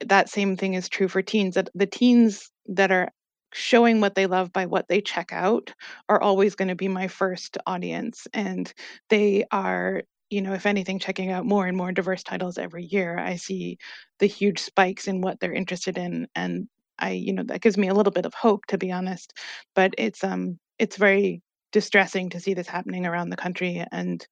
that 0.06 0.28
same 0.28 0.56
thing 0.56 0.74
is 0.74 0.88
true 0.88 1.08
for 1.08 1.22
teens 1.22 1.54
that 1.54 1.70
the 1.74 1.86
teens 1.86 2.50
that 2.66 2.90
are 2.92 3.08
showing 3.52 4.00
what 4.00 4.14
they 4.14 4.26
love 4.26 4.52
by 4.52 4.66
what 4.66 4.86
they 4.88 5.00
check 5.00 5.32
out 5.32 5.72
are 6.08 6.20
always 6.20 6.54
going 6.54 6.68
to 6.68 6.74
be 6.76 6.88
my 6.88 7.08
first 7.08 7.56
audience 7.66 8.26
and 8.34 8.72
they 9.08 9.44
are 9.50 10.02
you 10.30 10.42
know, 10.42 10.52
if 10.54 10.66
anything, 10.66 10.98
checking 10.98 11.30
out 11.30 11.46
more 11.46 11.66
and 11.66 11.76
more 11.76 11.92
diverse 11.92 12.22
titles 12.22 12.58
every 12.58 12.84
year, 12.84 13.18
I 13.18 13.36
see 13.36 13.78
the 14.18 14.26
huge 14.26 14.58
spikes 14.60 15.08
in 15.08 15.20
what 15.20 15.40
they're 15.40 15.52
interested 15.52 15.98
in, 15.98 16.28
and 16.34 16.68
I, 16.98 17.12
you 17.12 17.32
know, 17.32 17.44
that 17.44 17.62
gives 17.62 17.78
me 17.78 17.88
a 17.88 17.94
little 17.94 18.12
bit 18.12 18.26
of 18.26 18.34
hope, 18.34 18.66
to 18.66 18.78
be 18.78 18.92
honest. 18.92 19.32
But 19.74 19.94
it's 19.98 20.24
um, 20.24 20.58
it's 20.78 20.96
very 20.96 21.42
distressing 21.72 22.30
to 22.30 22.40
see 22.40 22.54
this 22.54 22.68
happening 22.68 23.06
around 23.06 23.30
the 23.30 23.36
country, 23.36 23.84
and 23.92 24.26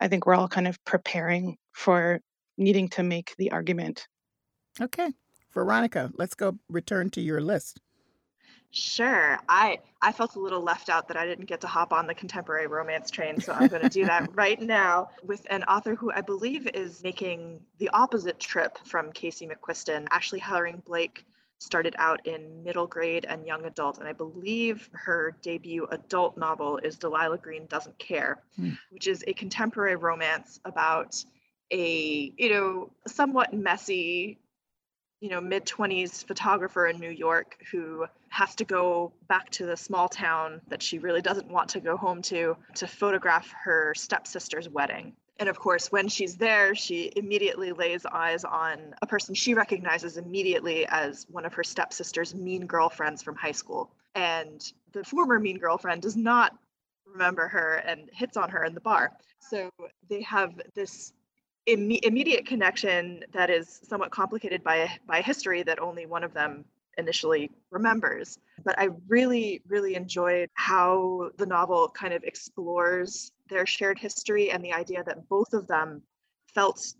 I 0.00 0.08
think 0.08 0.26
we're 0.26 0.34
all 0.34 0.48
kind 0.48 0.68
of 0.68 0.82
preparing 0.84 1.56
for 1.72 2.20
needing 2.58 2.88
to 2.90 3.02
make 3.02 3.34
the 3.38 3.52
argument. 3.52 4.06
Okay, 4.80 5.12
Veronica, 5.52 6.10
let's 6.16 6.34
go 6.34 6.58
return 6.68 7.10
to 7.10 7.20
your 7.20 7.40
list. 7.40 7.80
Sure. 8.76 9.38
I 9.48 9.78
I 10.02 10.12
felt 10.12 10.36
a 10.36 10.38
little 10.38 10.60
left 10.60 10.90
out 10.90 11.08
that 11.08 11.16
I 11.16 11.24
didn't 11.24 11.46
get 11.46 11.62
to 11.62 11.66
hop 11.66 11.94
on 11.94 12.06
the 12.06 12.14
contemporary 12.14 12.66
romance 12.66 13.10
train, 13.10 13.40
so 13.40 13.54
I'm 13.54 13.68
going 13.68 13.80
to 13.80 13.88
do 13.88 14.04
that 14.04 14.28
right 14.36 14.60
now 14.60 15.08
with 15.24 15.46
an 15.48 15.64
author 15.64 15.94
who 15.94 16.12
I 16.12 16.20
believe 16.20 16.68
is 16.68 17.02
making 17.02 17.60
the 17.78 17.88
opposite 17.88 18.38
trip 18.38 18.76
from 18.84 19.12
Casey 19.12 19.48
McQuiston. 19.48 20.06
Ashley 20.10 20.38
Herring 20.38 20.82
Blake 20.86 21.24
started 21.58 21.94
out 21.98 22.26
in 22.26 22.62
middle 22.62 22.86
grade 22.86 23.24
and 23.26 23.46
young 23.46 23.64
adult. 23.64 23.98
And 23.98 24.06
I 24.06 24.12
believe 24.12 24.90
her 24.92 25.34
debut 25.40 25.86
adult 25.90 26.36
novel 26.36 26.76
is 26.76 26.96
Delilah 26.98 27.38
Green 27.38 27.64
Doesn't 27.66 27.98
Care, 27.98 28.42
Hmm. 28.56 28.72
which 28.90 29.06
is 29.06 29.24
a 29.26 29.32
contemporary 29.32 29.96
romance 29.96 30.60
about 30.66 31.16
a, 31.70 32.32
you 32.36 32.50
know, 32.50 32.90
somewhat 33.06 33.54
messy, 33.54 34.38
you 35.20 35.30
know, 35.30 35.40
mid 35.40 35.64
20s 35.64 36.26
photographer 36.26 36.86
in 36.86 36.98
New 36.98 37.10
York 37.10 37.56
who 37.70 38.06
has 38.28 38.54
to 38.56 38.64
go 38.64 39.12
back 39.28 39.48
to 39.50 39.66
the 39.66 39.76
small 39.76 40.08
town 40.08 40.60
that 40.68 40.82
she 40.82 40.98
really 40.98 41.22
doesn't 41.22 41.50
want 41.50 41.70
to 41.70 41.80
go 41.80 41.96
home 41.96 42.22
to 42.22 42.56
to 42.74 42.86
photograph 42.86 43.52
her 43.64 43.94
stepsister's 43.96 44.68
wedding. 44.68 45.14
And 45.38 45.48
of 45.48 45.58
course, 45.58 45.92
when 45.92 46.08
she's 46.08 46.36
there, 46.36 46.74
she 46.74 47.12
immediately 47.14 47.72
lays 47.72 48.06
eyes 48.06 48.44
on 48.44 48.94
a 49.02 49.06
person 49.06 49.34
she 49.34 49.54
recognizes 49.54 50.16
immediately 50.16 50.86
as 50.86 51.26
one 51.30 51.44
of 51.44 51.54
her 51.54 51.64
stepsister's 51.64 52.34
mean 52.34 52.66
girlfriends 52.66 53.22
from 53.22 53.36
high 53.36 53.52
school. 53.52 53.90
And 54.14 54.60
the 54.92 55.04
former 55.04 55.38
mean 55.38 55.58
girlfriend 55.58 56.02
does 56.02 56.16
not 56.16 56.56
remember 57.06 57.48
her 57.48 57.74
and 57.76 58.08
hits 58.12 58.36
on 58.36 58.50
her 58.50 58.64
in 58.64 58.74
the 58.74 58.80
bar. 58.80 59.12
So 59.40 59.70
they 60.08 60.22
have 60.22 60.60
this 60.74 61.12
imme- 61.66 62.04
immediate 62.04 62.46
connection 62.46 63.24
that 63.32 63.50
is 63.50 63.80
somewhat 63.88 64.10
complicated 64.10 64.62
by 64.62 64.90
by 65.06 65.20
history 65.20 65.62
that 65.62 65.80
only 65.80 66.06
one 66.06 66.24
of 66.24 66.32
them 66.32 66.64
initially 66.98 67.50
remembers. 67.70 68.38
But 68.64 68.78
I 68.78 68.88
really, 69.08 69.62
really 69.68 69.94
enjoyed 69.94 70.48
how 70.54 71.30
the 71.36 71.46
novel 71.46 71.88
kind 71.90 72.14
of 72.14 72.24
explores 72.24 73.32
their 73.48 73.66
shared 73.66 73.98
history 73.98 74.50
and 74.50 74.64
the 74.64 74.72
idea 74.72 75.04
that 75.04 75.28
both 75.28 75.52
of 75.52 75.66
them 75.66 76.02
felt 76.54 76.94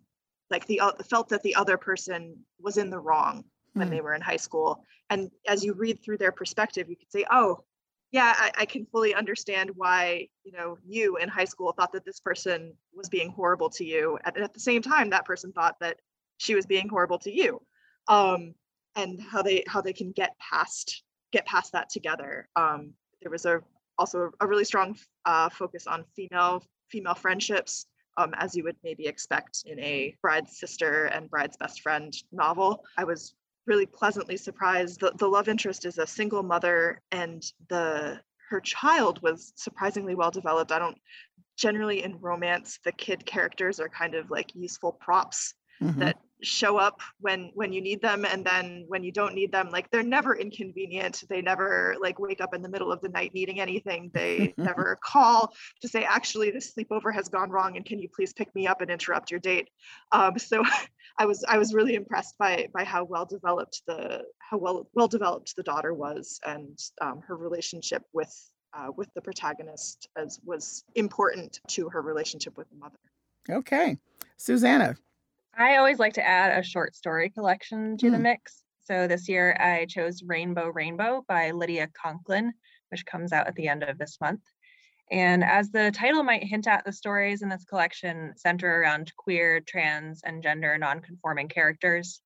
like 0.51 0.67
the 0.67 0.81
uh, 0.81 0.93
felt 1.09 1.29
that 1.31 1.43
the 1.43 1.55
other 1.55 1.77
person 1.77 2.37
was 2.61 2.77
in 2.77 2.91
the 2.91 2.99
wrong 2.99 3.45
when 3.73 3.89
hmm. 3.89 3.95
they 3.95 4.01
were 4.01 4.15
in 4.15 4.21
high 4.21 4.37
school. 4.37 4.85
And 5.11 5.31
as 5.49 5.65
you 5.65 5.73
read 5.73 6.03
through 6.03 6.19
their 6.19 6.33
perspective, 6.33 6.89
you 6.89 6.97
could 6.97 7.11
say, 7.11 7.25
oh, 7.31 7.65
yeah, 8.13 8.35
I, 8.37 8.51
I, 8.59 8.65
can 8.67 8.87
fully 8.87 9.15
understand 9.15 9.71
why, 9.75 10.29
you 10.45 10.53
know, 10.53 10.79
you 10.87 11.17
in 11.17 11.29
high 11.29 11.45
school 11.45 11.73
thought 11.73 11.93
that 11.93 12.05
this 12.05 12.21
person 12.21 12.73
was 12.95 13.09
being 13.09 13.31
horrible 13.31 13.69
to 13.71 13.85
you. 13.85 14.19
And 14.25 14.37
at 14.39 14.55
the 14.55 14.61
same 14.61 14.81
time, 14.81 15.11
that 15.11 15.25
person 15.25 15.53
thought 15.53 15.77
that 15.81 15.99
she 16.39 16.55
was 16.55 16.67
being 16.67 16.89
horrible 16.89 17.19
to 17.21 17.33
you. 17.33 17.61
Um, 18.09 18.55
and 18.95 19.21
how 19.21 19.43
they 19.43 19.63
how 19.67 19.81
they 19.81 19.93
can 19.93 20.11
get 20.13 20.37
past 20.39 21.03
get 21.33 21.47
past 21.47 21.73
that 21.73 21.91
together. 21.91 22.49
Um, 22.57 22.93
there 23.21 23.31
was 23.31 23.45
a 23.45 23.61
also 23.99 24.31
a 24.41 24.47
really 24.47 24.65
strong 24.65 24.97
uh, 25.25 25.49
focus 25.51 25.87
on 25.87 26.05
female 26.15 26.65
female 26.91 27.15
friendships, 27.15 27.87
um, 28.17 28.33
as 28.39 28.55
you 28.55 28.65
would 28.65 28.77
maybe 28.83 29.07
expect 29.07 29.65
in 29.67 29.79
a 29.81 30.17
bride's 30.23 30.59
sister 30.59 31.07
and 31.07 31.31
bride's 31.31 31.57
best 31.57 31.83
friend 31.83 32.15
novel. 32.33 32.85
I 32.97 33.05
was 33.05 33.35
really 33.67 33.87
pleasantly 33.87 34.37
surprised. 34.37 35.01
The, 35.01 35.13
the 35.17 35.29
love 35.29 35.49
interest 35.49 35.85
is 35.85 35.99
a 35.99 36.07
single 36.07 36.43
mother, 36.43 37.01
and 37.11 37.45
the 37.69 38.21
her 38.49 38.61
child 38.61 39.21
was 39.23 39.53
surprisingly 39.57 40.15
well 40.15 40.31
developed. 40.31 40.71
I 40.71 40.79
don't 40.79 40.99
generally 41.57 42.05
in 42.05 42.21
romance 42.21 42.79
the 42.85 42.93
kid 42.93 43.27
characters 43.27 43.81
are 43.81 43.89
kind 43.89 44.15
of 44.15 44.31
like 44.31 44.55
useful 44.55 44.93
props 44.93 45.55
mm-hmm. 45.83 46.01
that 46.01 46.17
show 46.43 46.77
up 46.77 47.01
when 47.21 47.51
when 47.55 47.73
you 47.73 47.81
need 47.81 48.01
them 48.03 48.25
and 48.25 48.45
then 48.45 48.85
when 48.89 49.03
you 49.03 49.11
don't 49.11 49.35
need 49.35 49.51
them 49.51 49.71
like 49.71 49.91
they're 49.91 50.03
never 50.03 50.37
inconvenient. 50.37 51.25
They 51.29 51.41
never 51.41 51.97
like 52.01 52.19
wake 52.19 52.41
up 52.41 52.55
in 52.55 52.63
the 52.63 52.69
middle 52.69 52.93
of 52.93 53.01
the 53.01 53.09
night 53.09 53.33
needing 53.35 53.61
anything. 53.61 54.11
They 54.13 54.55
never 54.59 54.99
call 55.03 55.53
to 55.81 55.89
say 55.89 56.05
actually 56.05 56.51
this 56.51 56.75
sleepover 56.75 57.13
has 57.15 57.29
gone 57.29 57.51
wrong 57.51 57.77
and 57.77 57.85
can 57.85 57.99
you 57.99 58.09
please 58.15 58.33
pick 58.33 58.55
me 58.55 58.67
up 58.67 58.81
and 58.81 58.91
interrupt 58.91 59.31
your 59.31 59.41
date? 59.41 59.69
Um, 60.13 60.39
so 60.39 60.63
i 61.19 61.25
was 61.25 61.43
i 61.49 61.57
was 61.57 61.73
really 61.73 61.95
impressed 61.95 62.37
by 62.39 62.69
by 62.75 62.85
how 62.85 63.03
well 63.03 63.25
developed 63.25 63.81
the 63.87 64.23
how 64.39 64.59
well 64.59 64.87
well 64.93 65.09
developed 65.09 65.57
the 65.57 65.63
daughter 65.63 65.95
was 65.95 66.39
and 66.47 66.79
um, 67.01 67.23
her 67.27 67.37
relationship 67.37 68.03
with 68.13 68.51
uh, 68.75 68.89
with 68.97 69.09
the 69.15 69.23
protagonist 69.23 70.09
as 70.17 70.39
was 70.45 70.85
important 70.95 71.61
to 71.69 71.89
her 71.89 72.03
relationship 72.03 72.59
with 72.59 72.69
the 72.69 72.77
mother. 72.77 72.99
Okay. 73.49 73.97
Susanna 74.37 74.97
I 75.59 75.77
always 75.77 75.99
like 75.99 76.15
to 76.15 76.27
add 76.27 76.59
a 76.59 76.63
short 76.63 76.95
story 76.95 77.31
collection 77.31 77.97
to 77.99 78.07
mm. 78.07 78.13
the 78.13 78.19
mix. 78.19 78.63
So 78.85 79.09
this 79.09 79.29
year 79.29 79.57
I 79.59 79.87
chose 79.87 80.23
Rainbow 80.23 80.69
Rainbow 80.69 81.25
by 81.27 81.53
Lydia 81.53 81.89
Conklin, 82.01 82.53
which 82.91 83.07
comes 83.07 83.33
out 83.33 83.47
at 83.47 83.55
the 83.55 83.69
end 83.69 83.83
of 83.83 83.97
this 83.97 84.19
month. 84.21 84.43
And 85.11 85.43
as 85.43 85.71
the 85.71 85.91
title 85.93 86.23
might 86.25 86.45
hint 86.45 86.67
at, 86.67 86.85
the 86.85 86.93
stories 86.93 87.43
in 87.43 87.49
this 87.49 87.65
collection 87.65 88.35
center 88.37 88.81
around 88.81 89.13
queer, 89.17 89.61
trans, 89.61 90.21
and 90.25 90.43
gender 90.43 90.77
nonconforming 90.77 91.49
characters. 91.49 92.21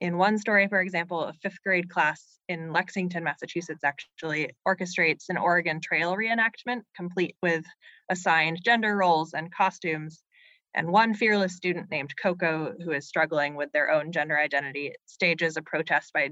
In 0.00 0.18
one 0.18 0.36
story, 0.36 0.66
for 0.66 0.80
example, 0.80 1.22
a 1.22 1.32
fifth 1.34 1.62
grade 1.62 1.88
class 1.88 2.38
in 2.48 2.72
Lexington, 2.72 3.22
Massachusetts 3.22 3.84
actually 3.84 4.50
orchestrates 4.66 5.28
an 5.28 5.36
Oregon 5.36 5.80
Trail 5.80 6.16
reenactment, 6.16 6.82
complete 6.94 7.36
with 7.42 7.64
assigned 8.10 8.60
gender 8.62 8.96
roles 8.96 9.34
and 9.34 9.52
costumes 9.54 10.22
and 10.76 10.92
one 10.92 11.14
fearless 11.14 11.56
student 11.56 11.90
named 11.90 12.14
Coco, 12.22 12.74
who 12.84 12.92
is 12.92 13.08
struggling 13.08 13.56
with 13.56 13.72
their 13.72 13.90
own 13.90 14.12
gender 14.12 14.38
identity, 14.38 14.92
stages 15.06 15.56
a 15.56 15.62
protest 15.62 16.12
by 16.12 16.30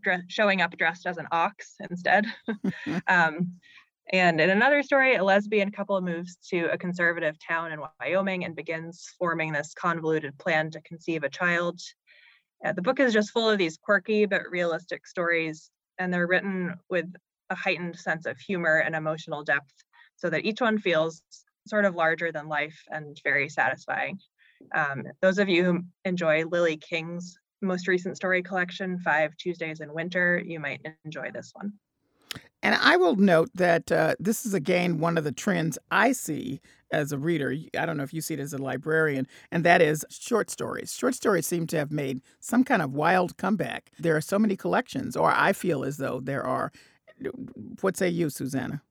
dress, 0.00 0.22
showing 0.28 0.62
up 0.62 0.76
dressed 0.76 1.06
as 1.06 1.18
an 1.18 1.26
ox 1.32 1.74
instead. 1.90 2.24
um, 3.08 3.52
and 4.12 4.40
in 4.40 4.50
another 4.50 4.82
story, 4.82 5.16
a 5.16 5.24
lesbian 5.24 5.70
couple 5.70 6.00
moves 6.00 6.36
to 6.50 6.66
a 6.72 6.78
conservative 6.78 7.36
town 7.46 7.72
in 7.72 7.80
Wyoming 8.00 8.44
and 8.44 8.56
begins 8.56 9.08
forming 9.18 9.52
this 9.52 9.74
convoluted 9.74 10.38
plan 10.38 10.70
to 10.70 10.80
conceive 10.82 11.24
a 11.24 11.28
child. 11.28 11.80
Uh, 12.64 12.72
the 12.72 12.82
book 12.82 13.00
is 13.00 13.12
just 13.12 13.30
full 13.32 13.50
of 13.50 13.58
these 13.58 13.76
quirky 13.76 14.24
but 14.24 14.42
realistic 14.50 15.06
stories, 15.06 15.70
and 15.98 16.12
they're 16.12 16.26
written 16.26 16.74
with 16.88 17.06
a 17.50 17.54
heightened 17.54 17.96
sense 17.96 18.26
of 18.26 18.38
humor 18.38 18.78
and 18.78 18.94
emotional 18.94 19.42
depth 19.42 19.72
so 20.16 20.30
that 20.30 20.44
each 20.44 20.60
one 20.60 20.78
feels 20.78 21.22
sort 21.66 21.84
of 21.84 21.94
larger 21.94 22.32
than 22.32 22.48
life 22.48 22.78
and 22.88 23.18
very 23.22 23.48
satisfying. 23.48 24.18
Um, 24.74 25.04
those 25.20 25.38
of 25.38 25.48
you 25.48 25.64
who 25.64 25.80
enjoy 26.04 26.44
Lily 26.44 26.76
King's 26.76 27.38
most 27.62 27.88
recent 27.88 28.16
story 28.16 28.42
collection, 28.42 28.98
Five 28.98 29.36
Tuesdays 29.36 29.80
in 29.80 29.92
Winter, 29.92 30.42
you 30.44 30.60
might 30.60 30.80
enjoy 31.04 31.30
this 31.32 31.52
one. 31.54 31.72
And 32.62 32.74
I 32.74 32.96
will 32.96 33.16
note 33.16 33.50
that 33.54 33.90
uh, 33.90 34.14
this 34.20 34.44
is 34.44 34.54
again 34.54 34.98
one 34.98 35.16
of 35.16 35.24
the 35.24 35.32
trends 35.32 35.78
I 35.90 36.12
see 36.12 36.60
as 36.92 37.10
a 37.10 37.18
reader. 37.18 37.54
I 37.78 37.86
don't 37.86 37.96
know 37.96 38.02
if 38.02 38.12
you 38.12 38.20
see 38.20 38.34
it 38.34 38.40
as 38.40 38.52
a 38.52 38.58
librarian, 38.58 39.26
and 39.50 39.64
that 39.64 39.80
is 39.80 40.04
short 40.10 40.50
stories. 40.50 40.94
Short 40.94 41.14
stories 41.14 41.46
seem 41.46 41.66
to 41.68 41.78
have 41.78 41.90
made 41.90 42.20
some 42.40 42.62
kind 42.62 42.82
of 42.82 42.92
wild 42.92 43.36
comeback. 43.38 43.90
There 43.98 44.14
are 44.14 44.20
so 44.20 44.38
many 44.38 44.56
collections, 44.56 45.16
or 45.16 45.32
I 45.34 45.52
feel 45.52 45.84
as 45.84 45.96
though 45.96 46.20
there 46.20 46.44
are. 46.44 46.70
What 47.80 47.96
say 47.96 48.08
you, 48.08 48.30
Susanna? 48.30 48.82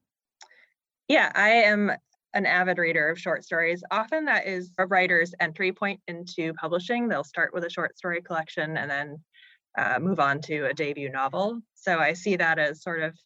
Yeah, 1.08 1.32
I 1.34 1.50
am 1.50 1.92
an 2.34 2.46
avid 2.46 2.78
reader 2.78 3.08
of 3.08 3.18
short 3.18 3.44
stories. 3.44 3.82
Often 3.90 4.26
that 4.26 4.46
is 4.46 4.72
a 4.78 4.86
writer's 4.86 5.34
entry 5.40 5.72
point 5.72 6.00
into 6.06 6.52
publishing. 6.54 7.08
They'll 7.08 7.24
start 7.24 7.52
with 7.52 7.64
a 7.64 7.70
short 7.70 7.98
story 7.98 8.22
collection 8.22 8.76
and 8.76 8.90
then 8.90 9.16
uh, 9.78 9.98
move 10.00 10.20
on 10.20 10.40
to 10.42 10.66
a 10.66 10.74
debut 10.74 11.10
novel. 11.10 11.60
So 11.74 11.98
I 11.98 12.12
see 12.12 12.36
that 12.36 12.58
as 12.58 12.82
sort 12.82 13.02
of 13.02 13.16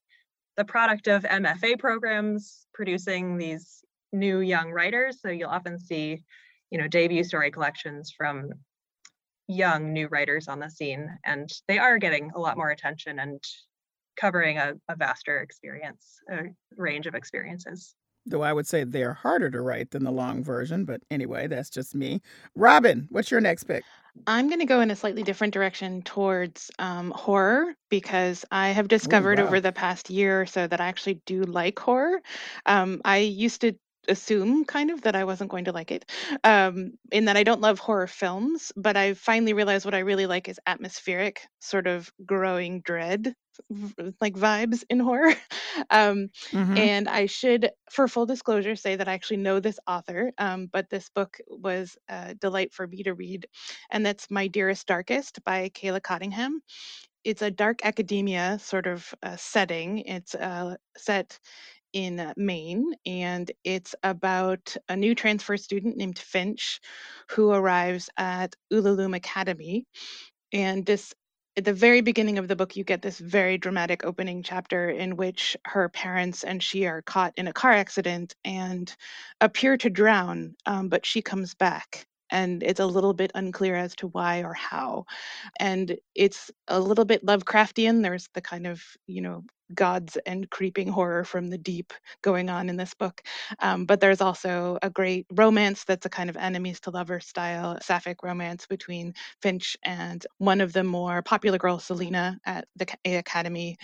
the 0.56 0.64
product 0.64 1.08
of 1.08 1.22
MFA 1.24 1.78
programs 1.78 2.66
producing 2.72 3.36
these 3.36 3.82
new 4.12 4.40
young 4.40 4.70
writers. 4.70 5.20
So 5.20 5.28
you'll 5.28 5.50
often 5.50 5.78
see, 5.78 6.22
you 6.70 6.78
know, 6.78 6.88
debut 6.88 7.24
story 7.24 7.50
collections 7.50 8.14
from 8.16 8.50
young 9.48 9.92
new 9.92 10.08
writers 10.08 10.48
on 10.48 10.60
the 10.60 10.70
scene, 10.70 11.10
and 11.26 11.50
they 11.68 11.78
are 11.78 11.98
getting 11.98 12.30
a 12.34 12.40
lot 12.40 12.56
more 12.56 12.70
attention 12.70 13.18
and 13.18 13.42
covering 14.16 14.58
a, 14.58 14.74
a 14.88 14.96
vaster 14.96 15.40
experience, 15.40 16.18
a 16.30 16.44
range 16.76 17.06
of 17.06 17.14
experiences 17.14 17.94
though 18.26 18.42
I 18.42 18.52
would 18.52 18.66
say 18.66 18.84
they're 18.84 19.14
harder 19.14 19.50
to 19.50 19.60
write 19.60 19.90
than 19.90 20.04
the 20.04 20.12
long 20.12 20.42
version. 20.42 20.84
But 20.84 21.02
anyway, 21.10 21.46
that's 21.46 21.70
just 21.70 21.94
me. 21.94 22.20
Robin, 22.54 23.06
what's 23.10 23.30
your 23.30 23.40
next 23.40 23.64
pick? 23.64 23.84
I'm 24.26 24.48
going 24.48 24.60
to 24.60 24.66
go 24.66 24.80
in 24.80 24.90
a 24.90 24.96
slightly 24.96 25.22
different 25.22 25.52
direction 25.52 26.02
towards 26.02 26.70
um, 26.78 27.10
horror 27.10 27.74
because 27.88 28.44
I 28.50 28.68
have 28.68 28.88
discovered 28.88 29.38
Ooh, 29.38 29.42
wow. 29.42 29.48
over 29.48 29.60
the 29.60 29.72
past 29.72 30.08
year 30.08 30.42
or 30.42 30.46
so 30.46 30.66
that 30.66 30.80
I 30.80 30.86
actually 30.86 31.20
do 31.26 31.42
like 31.42 31.78
horror. 31.78 32.22
Um, 32.64 33.00
I 33.04 33.18
used 33.18 33.60
to 33.62 33.74
assume 34.08 34.64
kind 34.64 34.90
of 34.90 35.02
that 35.02 35.16
I 35.16 35.24
wasn't 35.24 35.50
going 35.50 35.64
to 35.66 35.72
like 35.72 35.90
it, 35.90 36.10
um, 36.44 36.92
in 37.12 37.26
that 37.26 37.36
I 37.36 37.42
don't 37.44 37.60
love 37.60 37.78
horror 37.78 38.06
films, 38.06 38.72
but 38.76 38.96
I 38.96 39.14
finally 39.14 39.52
realized 39.52 39.84
what 39.84 39.94
I 39.94 40.00
really 40.00 40.26
like 40.26 40.48
is 40.48 40.60
atmospheric, 40.66 41.40
sort 41.60 41.86
of 41.86 42.12
growing 42.26 42.80
dread 42.80 43.34
like 44.20 44.34
vibes 44.34 44.84
in 44.90 45.00
horror. 45.00 45.34
Um, 45.90 46.28
mm-hmm. 46.52 46.76
And 46.76 47.08
I 47.08 47.26
should, 47.26 47.68
for 47.90 48.06
full 48.06 48.26
disclosure, 48.26 48.76
say 48.76 48.94
that 48.94 49.08
I 49.08 49.12
actually 49.12 49.38
know 49.38 49.58
this 49.58 49.80
author, 49.88 50.30
um, 50.38 50.68
but 50.72 50.88
this 50.88 51.08
book 51.08 51.36
was 51.48 51.96
a 52.08 52.34
delight 52.36 52.72
for 52.72 52.86
me 52.86 53.02
to 53.02 53.12
read, 53.14 53.46
and 53.90 54.06
that's 54.06 54.30
My 54.30 54.46
Dearest 54.46 54.86
Darkest 54.86 55.42
by 55.44 55.70
Kayla 55.70 56.00
Cottingham. 56.00 56.60
It's 57.24 57.42
a 57.42 57.50
dark 57.50 57.84
academia 57.84 58.58
sort 58.60 58.86
of 58.86 59.12
uh, 59.22 59.34
setting. 59.36 59.98
It's 60.00 60.36
uh, 60.36 60.76
set 60.96 61.40
in 61.94 62.20
uh, 62.20 62.34
Maine, 62.36 62.92
and 63.06 63.50
it's 63.64 63.94
about 64.02 64.76
a 64.90 64.96
new 64.96 65.14
transfer 65.14 65.56
student 65.56 65.96
named 65.96 66.18
Finch 66.18 66.80
who 67.30 67.50
arrives 67.50 68.10
at 68.18 68.54
Ulalume 68.70 69.16
Academy. 69.16 69.86
And 70.52 70.84
this 70.84 71.14
at 71.56 71.64
the 71.64 71.72
very 71.72 72.00
beginning 72.00 72.38
of 72.38 72.48
the 72.48 72.56
book, 72.56 72.74
you 72.76 72.82
get 72.82 73.00
this 73.00 73.18
very 73.18 73.58
dramatic 73.58 74.04
opening 74.04 74.42
chapter 74.42 74.90
in 74.90 75.16
which 75.16 75.56
her 75.64 75.88
parents 75.88 76.42
and 76.42 76.60
she 76.60 76.86
are 76.86 77.02
caught 77.02 77.32
in 77.36 77.46
a 77.46 77.52
car 77.52 77.72
accident 77.72 78.34
and 78.44 78.94
appear 79.40 79.76
to 79.76 79.88
drown, 79.88 80.56
um, 80.66 80.88
but 80.88 81.06
she 81.06 81.22
comes 81.22 81.54
back. 81.54 82.06
And 82.30 82.64
it's 82.64 82.80
a 82.80 82.86
little 82.86 83.14
bit 83.14 83.30
unclear 83.36 83.76
as 83.76 83.94
to 83.96 84.08
why 84.08 84.42
or 84.42 84.54
how. 84.54 85.04
And 85.60 85.96
it's 86.16 86.50
a 86.66 86.80
little 86.80 87.04
bit 87.04 87.24
Lovecraftian. 87.24 88.02
There's 88.02 88.28
the 88.34 88.40
kind 88.40 88.66
of, 88.66 88.82
you 89.06 89.20
know, 89.20 89.44
gods 89.74 90.16
and 90.26 90.50
creeping 90.50 90.88
horror 90.88 91.24
from 91.24 91.48
the 91.48 91.58
deep 91.58 91.92
going 92.22 92.48
on 92.48 92.68
in 92.68 92.76
this 92.76 92.94
book. 92.94 93.22
Um, 93.60 93.84
but 93.86 94.00
there's 94.00 94.20
also 94.20 94.78
a 94.82 94.90
great 94.90 95.26
romance 95.32 95.84
that's 95.84 96.06
a 96.06 96.10
kind 96.10 96.30
of 96.30 96.36
enemies 96.36 96.80
to 96.80 96.90
lovers 96.90 97.26
style 97.26 97.78
sapphic 97.82 98.22
romance 98.22 98.66
between 98.66 99.14
Finch 99.42 99.76
and 99.84 100.26
one 100.38 100.60
of 100.60 100.72
the 100.72 100.84
more 100.84 101.22
popular 101.22 101.58
girls, 101.58 101.84
Selena, 101.84 102.38
at 102.46 102.66
the 102.76 102.86
A 103.04 103.16
Academy. 103.16 103.76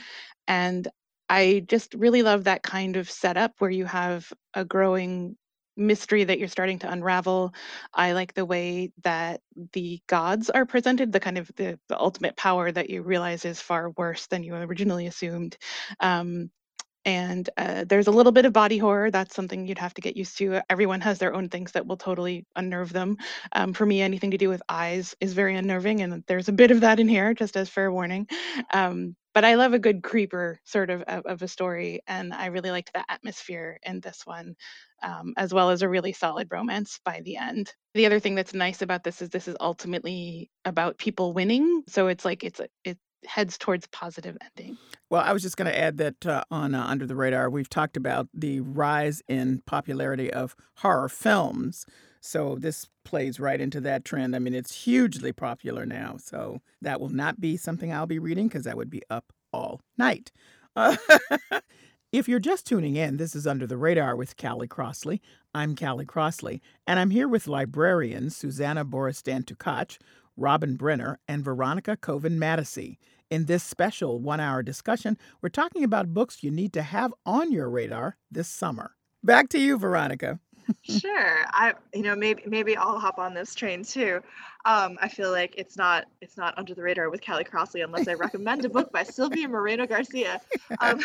And 0.48 0.88
I 1.28 1.64
just 1.68 1.94
really 1.94 2.22
love 2.22 2.44
that 2.44 2.62
kind 2.62 2.96
of 2.96 3.10
setup 3.10 3.52
where 3.58 3.70
you 3.70 3.84
have 3.86 4.32
a 4.54 4.64
growing 4.64 5.36
mystery 5.80 6.24
that 6.24 6.38
you're 6.38 6.48
starting 6.48 6.78
to 6.80 6.90
unravel. 6.92 7.54
I 7.94 8.12
like 8.12 8.34
the 8.34 8.46
way 8.46 8.92
that 9.02 9.40
the 9.72 10.00
gods 10.06 10.50
are 10.50 10.66
presented, 10.66 11.12
the 11.12 11.20
kind 11.20 11.38
of 11.38 11.50
the, 11.56 11.78
the 11.88 11.98
ultimate 11.98 12.36
power 12.36 12.70
that 12.70 12.90
you 12.90 13.02
realize 13.02 13.44
is 13.44 13.60
far 13.60 13.90
worse 13.90 14.26
than 14.28 14.42
you 14.44 14.54
originally 14.54 15.06
assumed. 15.06 15.56
Um, 16.00 16.50
and 17.04 17.48
uh, 17.56 17.84
there's 17.88 18.08
a 18.08 18.12
little 18.12 18.32
bit 18.32 18.44
of 18.44 18.52
body 18.52 18.78
horror. 18.78 19.10
That's 19.10 19.34
something 19.34 19.66
you'd 19.66 19.78
have 19.78 19.94
to 19.94 20.02
get 20.02 20.16
used 20.16 20.36
to. 20.38 20.60
Everyone 20.68 21.00
has 21.00 21.18
their 21.18 21.34
own 21.34 21.48
things 21.48 21.72
that 21.72 21.86
will 21.86 21.96
totally 21.96 22.46
unnerve 22.56 22.92
them. 22.92 23.16
Um, 23.52 23.72
for 23.72 23.86
me, 23.86 24.02
anything 24.02 24.32
to 24.32 24.38
do 24.38 24.48
with 24.50 24.62
eyes 24.68 25.14
is 25.20 25.32
very 25.32 25.56
unnerving, 25.56 26.02
and 26.02 26.22
there's 26.26 26.48
a 26.48 26.52
bit 26.52 26.70
of 26.70 26.82
that 26.82 27.00
in 27.00 27.08
here, 27.08 27.32
just 27.34 27.56
as 27.56 27.68
fair 27.70 27.90
warning. 27.90 28.28
Um, 28.72 29.16
but 29.34 29.44
I 29.44 29.54
love 29.54 29.72
a 29.72 29.78
good 29.78 30.02
creeper 30.02 30.60
sort 30.64 30.90
of, 30.90 31.02
of, 31.02 31.26
of 31.26 31.42
a 31.42 31.48
story, 31.48 32.00
and 32.06 32.32
I 32.32 32.46
really 32.46 32.70
liked 32.70 32.92
the 32.92 33.04
atmosphere 33.10 33.78
in 33.82 34.00
this 34.00 34.26
one, 34.26 34.56
um, 35.02 35.34
as 35.36 35.54
well 35.54 35.70
as 35.70 35.82
a 35.82 35.88
really 35.88 36.12
solid 36.12 36.48
romance 36.50 37.00
by 37.04 37.20
the 37.24 37.36
end. 37.36 37.72
The 37.94 38.06
other 38.06 38.20
thing 38.20 38.34
that's 38.34 38.54
nice 38.54 38.82
about 38.82 39.04
this 39.04 39.22
is 39.22 39.28
this 39.28 39.48
is 39.48 39.56
ultimately 39.60 40.50
about 40.64 40.98
people 40.98 41.32
winning, 41.32 41.82
so 41.88 42.08
it's 42.08 42.24
like 42.24 42.44
it's 42.44 42.60
it 42.84 42.98
heads 43.26 43.58
towards 43.58 43.86
positive 43.88 44.36
ending. 44.42 44.78
Well, 45.10 45.22
I 45.22 45.32
was 45.32 45.42
just 45.42 45.56
going 45.56 45.70
to 45.70 45.78
add 45.78 45.98
that 45.98 46.26
uh, 46.26 46.44
on 46.50 46.74
uh, 46.74 46.84
Under 46.84 47.06
the 47.06 47.16
Radar, 47.16 47.50
we've 47.50 47.68
talked 47.68 47.96
about 47.96 48.28
the 48.32 48.60
rise 48.60 49.22
in 49.28 49.62
popularity 49.66 50.32
of 50.32 50.56
horror 50.76 51.08
films. 51.08 51.84
So 52.20 52.56
this 52.58 52.88
plays 53.10 53.40
right 53.40 53.60
into 53.60 53.80
that 53.80 54.04
trend. 54.04 54.36
I 54.36 54.38
mean, 54.38 54.54
it's 54.54 54.84
hugely 54.84 55.32
popular 55.32 55.84
now. 55.84 56.16
So 56.18 56.62
that 56.80 57.00
will 57.00 57.08
not 57.08 57.40
be 57.40 57.56
something 57.56 57.92
I'll 57.92 58.06
be 58.06 58.20
reading 58.20 58.46
because 58.46 58.62
that 58.64 58.76
would 58.76 58.88
be 58.88 59.02
up 59.10 59.32
all 59.52 59.80
night. 59.98 60.30
Uh, 60.76 60.96
if 62.12 62.28
you're 62.28 62.38
just 62.38 62.68
tuning 62.68 62.94
in, 62.94 63.16
this 63.16 63.34
is 63.34 63.48
Under 63.48 63.66
the 63.66 63.76
Radar 63.76 64.14
with 64.14 64.36
Callie 64.36 64.68
Crossley. 64.68 65.20
I'm 65.52 65.74
Callie 65.74 66.06
Crossley, 66.06 66.62
and 66.86 67.00
I'm 67.00 67.10
here 67.10 67.26
with 67.26 67.48
librarians 67.48 68.36
Susanna 68.36 68.84
Boristan 68.84 69.42
Tukach, 69.42 69.98
Robin 70.36 70.76
Brenner, 70.76 71.18
and 71.26 71.44
Veronica 71.44 71.96
Koven 71.96 72.38
Matasy. 72.38 72.96
In 73.28 73.46
this 73.46 73.64
special 73.64 74.20
one 74.20 74.38
hour 74.38 74.62
discussion, 74.62 75.18
we're 75.42 75.48
talking 75.48 75.82
about 75.82 76.14
books 76.14 76.44
you 76.44 76.52
need 76.52 76.72
to 76.74 76.82
have 76.82 77.12
on 77.26 77.50
your 77.50 77.68
radar 77.68 78.16
this 78.30 78.46
summer. 78.46 78.94
Back 79.24 79.48
to 79.48 79.58
you, 79.58 79.76
Veronica 79.78 80.38
sure 80.82 81.44
i 81.52 81.74
you 81.94 82.02
know 82.02 82.14
maybe 82.14 82.42
maybe 82.46 82.76
i'll 82.76 82.98
hop 82.98 83.18
on 83.18 83.34
this 83.34 83.54
train 83.54 83.82
too. 83.82 84.20
Um 84.64 84.98
i 85.00 85.08
feel 85.08 85.30
like 85.30 85.54
it's 85.56 85.76
not 85.76 86.06
it's 86.20 86.36
not 86.36 86.56
under 86.58 86.74
the 86.74 86.82
radar 86.82 87.10
with 87.10 87.24
callie 87.24 87.44
crossley 87.44 87.80
unless 87.80 88.08
i 88.08 88.14
recommend 88.14 88.64
a 88.64 88.68
book 88.68 88.92
by 88.92 89.02
Silvia 89.02 89.48
Moreno-Garcia. 89.48 90.40
Um, 90.80 91.00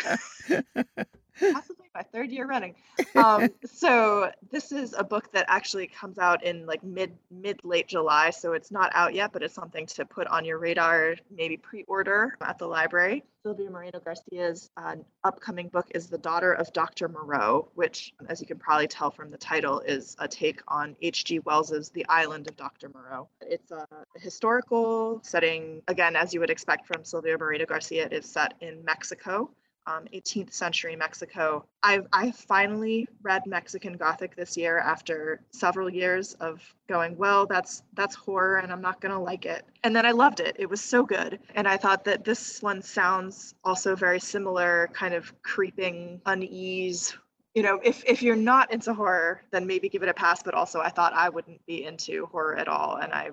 possibly 1.38 1.86
my 1.94 2.02
third 2.02 2.30
year 2.30 2.46
running. 2.46 2.74
Um, 3.14 3.48
so 3.64 4.30
this 4.50 4.72
is 4.72 4.94
a 4.96 5.04
book 5.04 5.32
that 5.32 5.46
actually 5.48 5.86
comes 5.86 6.18
out 6.18 6.44
in 6.44 6.66
like 6.66 6.82
mid 6.82 7.16
mid 7.30 7.60
late 7.64 7.88
July, 7.88 8.30
so 8.30 8.52
it's 8.52 8.70
not 8.70 8.90
out 8.94 9.14
yet, 9.14 9.32
but 9.32 9.42
it's 9.42 9.54
something 9.54 9.86
to 9.86 10.04
put 10.04 10.26
on 10.26 10.44
your 10.44 10.58
radar, 10.58 11.16
maybe 11.30 11.56
pre-order 11.56 12.36
at 12.40 12.58
the 12.58 12.66
library. 12.66 13.24
Silvia 13.46 13.70
Moreno-Garcia's 13.70 14.70
uh, 14.76 14.96
upcoming 15.22 15.68
book 15.68 15.86
is 15.94 16.08
The 16.08 16.18
Daughter 16.18 16.52
of 16.52 16.72
Dr. 16.72 17.08
Moreau, 17.08 17.68
which, 17.76 18.12
as 18.28 18.40
you 18.40 18.46
can 18.46 18.58
probably 18.58 18.88
tell 18.88 19.08
from 19.12 19.30
the 19.30 19.38
title, 19.38 19.78
is 19.86 20.16
a 20.18 20.26
take 20.26 20.60
on 20.66 20.96
H.G. 21.00 21.38
Wells's 21.40 21.90
The 21.90 22.04
Island 22.08 22.48
of 22.48 22.56
Dr. 22.56 22.88
Moreau. 22.88 23.28
It's 23.40 23.70
a 23.70 23.86
historical 24.16 25.20
setting, 25.22 25.80
again, 25.86 26.16
as 26.16 26.34
you 26.34 26.40
would 26.40 26.50
expect 26.50 26.88
from 26.88 27.04
Sylvia 27.04 27.38
Moreno 27.38 27.66
Garcia, 27.66 28.06
it 28.06 28.12
is 28.12 28.26
set 28.26 28.54
in 28.60 28.84
Mexico 28.84 29.48
um, 29.86 30.06
18th 30.12 30.52
century 30.52 30.96
Mexico. 30.96 31.64
I've, 31.82 32.06
I 32.12 32.32
finally 32.32 33.08
read 33.22 33.42
Mexican 33.46 33.96
Gothic 33.96 34.34
this 34.34 34.56
year 34.56 34.78
after 34.78 35.40
several 35.52 35.88
years 35.88 36.34
of 36.34 36.60
going, 36.88 37.16
well, 37.16 37.46
that's 37.46 37.82
that's 37.94 38.14
horror 38.14 38.58
and 38.58 38.72
I'm 38.72 38.80
not 38.80 39.00
gonna 39.00 39.20
like 39.20 39.46
it. 39.46 39.64
And 39.84 39.94
then 39.94 40.04
I 40.04 40.10
loved 40.10 40.40
it. 40.40 40.56
It 40.58 40.68
was 40.68 40.80
so 40.80 41.04
good. 41.04 41.38
And 41.54 41.68
I 41.68 41.76
thought 41.76 42.04
that 42.04 42.24
this 42.24 42.62
one 42.62 42.82
sounds 42.82 43.54
also 43.64 43.94
very 43.94 44.20
similar, 44.20 44.88
kind 44.92 45.14
of 45.14 45.32
creeping 45.42 46.20
unease. 46.26 47.16
You 47.54 47.62
know, 47.62 47.80
if 47.82 48.04
if 48.04 48.22
you're 48.22 48.36
not 48.36 48.72
into 48.72 48.92
horror, 48.92 49.40
then 49.50 49.66
maybe 49.66 49.88
give 49.88 50.02
it 50.02 50.08
a 50.08 50.14
pass. 50.14 50.42
But 50.42 50.54
also 50.54 50.80
I 50.80 50.90
thought 50.90 51.12
I 51.14 51.28
wouldn't 51.28 51.64
be 51.66 51.84
into 51.84 52.26
horror 52.26 52.56
at 52.56 52.68
all. 52.68 52.96
And 52.96 53.12
I 53.12 53.30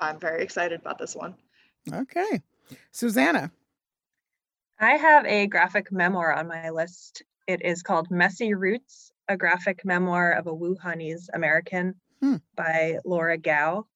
I'm 0.00 0.18
very 0.18 0.42
excited 0.42 0.80
about 0.80 0.98
this 0.98 1.14
one. 1.14 1.34
Okay. 1.92 2.42
Susanna, 2.92 3.50
I 4.80 4.92
have 4.92 5.26
a 5.26 5.48
graphic 5.48 5.90
memoir 5.90 6.32
on 6.32 6.46
my 6.46 6.70
list. 6.70 7.22
It 7.48 7.64
is 7.64 7.82
called 7.82 8.12
Messy 8.12 8.54
Roots, 8.54 9.10
a 9.28 9.36
graphic 9.36 9.84
memoir 9.84 10.32
of 10.32 10.46
a 10.46 10.54
Wuhanese 10.54 11.28
American 11.34 11.94
hmm. 12.20 12.36
by 12.54 12.98
Laura 13.04 13.38
Gao. 13.38 13.86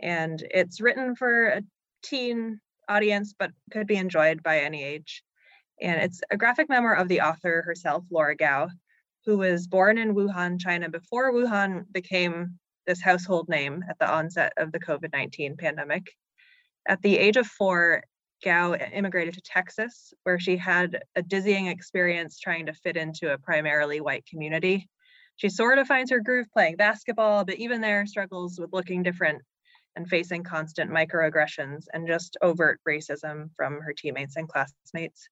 And 0.00 0.42
it's 0.50 0.80
written 0.80 1.16
for 1.16 1.48
a 1.48 1.62
teen 2.02 2.60
audience, 2.88 3.34
but 3.38 3.50
could 3.70 3.86
be 3.86 3.96
enjoyed 3.96 4.42
by 4.42 4.60
any 4.60 4.82
age. 4.82 5.22
And 5.82 6.00
it's 6.00 6.22
a 6.30 6.38
graphic 6.38 6.70
memoir 6.70 6.94
of 6.94 7.08
the 7.08 7.20
author 7.20 7.62
herself, 7.66 8.04
Laura 8.10 8.34
Gao, 8.34 8.68
who 9.26 9.36
was 9.36 9.66
born 9.66 9.98
in 9.98 10.14
Wuhan, 10.14 10.58
China, 10.58 10.88
before 10.88 11.32
Wuhan 11.32 11.84
became 11.92 12.58
this 12.86 13.02
household 13.02 13.50
name 13.50 13.84
at 13.88 13.98
the 13.98 14.10
onset 14.10 14.54
of 14.56 14.72
the 14.72 14.80
COVID 14.80 15.12
19 15.12 15.58
pandemic. 15.58 16.10
At 16.88 17.02
the 17.02 17.18
age 17.18 17.36
of 17.36 17.46
four, 17.46 18.02
Gao 18.42 18.74
immigrated 18.74 19.34
to 19.34 19.40
Texas, 19.40 20.12
where 20.24 20.38
she 20.38 20.56
had 20.56 21.02
a 21.16 21.22
dizzying 21.22 21.66
experience 21.66 22.38
trying 22.38 22.66
to 22.66 22.74
fit 22.74 22.96
into 22.96 23.32
a 23.32 23.38
primarily 23.38 24.00
white 24.00 24.26
community. 24.26 24.88
She 25.36 25.48
sort 25.48 25.78
of 25.78 25.86
finds 25.86 26.10
her 26.10 26.20
groove 26.20 26.46
playing 26.52 26.76
basketball, 26.76 27.44
but 27.44 27.56
even 27.56 27.80
there 27.80 28.06
struggles 28.06 28.58
with 28.58 28.72
looking 28.72 29.02
different 29.02 29.42
and 29.96 30.08
facing 30.08 30.42
constant 30.42 30.90
microaggressions 30.90 31.84
and 31.92 32.06
just 32.06 32.36
overt 32.42 32.80
racism 32.88 33.50
from 33.56 33.80
her 33.80 33.92
teammates 33.92 34.36
and 34.36 34.48
classmates. 34.48 35.28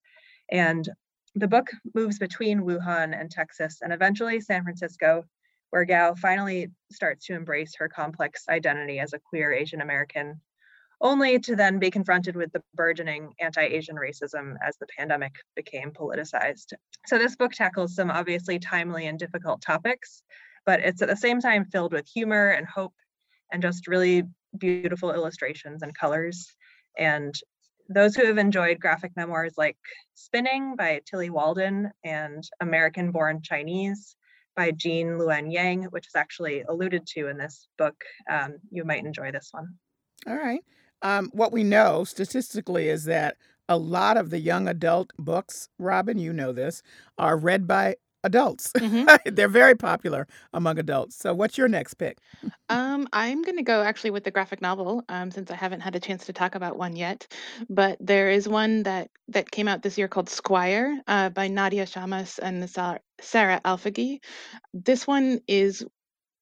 And 0.50 0.88
the 1.34 1.48
book 1.48 1.70
moves 1.94 2.18
between 2.18 2.62
Wuhan 2.62 3.18
and 3.18 3.30
Texas 3.30 3.78
and 3.82 3.92
eventually 3.92 4.40
San 4.40 4.64
Francisco, 4.64 5.24
where 5.70 5.84
Gao 5.84 6.14
finally 6.14 6.68
starts 6.92 7.26
to 7.26 7.34
embrace 7.34 7.74
her 7.76 7.88
complex 7.88 8.44
identity 8.48 8.98
as 8.98 9.12
a 9.12 9.20
queer 9.20 9.52
Asian 9.52 9.80
American 9.80 10.40
only 11.00 11.38
to 11.40 11.56
then 11.56 11.78
be 11.78 11.90
confronted 11.90 12.36
with 12.36 12.52
the 12.52 12.62
burgeoning 12.74 13.32
anti 13.40 13.62
Asian 13.62 13.96
racism 13.96 14.54
as 14.66 14.76
the 14.78 14.86
pandemic 14.98 15.32
became 15.56 15.92
politicized. 15.92 16.74
So, 17.06 17.18
this 17.18 17.36
book 17.36 17.52
tackles 17.52 17.94
some 17.94 18.10
obviously 18.10 18.58
timely 18.58 19.06
and 19.06 19.18
difficult 19.18 19.62
topics, 19.62 20.22
but 20.66 20.80
it's 20.80 21.02
at 21.02 21.08
the 21.08 21.16
same 21.16 21.40
time 21.40 21.64
filled 21.66 21.92
with 21.92 22.08
humor 22.08 22.50
and 22.50 22.66
hope 22.66 22.94
and 23.52 23.62
just 23.62 23.88
really 23.88 24.24
beautiful 24.56 25.12
illustrations 25.12 25.82
and 25.82 25.96
colors. 25.96 26.54
And 26.98 27.34
those 27.88 28.14
who 28.14 28.26
have 28.26 28.38
enjoyed 28.38 28.78
graphic 28.78 29.12
memoirs 29.16 29.54
like 29.56 29.76
Spinning 30.14 30.76
by 30.76 31.00
Tilly 31.10 31.30
Walden 31.30 31.90
and 32.04 32.44
American 32.60 33.10
Born 33.10 33.42
Chinese 33.42 34.16
by 34.54 34.70
Gene 34.70 35.18
Luen 35.18 35.52
Yang, 35.52 35.84
which 35.84 36.06
is 36.06 36.14
actually 36.14 36.62
alluded 36.62 37.06
to 37.08 37.28
in 37.28 37.38
this 37.38 37.66
book, 37.78 37.96
um, 38.30 38.56
you 38.70 38.84
might 38.84 39.04
enjoy 39.04 39.32
this 39.32 39.48
one. 39.52 39.74
All 40.28 40.36
right. 40.36 40.62
Um, 41.02 41.30
what 41.32 41.52
we 41.52 41.64
know 41.64 42.04
statistically 42.04 42.88
is 42.88 43.04
that 43.04 43.36
a 43.68 43.76
lot 43.76 44.16
of 44.16 44.30
the 44.30 44.40
young 44.40 44.68
adult 44.68 45.12
books, 45.18 45.68
Robin, 45.78 46.18
you 46.18 46.32
know 46.32 46.52
this, 46.52 46.82
are 47.18 47.36
read 47.36 47.66
by 47.66 47.96
adults. 48.24 48.72
Mm-hmm. 48.76 49.06
They're 49.34 49.48
very 49.48 49.74
popular 49.74 50.26
among 50.52 50.78
adults. 50.78 51.16
So, 51.16 51.34
what's 51.34 51.56
your 51.56 51.68
next 51.68 51.94
pick? 51.94 52.18
Um, 52.68 53.08
I'm 53.12 53.42
going 53.42 53.56
to 53.56 53.62
go 53.62 53.82
actually 53.82 54.10
with 54.10 54.24
the 54.24 54.30
graphic 54.30 54.60
novel, 54.60 55.04
um, 55.08 55.30
since 55.30 55.50
I 55.50 55.54
haven't 55.54 55.80
had 55.80 55.94
a 55.94 56.00
chance 56.00 56.26
to 56.26 56.32
talk 56.32 56.54
about 56.54 56.76
one 56.76 56.96
yet. 56.96 57.26
But 57.68 57.96
there 58.00 58.30
is 58.30 58.48
one 58.48 58.82
that 58.84 59.10
that 59.28 59.50
came 59.50 59.68
out 59.68 59.82
this 59.82 59.98
year 59.98 60.08
called 60.08 60.28
Squire 60.28 61.00
uh, 61.06 61.30
by 61.30 61.48
Nadia 61.48 61.86
Shammas 61.86 62.38
and 62.40 62.68
Sara 63.20 63.60
Alfageeh. 63.64 64.18
This 64.74 65.06
one 65.06 65.40
is 65.46 65.84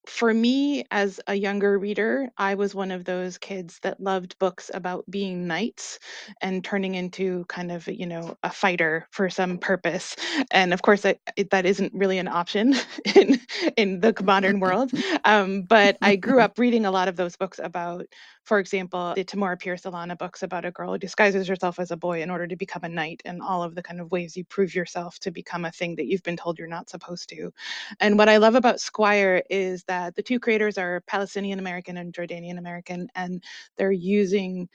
for 0.07 0.33
me 0.33 0.85
as 0.91 1.19
a 1.27 1.35
younger 1.35 1.77
reader, 1.77 2.29
I 2.37 2.55
was 2.55 2.73
one 2.73 2.91
of 2.91 3.05
those 3.05 3.37
kids 3.37 3.79
that 3.83 3.99
loved 3.99 4.37
books 4.39 4.71
about 4.73 5.05
being 5.09 5.47
knights 5.47 5.99
and 6.41 6.63
turning 6.63 6.95
into 6.95 7.45
kind 7.47 7.71
of, 7.71 7.87
you 7.87 8.05
know, 8.07 8.35
a 8.43 8.49
fighter 8.49 9.07
for 9.11 9.29
some 9.29 9.57
purpose. 9.59 10.15
And 10.51 10.73
of 10.73 10.81
course, 10.81 11.01
that 11.01 11.19
that 11.51 11.65
isn't 11.65 11.93
really 11.93 12.17
an 12.17 12.27
option 12.27 12.75
in 13.15 13.39
in 13.77 13.99
the 14.01 14.13
modern 14.23 14.59
world. 14.59 14.91
Um, 15.25 15.63
but 15.63 15.97
I 16.01 16.15
grew 16.15 16.39
up 16.41 16.57
reading 16.57 16.85
a 16.85 16.91
lot 16.91 17.07
of 17.07 17.15
those 17.15 17.35
books 17.35 17.59
about 17.61 18.05
for 18.49 18.57
example, 18.57 19.13
the 19.15 19.23
Tamora 19.23 19.59
Pierce 19.59 19.83
Alanna 19.83 20.17
books 20.17 20.41
about 20.41 20.65
a 20.65 20.71
girl 20.71 20.93
who 20.93 20.97
disguises 20.97 21.47
herself 21.47 21.77
as 21.77 21.91
a 21.91 21.95
boy 21.95 22.23
in 22.23 22.31
order 22.31 22.47
to 22.47 22.55
become 22.55 22.83
a 22.83 22.89
knight 22.89 23.21
and 23.23 23.43
all 23.43 23.61
of 23.61 23.75
the 23.75 23.83
kind 23.83 24.01
of 24.01 24.09
ways 24.09 24.35
you 24.35 24.43
prove 24.43 24.73
yourself 24.73 25.19
to 25.19 25.29
become 25.29 25.65
a 25.65 25.71
thing 25.71 25.95
that 25.97 26.07
you've 26.07 26.23
been 26.23 26.35
told 26.35 26.57
you're 26.57 26.67
not 26.67 26.89
supposed 26.89 27.29
to. 27.29 27.51
And 27.99 28.17
what 28.17 28.27
I 28.27 28.37
love 28.37 28.55
about 28.55 28.79
Squire 28.79 29.43
is 29.51 29.83
that 29.83 30.15
the 30.15 30.23
two 30.23 30.39
creators 30.39 30.79
are 30.79 31.01
Palestinian 31.05 31.59
American 31.59 31.95
and 31.97 32.11
Jordanian 32.11 32.57
American, 32.57 33.07
and 33.13 33.43
they're 33.77 33.91
using 33.91 34.67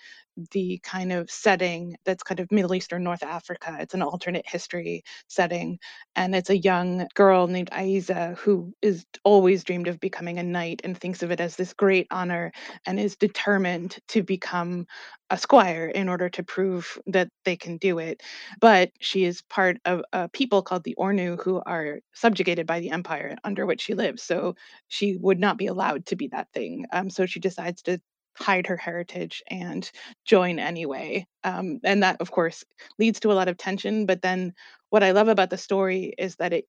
the 0.52 0.80
kind 0.82 1.12
of 1.12 1.30
setting 1.30 1.96
that's 2.04 2.22
kind 2.22 2.40
of 2.40 2.50
Middle 2.50 2.74
Eastern 2.74 3.04
North 3.04 3.22
Africa. 3.22 3.76
It's 3.80 3.94
an 3.94 4.02
alternate 4.02 4.44
history 4.48 5.04
setting. 5.28 5.78
And 6.16 6.34
it's 6.34 6.50
a 6.50 6.58
young 6.58 7.06
girl 7.14 7.46
named 7.46 7.70
Aiza 7.70 8.36
who 8.38 8.72
is 8.82 9.04
always 9.24 9.64
dreamed 9.64 9.88
of 9.88 10.00
becoming 10.00 10.38
a 10.38 10.42
knight 10.42 10.80
and 10.84 10.96
thinks 10.98 11.22
of 11.22 11.30
it 11.30 11.40
as 11.40 11.56
this 11.56 11.72
great 11.72 12.06
honor 12.10 12.52
and 12.86 12.98
is 12.98 13.16
determined 13.16 13.98
to 14.08 14.22
become 14.22 14.86
a 15.30 15.38
squire 15.38 15.86
in 15.86 16.08
order 16.08 16.28
to 16.28 16.42
prove 16.42 16.98
that 17.06 17.28
they 17.44 17.56
can 17.56 17.76
do 17.78 17.98
it. 17.98 18.22
But 18.60 18.90
she 19.00 19.24
is 19.24 19.42
part 19.42 19.78
of 19.84 20.02
a 20.12 20.28
people 20.28 20.62
called 20.62 20.84
the 20.84 20.96
Ornu 20.98 21.42
who 21.42 21.62
are 21.66 22.00
subjugated 22.12 22.66
by 22.66 22.80
the 22.80 22.90
empire 22.90 23.36
under 23.44 23.66
which 23.66 23.82
she 23.82 23.94
lives. 23.94 24.22
So 24.22 24.54
she 24.88 25.16
would 25.16 25.38
not 25.40 25.56
be 25.58 25.66
allowed 25.66 26.06
to 26.06 26.16
be 26.16 26.28
that 26.28 26.48
thing. 26.52 26.86
Um, 26.92 27.10
so 27.10 27.26
she 27.26 27.40
decides 27.40 27.82
to 27.82 28.00
hide 28.36 28.66
her 28.66 28.76
heritage 28.76 29.42
and 29.48 29.90
join 30.24 30.58
anyway. 30.58 31.26
Um, 31.42 31.80
and 31.84 32.02
that, 32.02 32.20
of 32.20 32.30
course, 32.30 32.64
leads 32.98 33.20
to 33.20 33.32
a 33.32 33.34
lot 33.34 33.48
of 33.48 33.56
tension. 33.56 34.06
But 34.06 34.22
then 34.22 34.54
what 34.90 35.02
I 35.02 35.12
love 35.12 35.28
about 35.28 35.50
the 35.50 35.58
story 35.58 36.12
is 36.16 36.36
that 36.36 36.52
it 36.52 36.66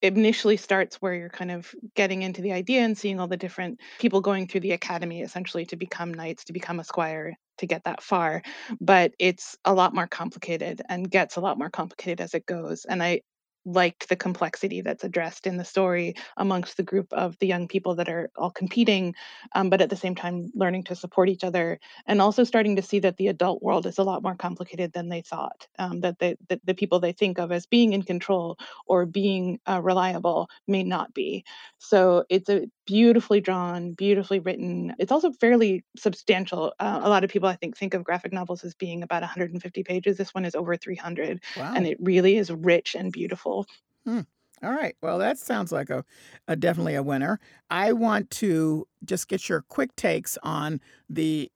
initially 0.00 0.56
starts 0.56 0.96
where 0.96 1.14
you're 1.14 1.28
kind 1.28 1.50
of 1.50 1.74
getting 1.96 2.22
into 2.22 2.40
the 2.40 2.52
idea 2.52 2.82
and 2.82 2.96
seeing 2.96 3.18
all 3.18 3.26
the 3.26 3.36
different 3.36 3.80
people 3.98 4.20
going 4.20 4.46
through 4.46 4.60
the 4.60 4.72
academy 4.72 5.22
essentially 5.22 5.66
to 5.66 5.76
become 5.76 6.14
knights, 6.14 6.44
to 6.44 6.52
become 6.52 6.78
a 6.78 6.84
squire, 6.84 7.34
to 7.58 7.66
get 7.66 7.82
that 7.84 8.02
far. 8.02 8.42
But 8.80 9.14
it's 9.18 9.56
a 9.64 9.74
lot 9.74 9.94
more 9.94 10.06
complicated 10.06 10.82
and 10.88 11.10
gets 11.10 11.36
a 11.36 11.40
lot 11.40 11.58
more 11.58 11.70
complicated 11.70 12.20
as 12.20 12.34
it 12.34 12.46
goes. 12.46 12.84
And 12.84 13.02
I, 13.02 13.22
liked 13.68 14.08
the 14.08 14.16
complexity 14.16 14.80
that's 14.80 15.04
addressed 15.04 15.46
in 15.46 15.56
the 15.56 15.64
story 15.64 16.14
amongst 16.36 16.76
the 16.76 16.82
group 16.82 17.12
of 17.12 17.38
the 17.38 17.46
young 17.46 17.68
people 17.68 17.94
that 17.96 18.08
are 18.08 18.30
all 18.36 18.50
competing, 18.50 19.14
um, 19.54 19.70
but 19.70 19.80
at 19.80 19.90
the 19.90 19.96
same 19.96 20.14
time 20.14 20.50
learning 20.54 20.84
to 20.84 20.96
support 20.96 21.28
each 21.28 21.44
other 21.44 21.78
and 22.06 22.20
also 22.20 22.44
starting 22.44 22.76
to 22.76 22.82
see 22.82 22.98
that 22.98 23.16
the 23.16 23.28
adult 23.28 23.62
world 23.62 23.86
is 23.86 23.98
a 23.98 24.02
lot 24.02 24.22
more 24.22 24.34
complicated 24.34 24.92
than 24.92 25.08
they 25.08 25.20
thought. 25.20 25.66
Um, 25.78 26.00
that 26.00 26.18
the, 26.18 26.36
the, 26.48 26.60
the 26.64 26.74
people 26.74 26.98
they 26.98 27.12
think 27.12 27.38
of 27.38 27.52
as 27.52 27.66
being 27.66 27.92
in 27.92 28.02
control 28.02 28.58
or 28.86 29.06
being 29.06 29.60
uh, 29.68 29.80
reliable 29.82 30.48
may 30.66 30.82
not 30.82 31.12
be. 31.14 31.44
So 31.78 32.24
it's 32.28 32.48
a 32.48 32.68
beautifully 32.88 33.38
drawn, 33.38 33.92
beautifully 33.92 34.38
written. 34.38 34.94
It's 34.98 35.12
also 35.12 35.30
fairly 35.30 35.84
substantial. 35.94 36.72
Uh, 36.80 37.00
a 37.02 37.08
lot 37.10 37.22
of 37.22 37.28
people, 37.28 37.46
I 37.46 37.54
think, 37.54 37.76
think 37.76 37.92
of 37.92 38.02
graphic 38.02 38.32
novels 38.32 38.64
as 38.64 38.74
being 38.74 39.02
about 39.02 39.20
150 39.20 39.82
pages. 39.82 40.16
This 40.16 40.34
one 40.34 40.46
is 40.46 40.54
over 40.54 40.74
300, 40.74 41.42
wow. 41.58 41.74
and 41.76 41.86
it 41.86 41.98
really 42.00 42.38
is 42.38 42.50
rich 42.50 42.96
and 42.98 43.12
beautiful. 43.12 43.66
Hmm. 44.06 44.20
All 44.62 44.72
right. 44.72 44.96
Well, 45.02 45.18
that 45.18 45.38
sounds 45.38 45.70
like 45.70 45.90
a, 45.90 46.02
a, 46.48 46.56
definitely 46.56 46.94
a 46.94 47.02
winner. 47.02 47.40
I 47.68 47.92
want 47.92 48.30
to 48.30 48.88
just 49.04 49.28
get 49.28 49.50
your 49.50 49.60
quick 49.60 49.94
takes 49.94 50.38
on 50.42 50.80
the 51.10 51.52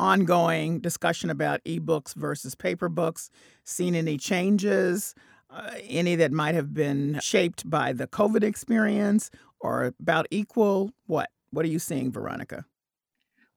ongoing 0.00 0.80
discussion 0.80 1.30
about 1.30 1.62
ebooks 1.62 2.12
versus 2.12 2.56
paper 2.56 2.88
books. 2.88 3.30
Seen 3.64 3.94
any 3.94 4.18
changes? 4.18 5.14
Uh, 5.48 5.70
any 5.86 6.16
that 6.16 6.32
might 6.32 6.54
have 6.54 6.74
been 6.74 7.20
shaped 7.22 7.68
by 7.68 7.92
the 7.92 8.06
COVID 8.06 8.42
experience 8.42 9.30
or 9.62 9.94
about 10.00 10.26
equal? 10.30 10.92
What? 11.06 11.30
What 11.50 11.64
are 11.64 11.68
you 11.68 11.78
seeing, 11.78 12.12
Veronica? 12.12 12.64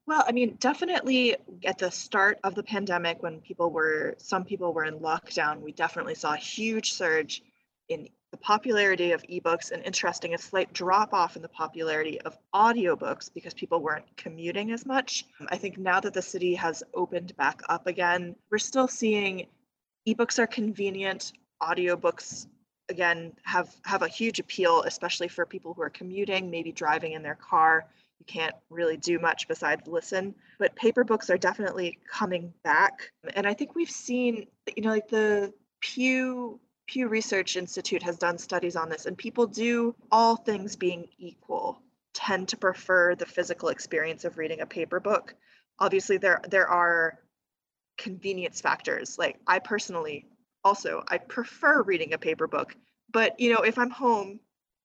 Well, 0.08 0.24
I 0.28 0.32
mean, 0.32 0.56
definitely 0.60 1.36
at 1.66 1.80
the 1.80 1.90
start 1.90 2.40
of 2.44 2.54
the 2.54 2.64
pandemic, 2.64 3.24
when 3.24 3.42
people 3.42 3.72
were, 3.72 4.16
some 4.20 4.44
people 4.44 4.72
were 4.72 4.86
in 4.86 5.00
lockdown, 5.00 5.62
we 5.62 5.72
definitely 5.72 6.14
saw 6.14 6.34
a 6.34 6.38
huge 6.38 6.94
surge 6.94 7.42
in 7.90 8.08
the 8.32 8.38
popularity 8.38 9.14
of 9.14 9.24
ebooks 9.24 9.72
and 9.72 9.84
interesting, 9.84 10.34
a 10.34 10.38
slight 10.38 10.72
drop 10.74 11.14
off 11.14 11.36
in 11.36 11.42
the 11.42 11.50
popularity 11.50 12.22
of 12.22 12.38
audiobooks 12.54 13.34
because 13.34 13.54
people 13.54 13.82
weren't 13.82 14.06
commuting 14.18 14.72
as 14.72 14.86
much. 14.86 15.26
I 15.50 15.58
think 15.58 15.78
now 15.78 16.00
that 16.02 16.14
the 16.14 16.22
city 16.22 16.54
has 16.56 16.84
opened 16.94 17.36
back 17.38 17.62
up 17.70 17.88
again, 17.88 18.36
we're 18.52 18.58
still 18.58 18.88
seeing 18.88 19.48
ebooks 20.08 20.38
are 20.38 20.48
convenient, 20.48 21.34
audiobooks 21.64 22.48
again 22.90 23.34
have 23.44 23.74
have 23.84 24.02
a 24.02 24.08
huge 24.08 24.40
appeal 24.40 24.84
especially 24.84 25.28
for 25.28 25.46
people 25.46 25.74
who 25.74 25.82
are 25.82 25.90
commuting 25.90 26.50
maybe 26.50 26.72
driving 26.72 27.14
in 27.14 27.24
their 27.24 27.36
car. 27.36 27.86
You 28.20 28.26
can't 28.26 28.56
really 28.70 28.98
do 28.98 29.20
much 29.20 29.48
besides 29.48 29.88
listen. 29.88 30.36
But 30.58 30.76
paper 30.76 31.04
books 31.04 31.30
are 31.30 31.38
definitely 31.38 32.00
coming 32.10 32.54
back. 32.64 33.12
And 33.34 33.48
i 33.48 33.54
think 33.54 33.76
we've 33.76 33.90
seen 33.90 34.48
you 34.76 34.84
know 34.84 34.90
like 34.90 35.08
the 35.08 35.54
pew 35.82 36.60
pew 36.88 37.08
research 37.08 37.56
institute 37.56 38.04
has 38.04 38.18
done 38.18 38.38
studies 38.38 38.76
on 38.76 38.90
this 38.90 39.06
and 39.06 39.18
people 39.18 39.48
do 39.48 39.96
all 40.12 40.36
things 40.36 40.76
being 40.76 41.08
equal 41.18 41.82
tend 42.14 42.48
to 42.48 42.58
prefer 42.58 43.16
the 43.16 43.26
physical 43.26 43.70
experience 43.70 44.24
of 44.24 44.38
reading 44.38 44.62
a 44.62 44.66
paper 44.66 45.00
book. 45.00 45.34
Obviously 45.80 46.18
there 46.18 46.42
there 46.50 46.68
are 46.68 47.20
convenience 47.98 48.62
factors. 48.62 49.18
Like 49.18 49.40
i 49.48 49.60
personally 49.60 50.26
also 50.66 51.04
i 51.08 51.18
prefer 51.18 51.84
reading 51.84 52.14
a 52.14 52.18
paper 52.18 52.48
book 52.48 52.76
but 53.12 53.40
you 53.40 53.54
know 53.54 53.62
if 53.62 53.78
i'm 53.78 53.92
home 53.92 54.40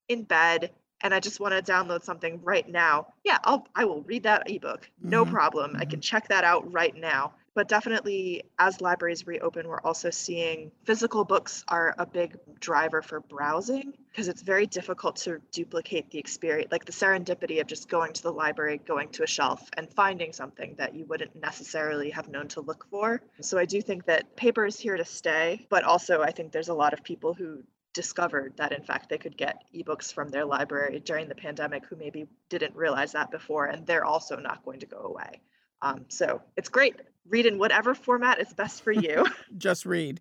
in 0.09 0.23
bed 0.23 0.71
and 1.01 1.15
i 1.15 1.19
just 1.19 1.41
want 1.41 1.53
to 1.53 1.73
download 1.73 2.05
something 2.05 2.39
right 2.45 2.69
now 2.69 3.07
yeah 3.25 3.39
i'll 3.45 3.67
i 3.75 3.85
will 3.85 4.03
read 4.03 4.23
that 4.23 4.49
ebook 4.49 4.89
no 5.03 5.25
mm-hmm. 5.25 5.33
problem 5.33 5.73
mm-hmm. 5.73 5.81
i 5.81 5.85
can 5.85 6.01
check 6.01 6.29
that 6.29 6.45
out 6.45 6.71
right 6.71 6.95
now 6.95 7.33
but 7.55 7.69
definitely 7.69 8.43
as 8.59 8.81
libraries 8.81 9.27
reopen 9.27 9.67
we're 9.67 9.81
also 9.81 10.11
seeing 10.11 10.71
physical 10.85 11.25
books 11.25 11.65
are 11.69 11.95
a 11.99 12.07
big 12.07 12.37
driver 12.61 13.03
for 13.03 13.21
browsing 13.21 13.93
because 14.11 14.29
it's 14.29 14.43
very 14.43 14.67
difficult 14.67 15.17
to 15.17 15.41
duplicate 15.53 16.11
the 16.11 16.19
experience 16.19 16.71
like 16.71 16.85
the 16.85 16.93
serendipity 16.93 17.61
of 17.61 17.67
just 17.67 17.89
going 17.89 18.13
to 18.13 18.23
the 18.23 18.33
library 18.33 18.81
going 18.87 19.09
to 19.09 19.23
a 19.23 19.27
shelf 19.27 19.69
and 19.77 19.93
finding 19.93 20.33
something 20.33 20.75
that 20.79 20.95
you 20.95 21.05
wouldn't 21.07 21.35
necessarily 21.37 22.11
have 22.11 22.29
known 22.29 22.49
to 22.49 22.61
look 22.61 22.87
for 22.91 23.21
so 23.41 23.59
i 23.59 23.65
do 23.65 23.81
think 23.81 24.05
that 24.07 24.37
paper 24.37 24.65
is 24.65 24.79
here 24.79 24.97
to 24.97 25.05
stay 25.05 25.67
but 25.71 25.85
also 25.85 26.23
i 26.23 26.31
think 26.31 26.53
there's 26.53 26.69
a 26.69 26.75
lot 26.75 26.93
of 26.93 27.03
people 27.03 27.35
who 27.35 27.63
discovered 27.93 28.53
that 28.57 28.73
in 28.73 28.85
fact 28.85 29.09
they 29.09 29.19
could 29.19 29.37
get 29.37 29.65
ebooks 29.75 30.13
from 30.13 30.29
their 30.29 30.45
library 30.45 31.01
during 31.01 31.29
the 31.29 31.35
pandemic 31.35 31.85
who 31.87 31.97
maybe 31.97 32.27
didn't 32.49 32.75
realize 32.77 33.13
that 33.13 33.33
before 33.33 33.67
and 33.67 33.85
they're 33.85 34.05
also 34.05 34.37
not 34.37 34.65
going 34.65 34.79
to 34.79 34.87
go 34.87 34.99
away 34.99 35.41
um, 35.83 36.05
so 36.09 36.43
it's 36.57 36.69
great. 36.69 36.97
Read 37.31 37.47
in 37.47 37.59
whatever 37.59 37.95
format 37.95 38.41
is 38.41 38.53
best 38.53 38.83
for 38.83 38.93
you. 38.93 39.25
Just 39.59 39.87
read. 39.87 40.21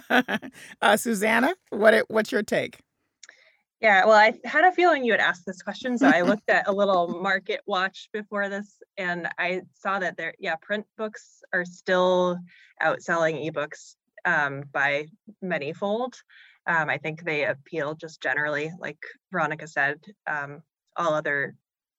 uh, 0.82 0.96
Susanna, 0.96 1.54
what 1.70 2.04
what's 2.08 2.32
your 2.32 2.42
take? 2.42 2.80
Yeah, 3.80 4.04
well, 4.04 4.16
I 4.16 4.38
had 4.44 4.64
a 4.64 4.72
feeling 4.72 5.04
you 5.04 5.14
would 5.14 5.20
ask 5.20 5.44
this 5.44 5.62
question, 5.62 5.96
so 5.96 6.06
I 6.06 6.20
looked 6.30 6.50
at 6.50 6.68
a 6.68 6.72
little 6.72 7.08
market 7.22 7.62
watch 7.66 8.10
before 8.12 8.50
this, 8.50 8.82
and 8.98 9.28
I 9.38 9.62
saw 9.74 9.98
that 9.98 10.18
there, 10.18 10.34
yeah, 10.38 10.56
print 10.56 10.84
books 10.98 11.42
are 11.54 11.64
still 11.64 12.38
outselling 12.82 13.50
ebooks 13.50 13.94
um, 14.26 14.64
by 14.70 15.06
many 15.40 15.72
fold. 15.72 16.14
Um, 16.66 16.90
I 16.90 16.98
think 16.98 17.24
they 17.24 17.46
appeal 17.46 17.94
just 17.94 18.20
generally, 18.20 18.70
like 18.78 18.98
Veronica 19.32 19.66
said, 19.66 19.98
um, 20.26 20.62
all 20.96 21.14
other 21.14 21.54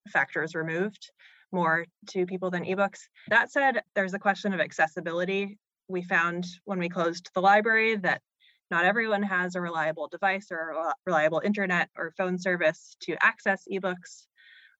factors 0.08 0.54
removed 0.54 1.10
more 1.52 1.86
to 2.10 2.26
people 2.26 2.50
than 2.50 2.64
ebooks. 2.64 3.00
That 3.28 3.52
said, 3.52 3.82
there's 3.94 4.14
a 4.14 4.18
question 4.18 4.52
of 4.54 4.60
accessibility. 4.60 5.58
We 5.88 6.02
found 6.02 6.46
when 6.64 6.78
we 6.78 6.88
closed 6.88 7.30
the 7.34 7.40
library 7.40 7.96
that 7.96 8.22
not 8.70 8.84
everyone 8.84 9.22
has 9.22 9.54
a 9.54 9.60
reliable 9.60 10.08
device 10.08 10.46
or 10.50 10.70
a 10.70 10.94
reliable 11.04 11.42
internet 11.44 11.90
or 11.96 12.14
phone 12.16 12.38
service 12.38 12.96
to 13.02 13.16
access 13.22 13.64
ebooks. 13.70 14.26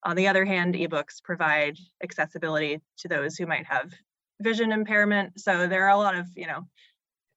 On 0.05 0.16
the 0.16 0.29
other 0.29 0.45
hand, 0.45 0.75
ebooks 0.75 1.23
provide 1.23 1.77
accessibility 2.03 2.81
to 2.99 3.09
those 3.09 3.37
who 3.37 3.47
might 3.47 3.66
have 3.66 3.93
vision 4.41 4.73
impairment. 4.73 5.39
So 5.39 5.66
there 5.66 5.85
are 5.85 5.91
a 5.91 5.99
lot 5.99 6.16
of, 6.16 6.27
you 6.35 6.47
know, 6.47 6.66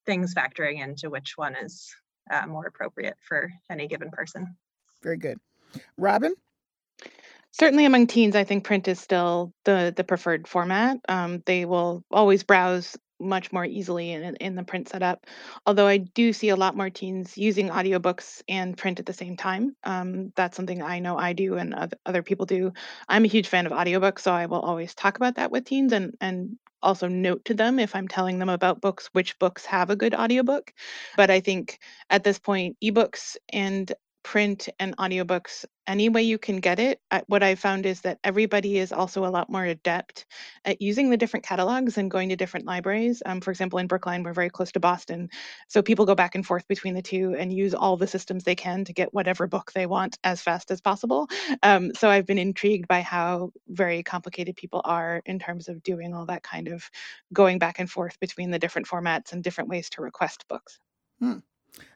things 0.06 0.34
factoring 0.34 0.82
into 0.82 1.10
which 1.10 1.34
one 1.36 1.56
is 1.56 1.94
uh, 2.32 2.48
more 2.48 2.66
appropriate 2.66 3.18
for 3.28 3.52
any 3.70 3.88
given 3.88 4.10
person. 4.10 4.56
Very 5.04 5.18
good. 5.18 5.38
Robin? 5.98 6.34
Certainly 7.58 7.86
among 7.86 8.08
teens, 8.08 8.36
I 8.36 8.44
think 8.44 8.66
print 8.66 8.90
is 8.90 9.00
still 9.00 9.54
the 9.64 9.94
the 9.96 10.04
preferred 10.04 10.46
format. 10.46 10.98
Um, 11.08 11.42
they 11.46 11.64
will 11.64 12.04
always 12.12 12.44
browse 12.44 12.98
much 13.18 13.54
more 13.54 13.64
easily 13.64 14.12
in, 14.12 14.36
in 14.36 14.56
the 14.56 14.64
print 14.64 14.90
setup. 14.90 15.26
Although 15.66 15.88
I 15.88 16.00
do 16.00 16.34
see 16.34 16.50
a 16.50 16.58
lot 16.58 16.76
more 16.76 16.90
teens 16.90 17.38
using 17.38 17.70
audiobooks 17.70 18.42
and 18.50 18.78
print 18.78 19.00
at 19.00 19.06
the 19.06 19.14
same 19.14 19.38
time. 19.38 19.74
Um, 19.86 20.34
that's 20.36 20.58
something 20.58 20.82
I 20.82 21.00
know 21.00 21.18
I 21.18 21.32
do 21.32 21.56
and 21.56 21.74
other 22.06 22.24
people 22.24 22.46
do. 22.46 22.74
I'm 23.08 23.24
a 23.24 23.30
huge 23.30 23.48
fan 23.48 23.66
of 23.66 23.72
audiobooks, 23.72 24.20
so 24.20 24.34
I 24.34 24.48
will 24.48 24.60
always 24.60 24.94
talk 24.94 25.16
about 25.16 25.36
that 25.36 25.50
with 25.50 25.64
teens 25.64 25.94
and, 25.94 26.14
and 26.20 26.58
also 26.84 27.08
note 27.08 27.46
to 27.46 27.54
them 27.54 27.80
if 27.80 27.96
I'm 27.96 28.10
telling 28.10 28.38
them 28.38 28.50
about 28.50 28.82
books, 28.82 29.10
which 29.14 29.40
books 29.40 29.66
have 29.66 29.90
a 29.90 29.96
good 29.96 30.14
audiobook. 30.14 30.74
But 31.16 31.32
I 31.32 31.40
think 31.40 31.80
at 32.10 32.26
this 32.26 32.38
point, 32.38 32.76
ebooks 32.84 33.38
and 33.48 33.94
print 34.26 34.68
and 34.80 34.98
audiobooks 34.98 35.66
any 35.86 36.10
way 36.10 36.24
you 36.24 36.40
can 36.40 36.58
get 36.58 36.80
it. 36.80 37.00
What 37.28 37.44
I 37.44 37.54
found 37.54 37.86
is 37.86 38.02
that 38.02 38.18
everybody 38.24 38.80
is 38.80 38.92
also 38.92 39.24
a 39.24 39.30
lot 39.30 39.52
more 39.52 39.64
adept 39.64 40.26
at 40.66 40.82
using 40.82 41.12
the 41.12 41.16
different 41.16 41.46
catalogs 41.46 42.00
and 42.00 42.10
going 42.10 42.30
to 42.30 42.36
different 42.36 42.66
libraries. 42.66 43.22
Um, 43.24 43.40
for 43.40 43.52
example, 43.52 43.78
in 43.78 43.86
Brookline, 43.86 44.24
we're 44.24 44.34
very 44.34 44.50
close 44.50 44.72
to 44.72 44.80
Boston. 44.80 45.30
So 45.68 45.84
people 45.84 46.08
go 46.08 46.16
back 46.16 46.34
and 46.34 46.44
forth 46.44 46.68
between 46.68 46.96
the 46.96 47.04
two 47.04 47.36
and 47.38 47.54
use 47.54 47.76
all 47.76 47.98
the 47.98 48.08
systems 48.08 48.44
they 48.44 48.56
can 48.56 48.84
to 48.86 48.94
get 48.94 49.14
whatever 49.14 49.46
book 49.46 49.72
they 49.74 49.86
want 49.86 50.18
as 50.24 50.42
fast 50.42 50.72
as 50.72 50.82
possible. 50.82 51.28
Um, 51.62 51.94
so 51.94 52.10
I've 52.10 52.26
been 52.26 52.40
intrigued 52.40 52.88
by 52.88 53.02
how 53.02 53.52
very 53.68 54.02
complicated 54.02 54.56
people 54.56 54.82
are 54.84 55.22
in 55.28 55.38
terms 55.38 55.70
of 55.70 55.84
doing 55.84 56.16
all 56.16 56.26
that 56.26 56.42
kind 56.42 56.68
of 56.68 56.90
going 57.32 57.60
back 57.60 57.78
and 57.78 57.90
forth 57.90 58.20
between 58.20 58.50
the 58.50 58.58
different 58.58 58.88
formats 58.88 59.34
and 59.34 59.44
different 59.44 59.70
ways 59.70 59.92
to 59.92 60.02
request 60.02 60.46
books. 60.50 60.80
Hmm. 61.20 61.38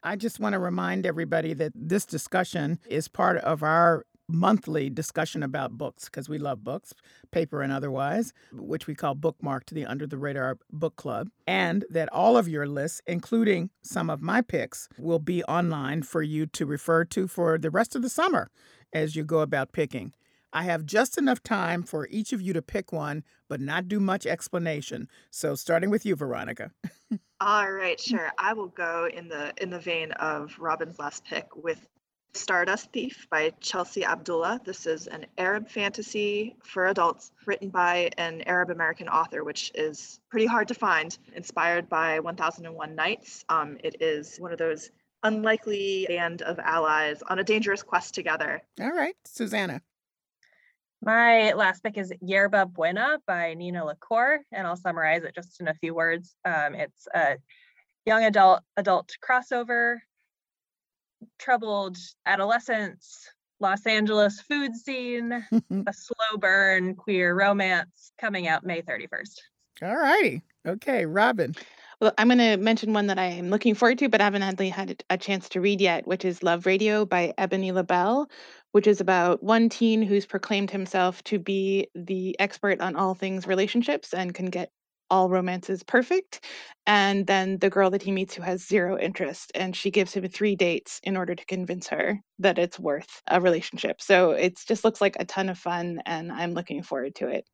I 0.02 0.16
just 0.16 0.40
want 0.40 0.54
to 0.54 0.58
remind 0.58 1.06
everybody 1.06 1.52
that 1.54 1.72
this 1.74 2.06
discussion 2.06 2.78
is 2.88 3.08
part 3.08 3.38
of 3.38 3.62
our 3.62 4.04
monthly 4.30 4.88
discussion 4.88 5.42
about 5.42 5.76
books 5.76 6.04
because 6.04 6.28
we 6.28 6.38
love 6.38 6.62
books, 6.64 6.94
paper 7.30 7.62
and 7.62 7.72
otherwise, 7.72 8.32
which 8.52 8.86
we 8.86 8.94
call 8.94 9.14
Bookmarked 9.14 9.70
the 9.70 9.84
Under 9.84 10.06
the 10.06 10.18
Radar 10.18 10.58
Book 10.70 10.96
Club, 10.96 11.30
and 11.46 11.84
that 11.90 12.08
all 12.12 12.36
of 12.36 12.48
your 12.48 12.66
lists, 12.66 13.02
including 13.06 13.70
some 13.82 14.08
of 14.08 14.22
my 14.22 14.40
picks, 14.40 14.88
will 14.98 15.18
be 15.18 15.42
online 15.44 16.02
for 16.02 16.22
you 16.22 16.46
to 16.46 16.66
refer 16.66 17.04
to 17.06 17.26
for 17.26 17.58
the 17.58 17.70
rest 17.70 17.96
of 17.96 18.02
the 18.02 18.08
summer 18.08 18.50
as 18.92 19.16
you 19.16 19.24
go 19.24 19.40
about 19.40 19.72
picking. 19.72 20.12
I 20.52 20.64
have 20.64 20.84
just 20.84 21.16
enough 21.16 21.42
time 21.42 21.82
for 21.82 22.08
each 22.08 22.32
of 22.32 22.40
you 22.40 22.52
to 22.54 22.62
pick 22.62 22.92
one, 22.92 23.24
but 23.48 23.60
not 23.60 23.88
do 23.88 24.00
much 24.00 24.26
explanation. 24.26 25.08
So, 25.30 25.54
starting 25.54 25.90
with 25.90 26.04
you, 26.04 26.16
Veronica. 26.16 26.72
All 27.40 27.70
right, 27.70 27.98
sure. 27.98 28.30
I 28.38 28.52
will 28.52 28.68
go 28.68 29.08
in 29.12 29.28
the 29.28 29.52
in 29.56 29.70
the 29.70 29.78
vein 29.78 30.12
of 30.12 30.56
Robin's 30.58 30.98
last 30.98 31.24
pick 31.24 31.46
with 31.54 31.86
Stardust 32.34 32.92
Thief 32.92 33.26
by 33.30 33.52
Chelsea 33.60 34.04
Abdullah. 34.04 34.60
This 34.64 34.86
is 34.86 35.06
an 35.06 35.26
Arab 35.38 35.68
fantasy 35.68 36.56
for 36.62 36.86
adults 36.86 37.32
written 37.46 37.70
by 37.70 38.10
an 38.18 38.42
Arab 38.42 38.70
American 38.70 39.08
author, 39.08 39.42
which 39.42 39.72
is 39.74 40.20
pretty 40.30 40.46
hard 40.46 40.68
to 40.68 40.74
find. 40.74 41.16
Inspired 41.34 41.88
by 41.88 42.20
1001 42.20 42.94
Nights. 42.94 43.44
Um, 43.48 43.78
it 43.82 43.96
is 44.00 44.36
one 44.38 44.52
of 44.52 44.58
those 44.58 44.90
unlikely 45.22 46.06
band 46.08 46.42
of 46.42 46.58
allies 46.58 47.22
on 47.22 47.38
a 47.38 47.44
dangerous 47.44 47.82
quest 47.82 48.14
together. 48.14 48.62
All 48.80 48.90
right, 48.90 49.14
Susanna. 49.24 49.82
My 51.02 51.52
last 51.52 51.82
pick 51.82 51.96
is 51.96 52.12
Yerba 52.20 52.66
Buena 52.66 53.18
by 53.26 53.54
Nina 53.54 53.84
LaCour, 53.84 54.40
and 54.52 54.66
I'll 54.66 54.76
summarize 54.76 55.22
it 55.22 55.34
just 55.34 55.60
in 55.60 55.68
a 55.68 55.74
few 55.74 55.94
words. 55.94 56.36
Um, 56.44 56.74
it's 56.74 57.08
a 57.14 57.38
young 58.04 58.24
adult 58.24 58.60
adult 58.76 59.10
crossover, 59.26 59.96
troubled 61.38 61.96
adolescence, 62.26 63.30
Los 63.60 63.86
Angeles 63.86 64.40
food 64.42 64.76
scene, 64.76 65.32
a 65.52 65.92
slow 65.92 66.38
burn 66.38 66.94
queer 66.94 67.34
romance 67.34 68.12
coming 68.20 68.46
out 68.46 68.64
May 68.64 68.82
31st. 68.82 69.38
All 69.82 69.96
righty. 69.96 70.42
Okay, 70.66 71.06
Robin. 71.06 71.54
Well, 72.00 72.12
I'm 72.16 72.28
going 72.28 72.38
to 72.38 72.56
mention 72.56 72.92
one 72.94 73.08
that 73.08 73.18
I 73.18 73.26
am 73.26 73.50
looking 73.50 73.74
forward 73.74 73.98
to, 73.98 74.08
but 74.08 74.20
I 74.20 74.24
haven't 74.24 74.42
had 74.42 75.04
a 75.10 75.18
chance 75.18 75.48
to 75.50 75.60
read 75.60 75.80
yet, 75.82 76.06
which 76.06 76.24
is 76.24 76.42
Love 76.42 76.64
Radio 76.64 77.04
by 77.04 77.34
Ebony 77.36 77.72
LaBelle, 77.72 78.30
which 78.72 78.86
is 78.86 79.00
about 79.02 79.42
one 79.42 79.68
teen 79.68 80.00
who's 80.02 80.24
proclaimed 80.24 80.70
himself 80.70 81.22
to 81.24 81.38
be 81.38 81.88
the 81.94 82.38
expert 82.40 82.80
on 82.80 82.96
all 82.96 83.14
things 83.14 83.46
relationships 83.46 84.14
and 84.14 84.34
can 84.34 84.46
get 84.46 84.70
all 85.10 85.28
romances 85.28 85.82
perfect. 85.82 86.44
And 86.86 87.26
then 87.26 87.58
the 87.58 87.68
girl 87.70 87.90
that 87.90 88.02
he 88.02 88.12
meets 88.12 88.34
who 88.34 88.42
has 88.42 88.66
zero 88.66 88.98
interest, 88.98 89.52
and 89.54 89.76
she 89.76 89.90
gives 89.90 90.14
him 90.14 90.26
three 90.28 90.56
dates 90.56 91.00
in 91.02 91.16
order 91.18 91.34
to 91.34 91.44
convince 91.46 91.88
her 91.88 92.20
that 92.38 92.58
it's 92.58 92.78
worth 92.78 93.20
a 93.26 93.40
relationship. 93.40 94.00
So 94.00 94.30
it 94.30 94.58
just 94.66 94.84
looks 94.84 95.00
like 95.02 95.16
a 95.18 95.24
ton 95.26 95.48
of 95.50 95.58
fun, 95.58 96.00
and 96.06 96.32
I'm 96.32 96.52
looking 96.54 96.82
forward 96.82 97.16
to 97.16 97.28
it. 97.28 97.44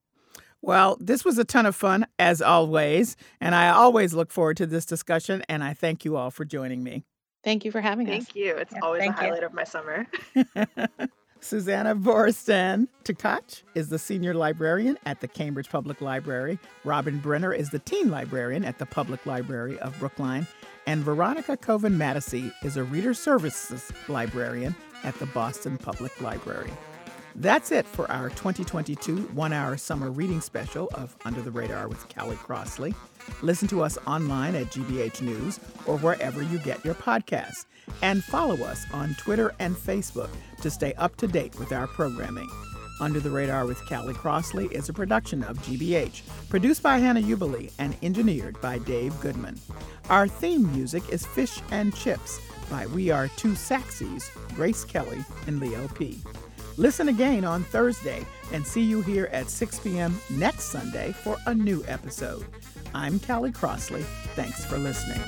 Well, 0.66 0.96
this 0.98 1.24
was 1.24 1.38
a 1.38 1.44
ton 1.44 1.64
of 1.64 1.76
fun, 1.76 2.08
as 2.18 2.42
always. 2.42 3.16
And 3.40 3.54
I 3.54 3.68
always 3.68 4.14
look 4.14 4.32
forward 4.32 4.56
to 4.56 4.66
this 4.66 4.84
discussion. 4.84 5.44
And 5.48 5.62
I 5.62 5.74
thank 5.74 6.04
you 6.04 6.16
all 6.16 6.32
for 6.32 6.44
joining 6.44 6.82
me. 6.82 7.04
Thank 7.44 7.64
you 7.64 7.70
for 7.70 7.80
having 7.80 8.08
thank 8.08 8.22
us. 8.22 8.26
Thank 8.26 8.36
you. 8.36 8.56
It's 8.56 8.72
yeah, 8.72 8.80
always 8.82 9.04
a 9.04 9.12
highlight 9.12 9.42
you. 9.42 9.46
of 9.46 9.54
my 9.54 9.62
summer. 9.62 10.08
Susanna 11.40 11.94
Borstan 11.94 12.88
Tkach 13.04 13.62
is 13.76 13.90
the 13.90 13.98
senior 14.00 14.34
librarian 14.34 14.98
at 15.06 15.20
the 15.20 15.28
Cambridge 15.28 15.68
Public 15.68 16.00
Library. 16.00 16.58
Robin 16.82 17.18
Brenner 17.18 17.52
is 17.52 17.70
the 17.70 17.78
teen 17.78 18.10
librarian 18.10 18.64
at 18.64 18.80
the 18.80 18.86
Public 18.86 19.24
Library 19.24 19.78
of 19.78 19.96
Brookline. 20.00 20.48
And 20.88 21.04
Veronica 21.04 21.56
Koven 21.56 21.96
Matasy 21.96 22.52
is 22.64 22.76
a 22.76 22.82
reader 22.82 23.14
services 23.14 23.92
librarian 24.08 24.74
at 25.04 25.16
the 25.20 25.26
Boston 25.26 25.78
Public 25.78 26.20
Library. 26.20 26.72
That's 27.38 27.70
it 27.70 27.84
for 27.84 28.10
our 28.10 28.30
2022 28.30 29.18
one 29.34 29.52
hour 29.52 29.76
summer 29.76 30.10
reading 30.10 30.40
special 30.40 30.88
of 30.94 31.14
Under 31.26 31.42
the 31.42 31.50
Radar 31.50 31.86
with 31.86 32.08
Callie 32.08 32.34
Crossley. 32.36 32.94
Listen 33.42 33.68
to 33.68 33.82
us 33.82 33.98
online 34.06 34.54
at 34.54 34.72
GBH 34.72 35.20
News 35.20 35.60
or 35.84 35.98
wherever 35.98 36.42
you 36.42 36.58
get 36.58 36.82
your 36.82 36.94
podcasts. 36.94 37.66
And 38.00 38.24
follow 38.24 38.56
us 38.64 38.86
on 38.90 39.14
Twitter 39.16 39.54
and 39.58 39.76
Facebook 39.76 40.30
to 40.62 40.70
stay 40.70 40.94
up 40.94 41.16
to 41.16 41.26
date 41.26 41.58
with 41.58 41.72
our 41.72 41.86
programming. 41.86 42.48
Under 43.02 43.20
the 43.20 43.30
Radar 43.30 43.66
with 43.66 43.86
Callie 43.86 44.14
Crossley 44.14 44.68
is 44.68 44.88
a 44.88 44.94
production 44.94 45.44
of 45.44 45.58
GBH, 45.58 46.22
produced 46.48 46.82
by 46.82 46.96
Hannah 46.96 47.20
Ubeli 47.20 47.70
and 47.78 47.94
engineered 48.02 48.58
by 48.62 48.78
Dave 48.78 49.20
Goodman. 49.20 49.60
Our 50.08 50.26
theme 50.26 50.72
music 50.72 51.06
is 51.10 51.26
Fish 51.26 51.60
and 51.70 51.94
Chips 51.94 52.40
by 52.70 52.86
We 52.86 53.10
Are 53.10 53.28
Two 53.36 53.52
Saxies, 53.52 54.30
Grace 54.54 54.86
Kelly 54.86 55.22
and 55.46 55.60
Leo 55.60 55.86
P. 55.88 56.18
Listen 56.78 57.08
again 57.08 57.44
on 57.44 57.64
Thursday 57.64 58.24
and 58.52 58.66
see 58.66 58.82
you 58.82 59.00
here 59.02 59.28
at 59.32 59.48
6 59.48 59.78
p.m. 59.80 60.20
next 60.30 60.64
Sunday 60.64 61.12
for 61.12 61.36
a 61.46 61.54
new 61.54 61.82
episode. 61.88 62.44
I'm 62.94 63.18
Callie 63.18 63.52
Crossley. 63.52 64.02
Thanks 64.34 64.64
for 64.64 64.76
listening. 64.76 65.22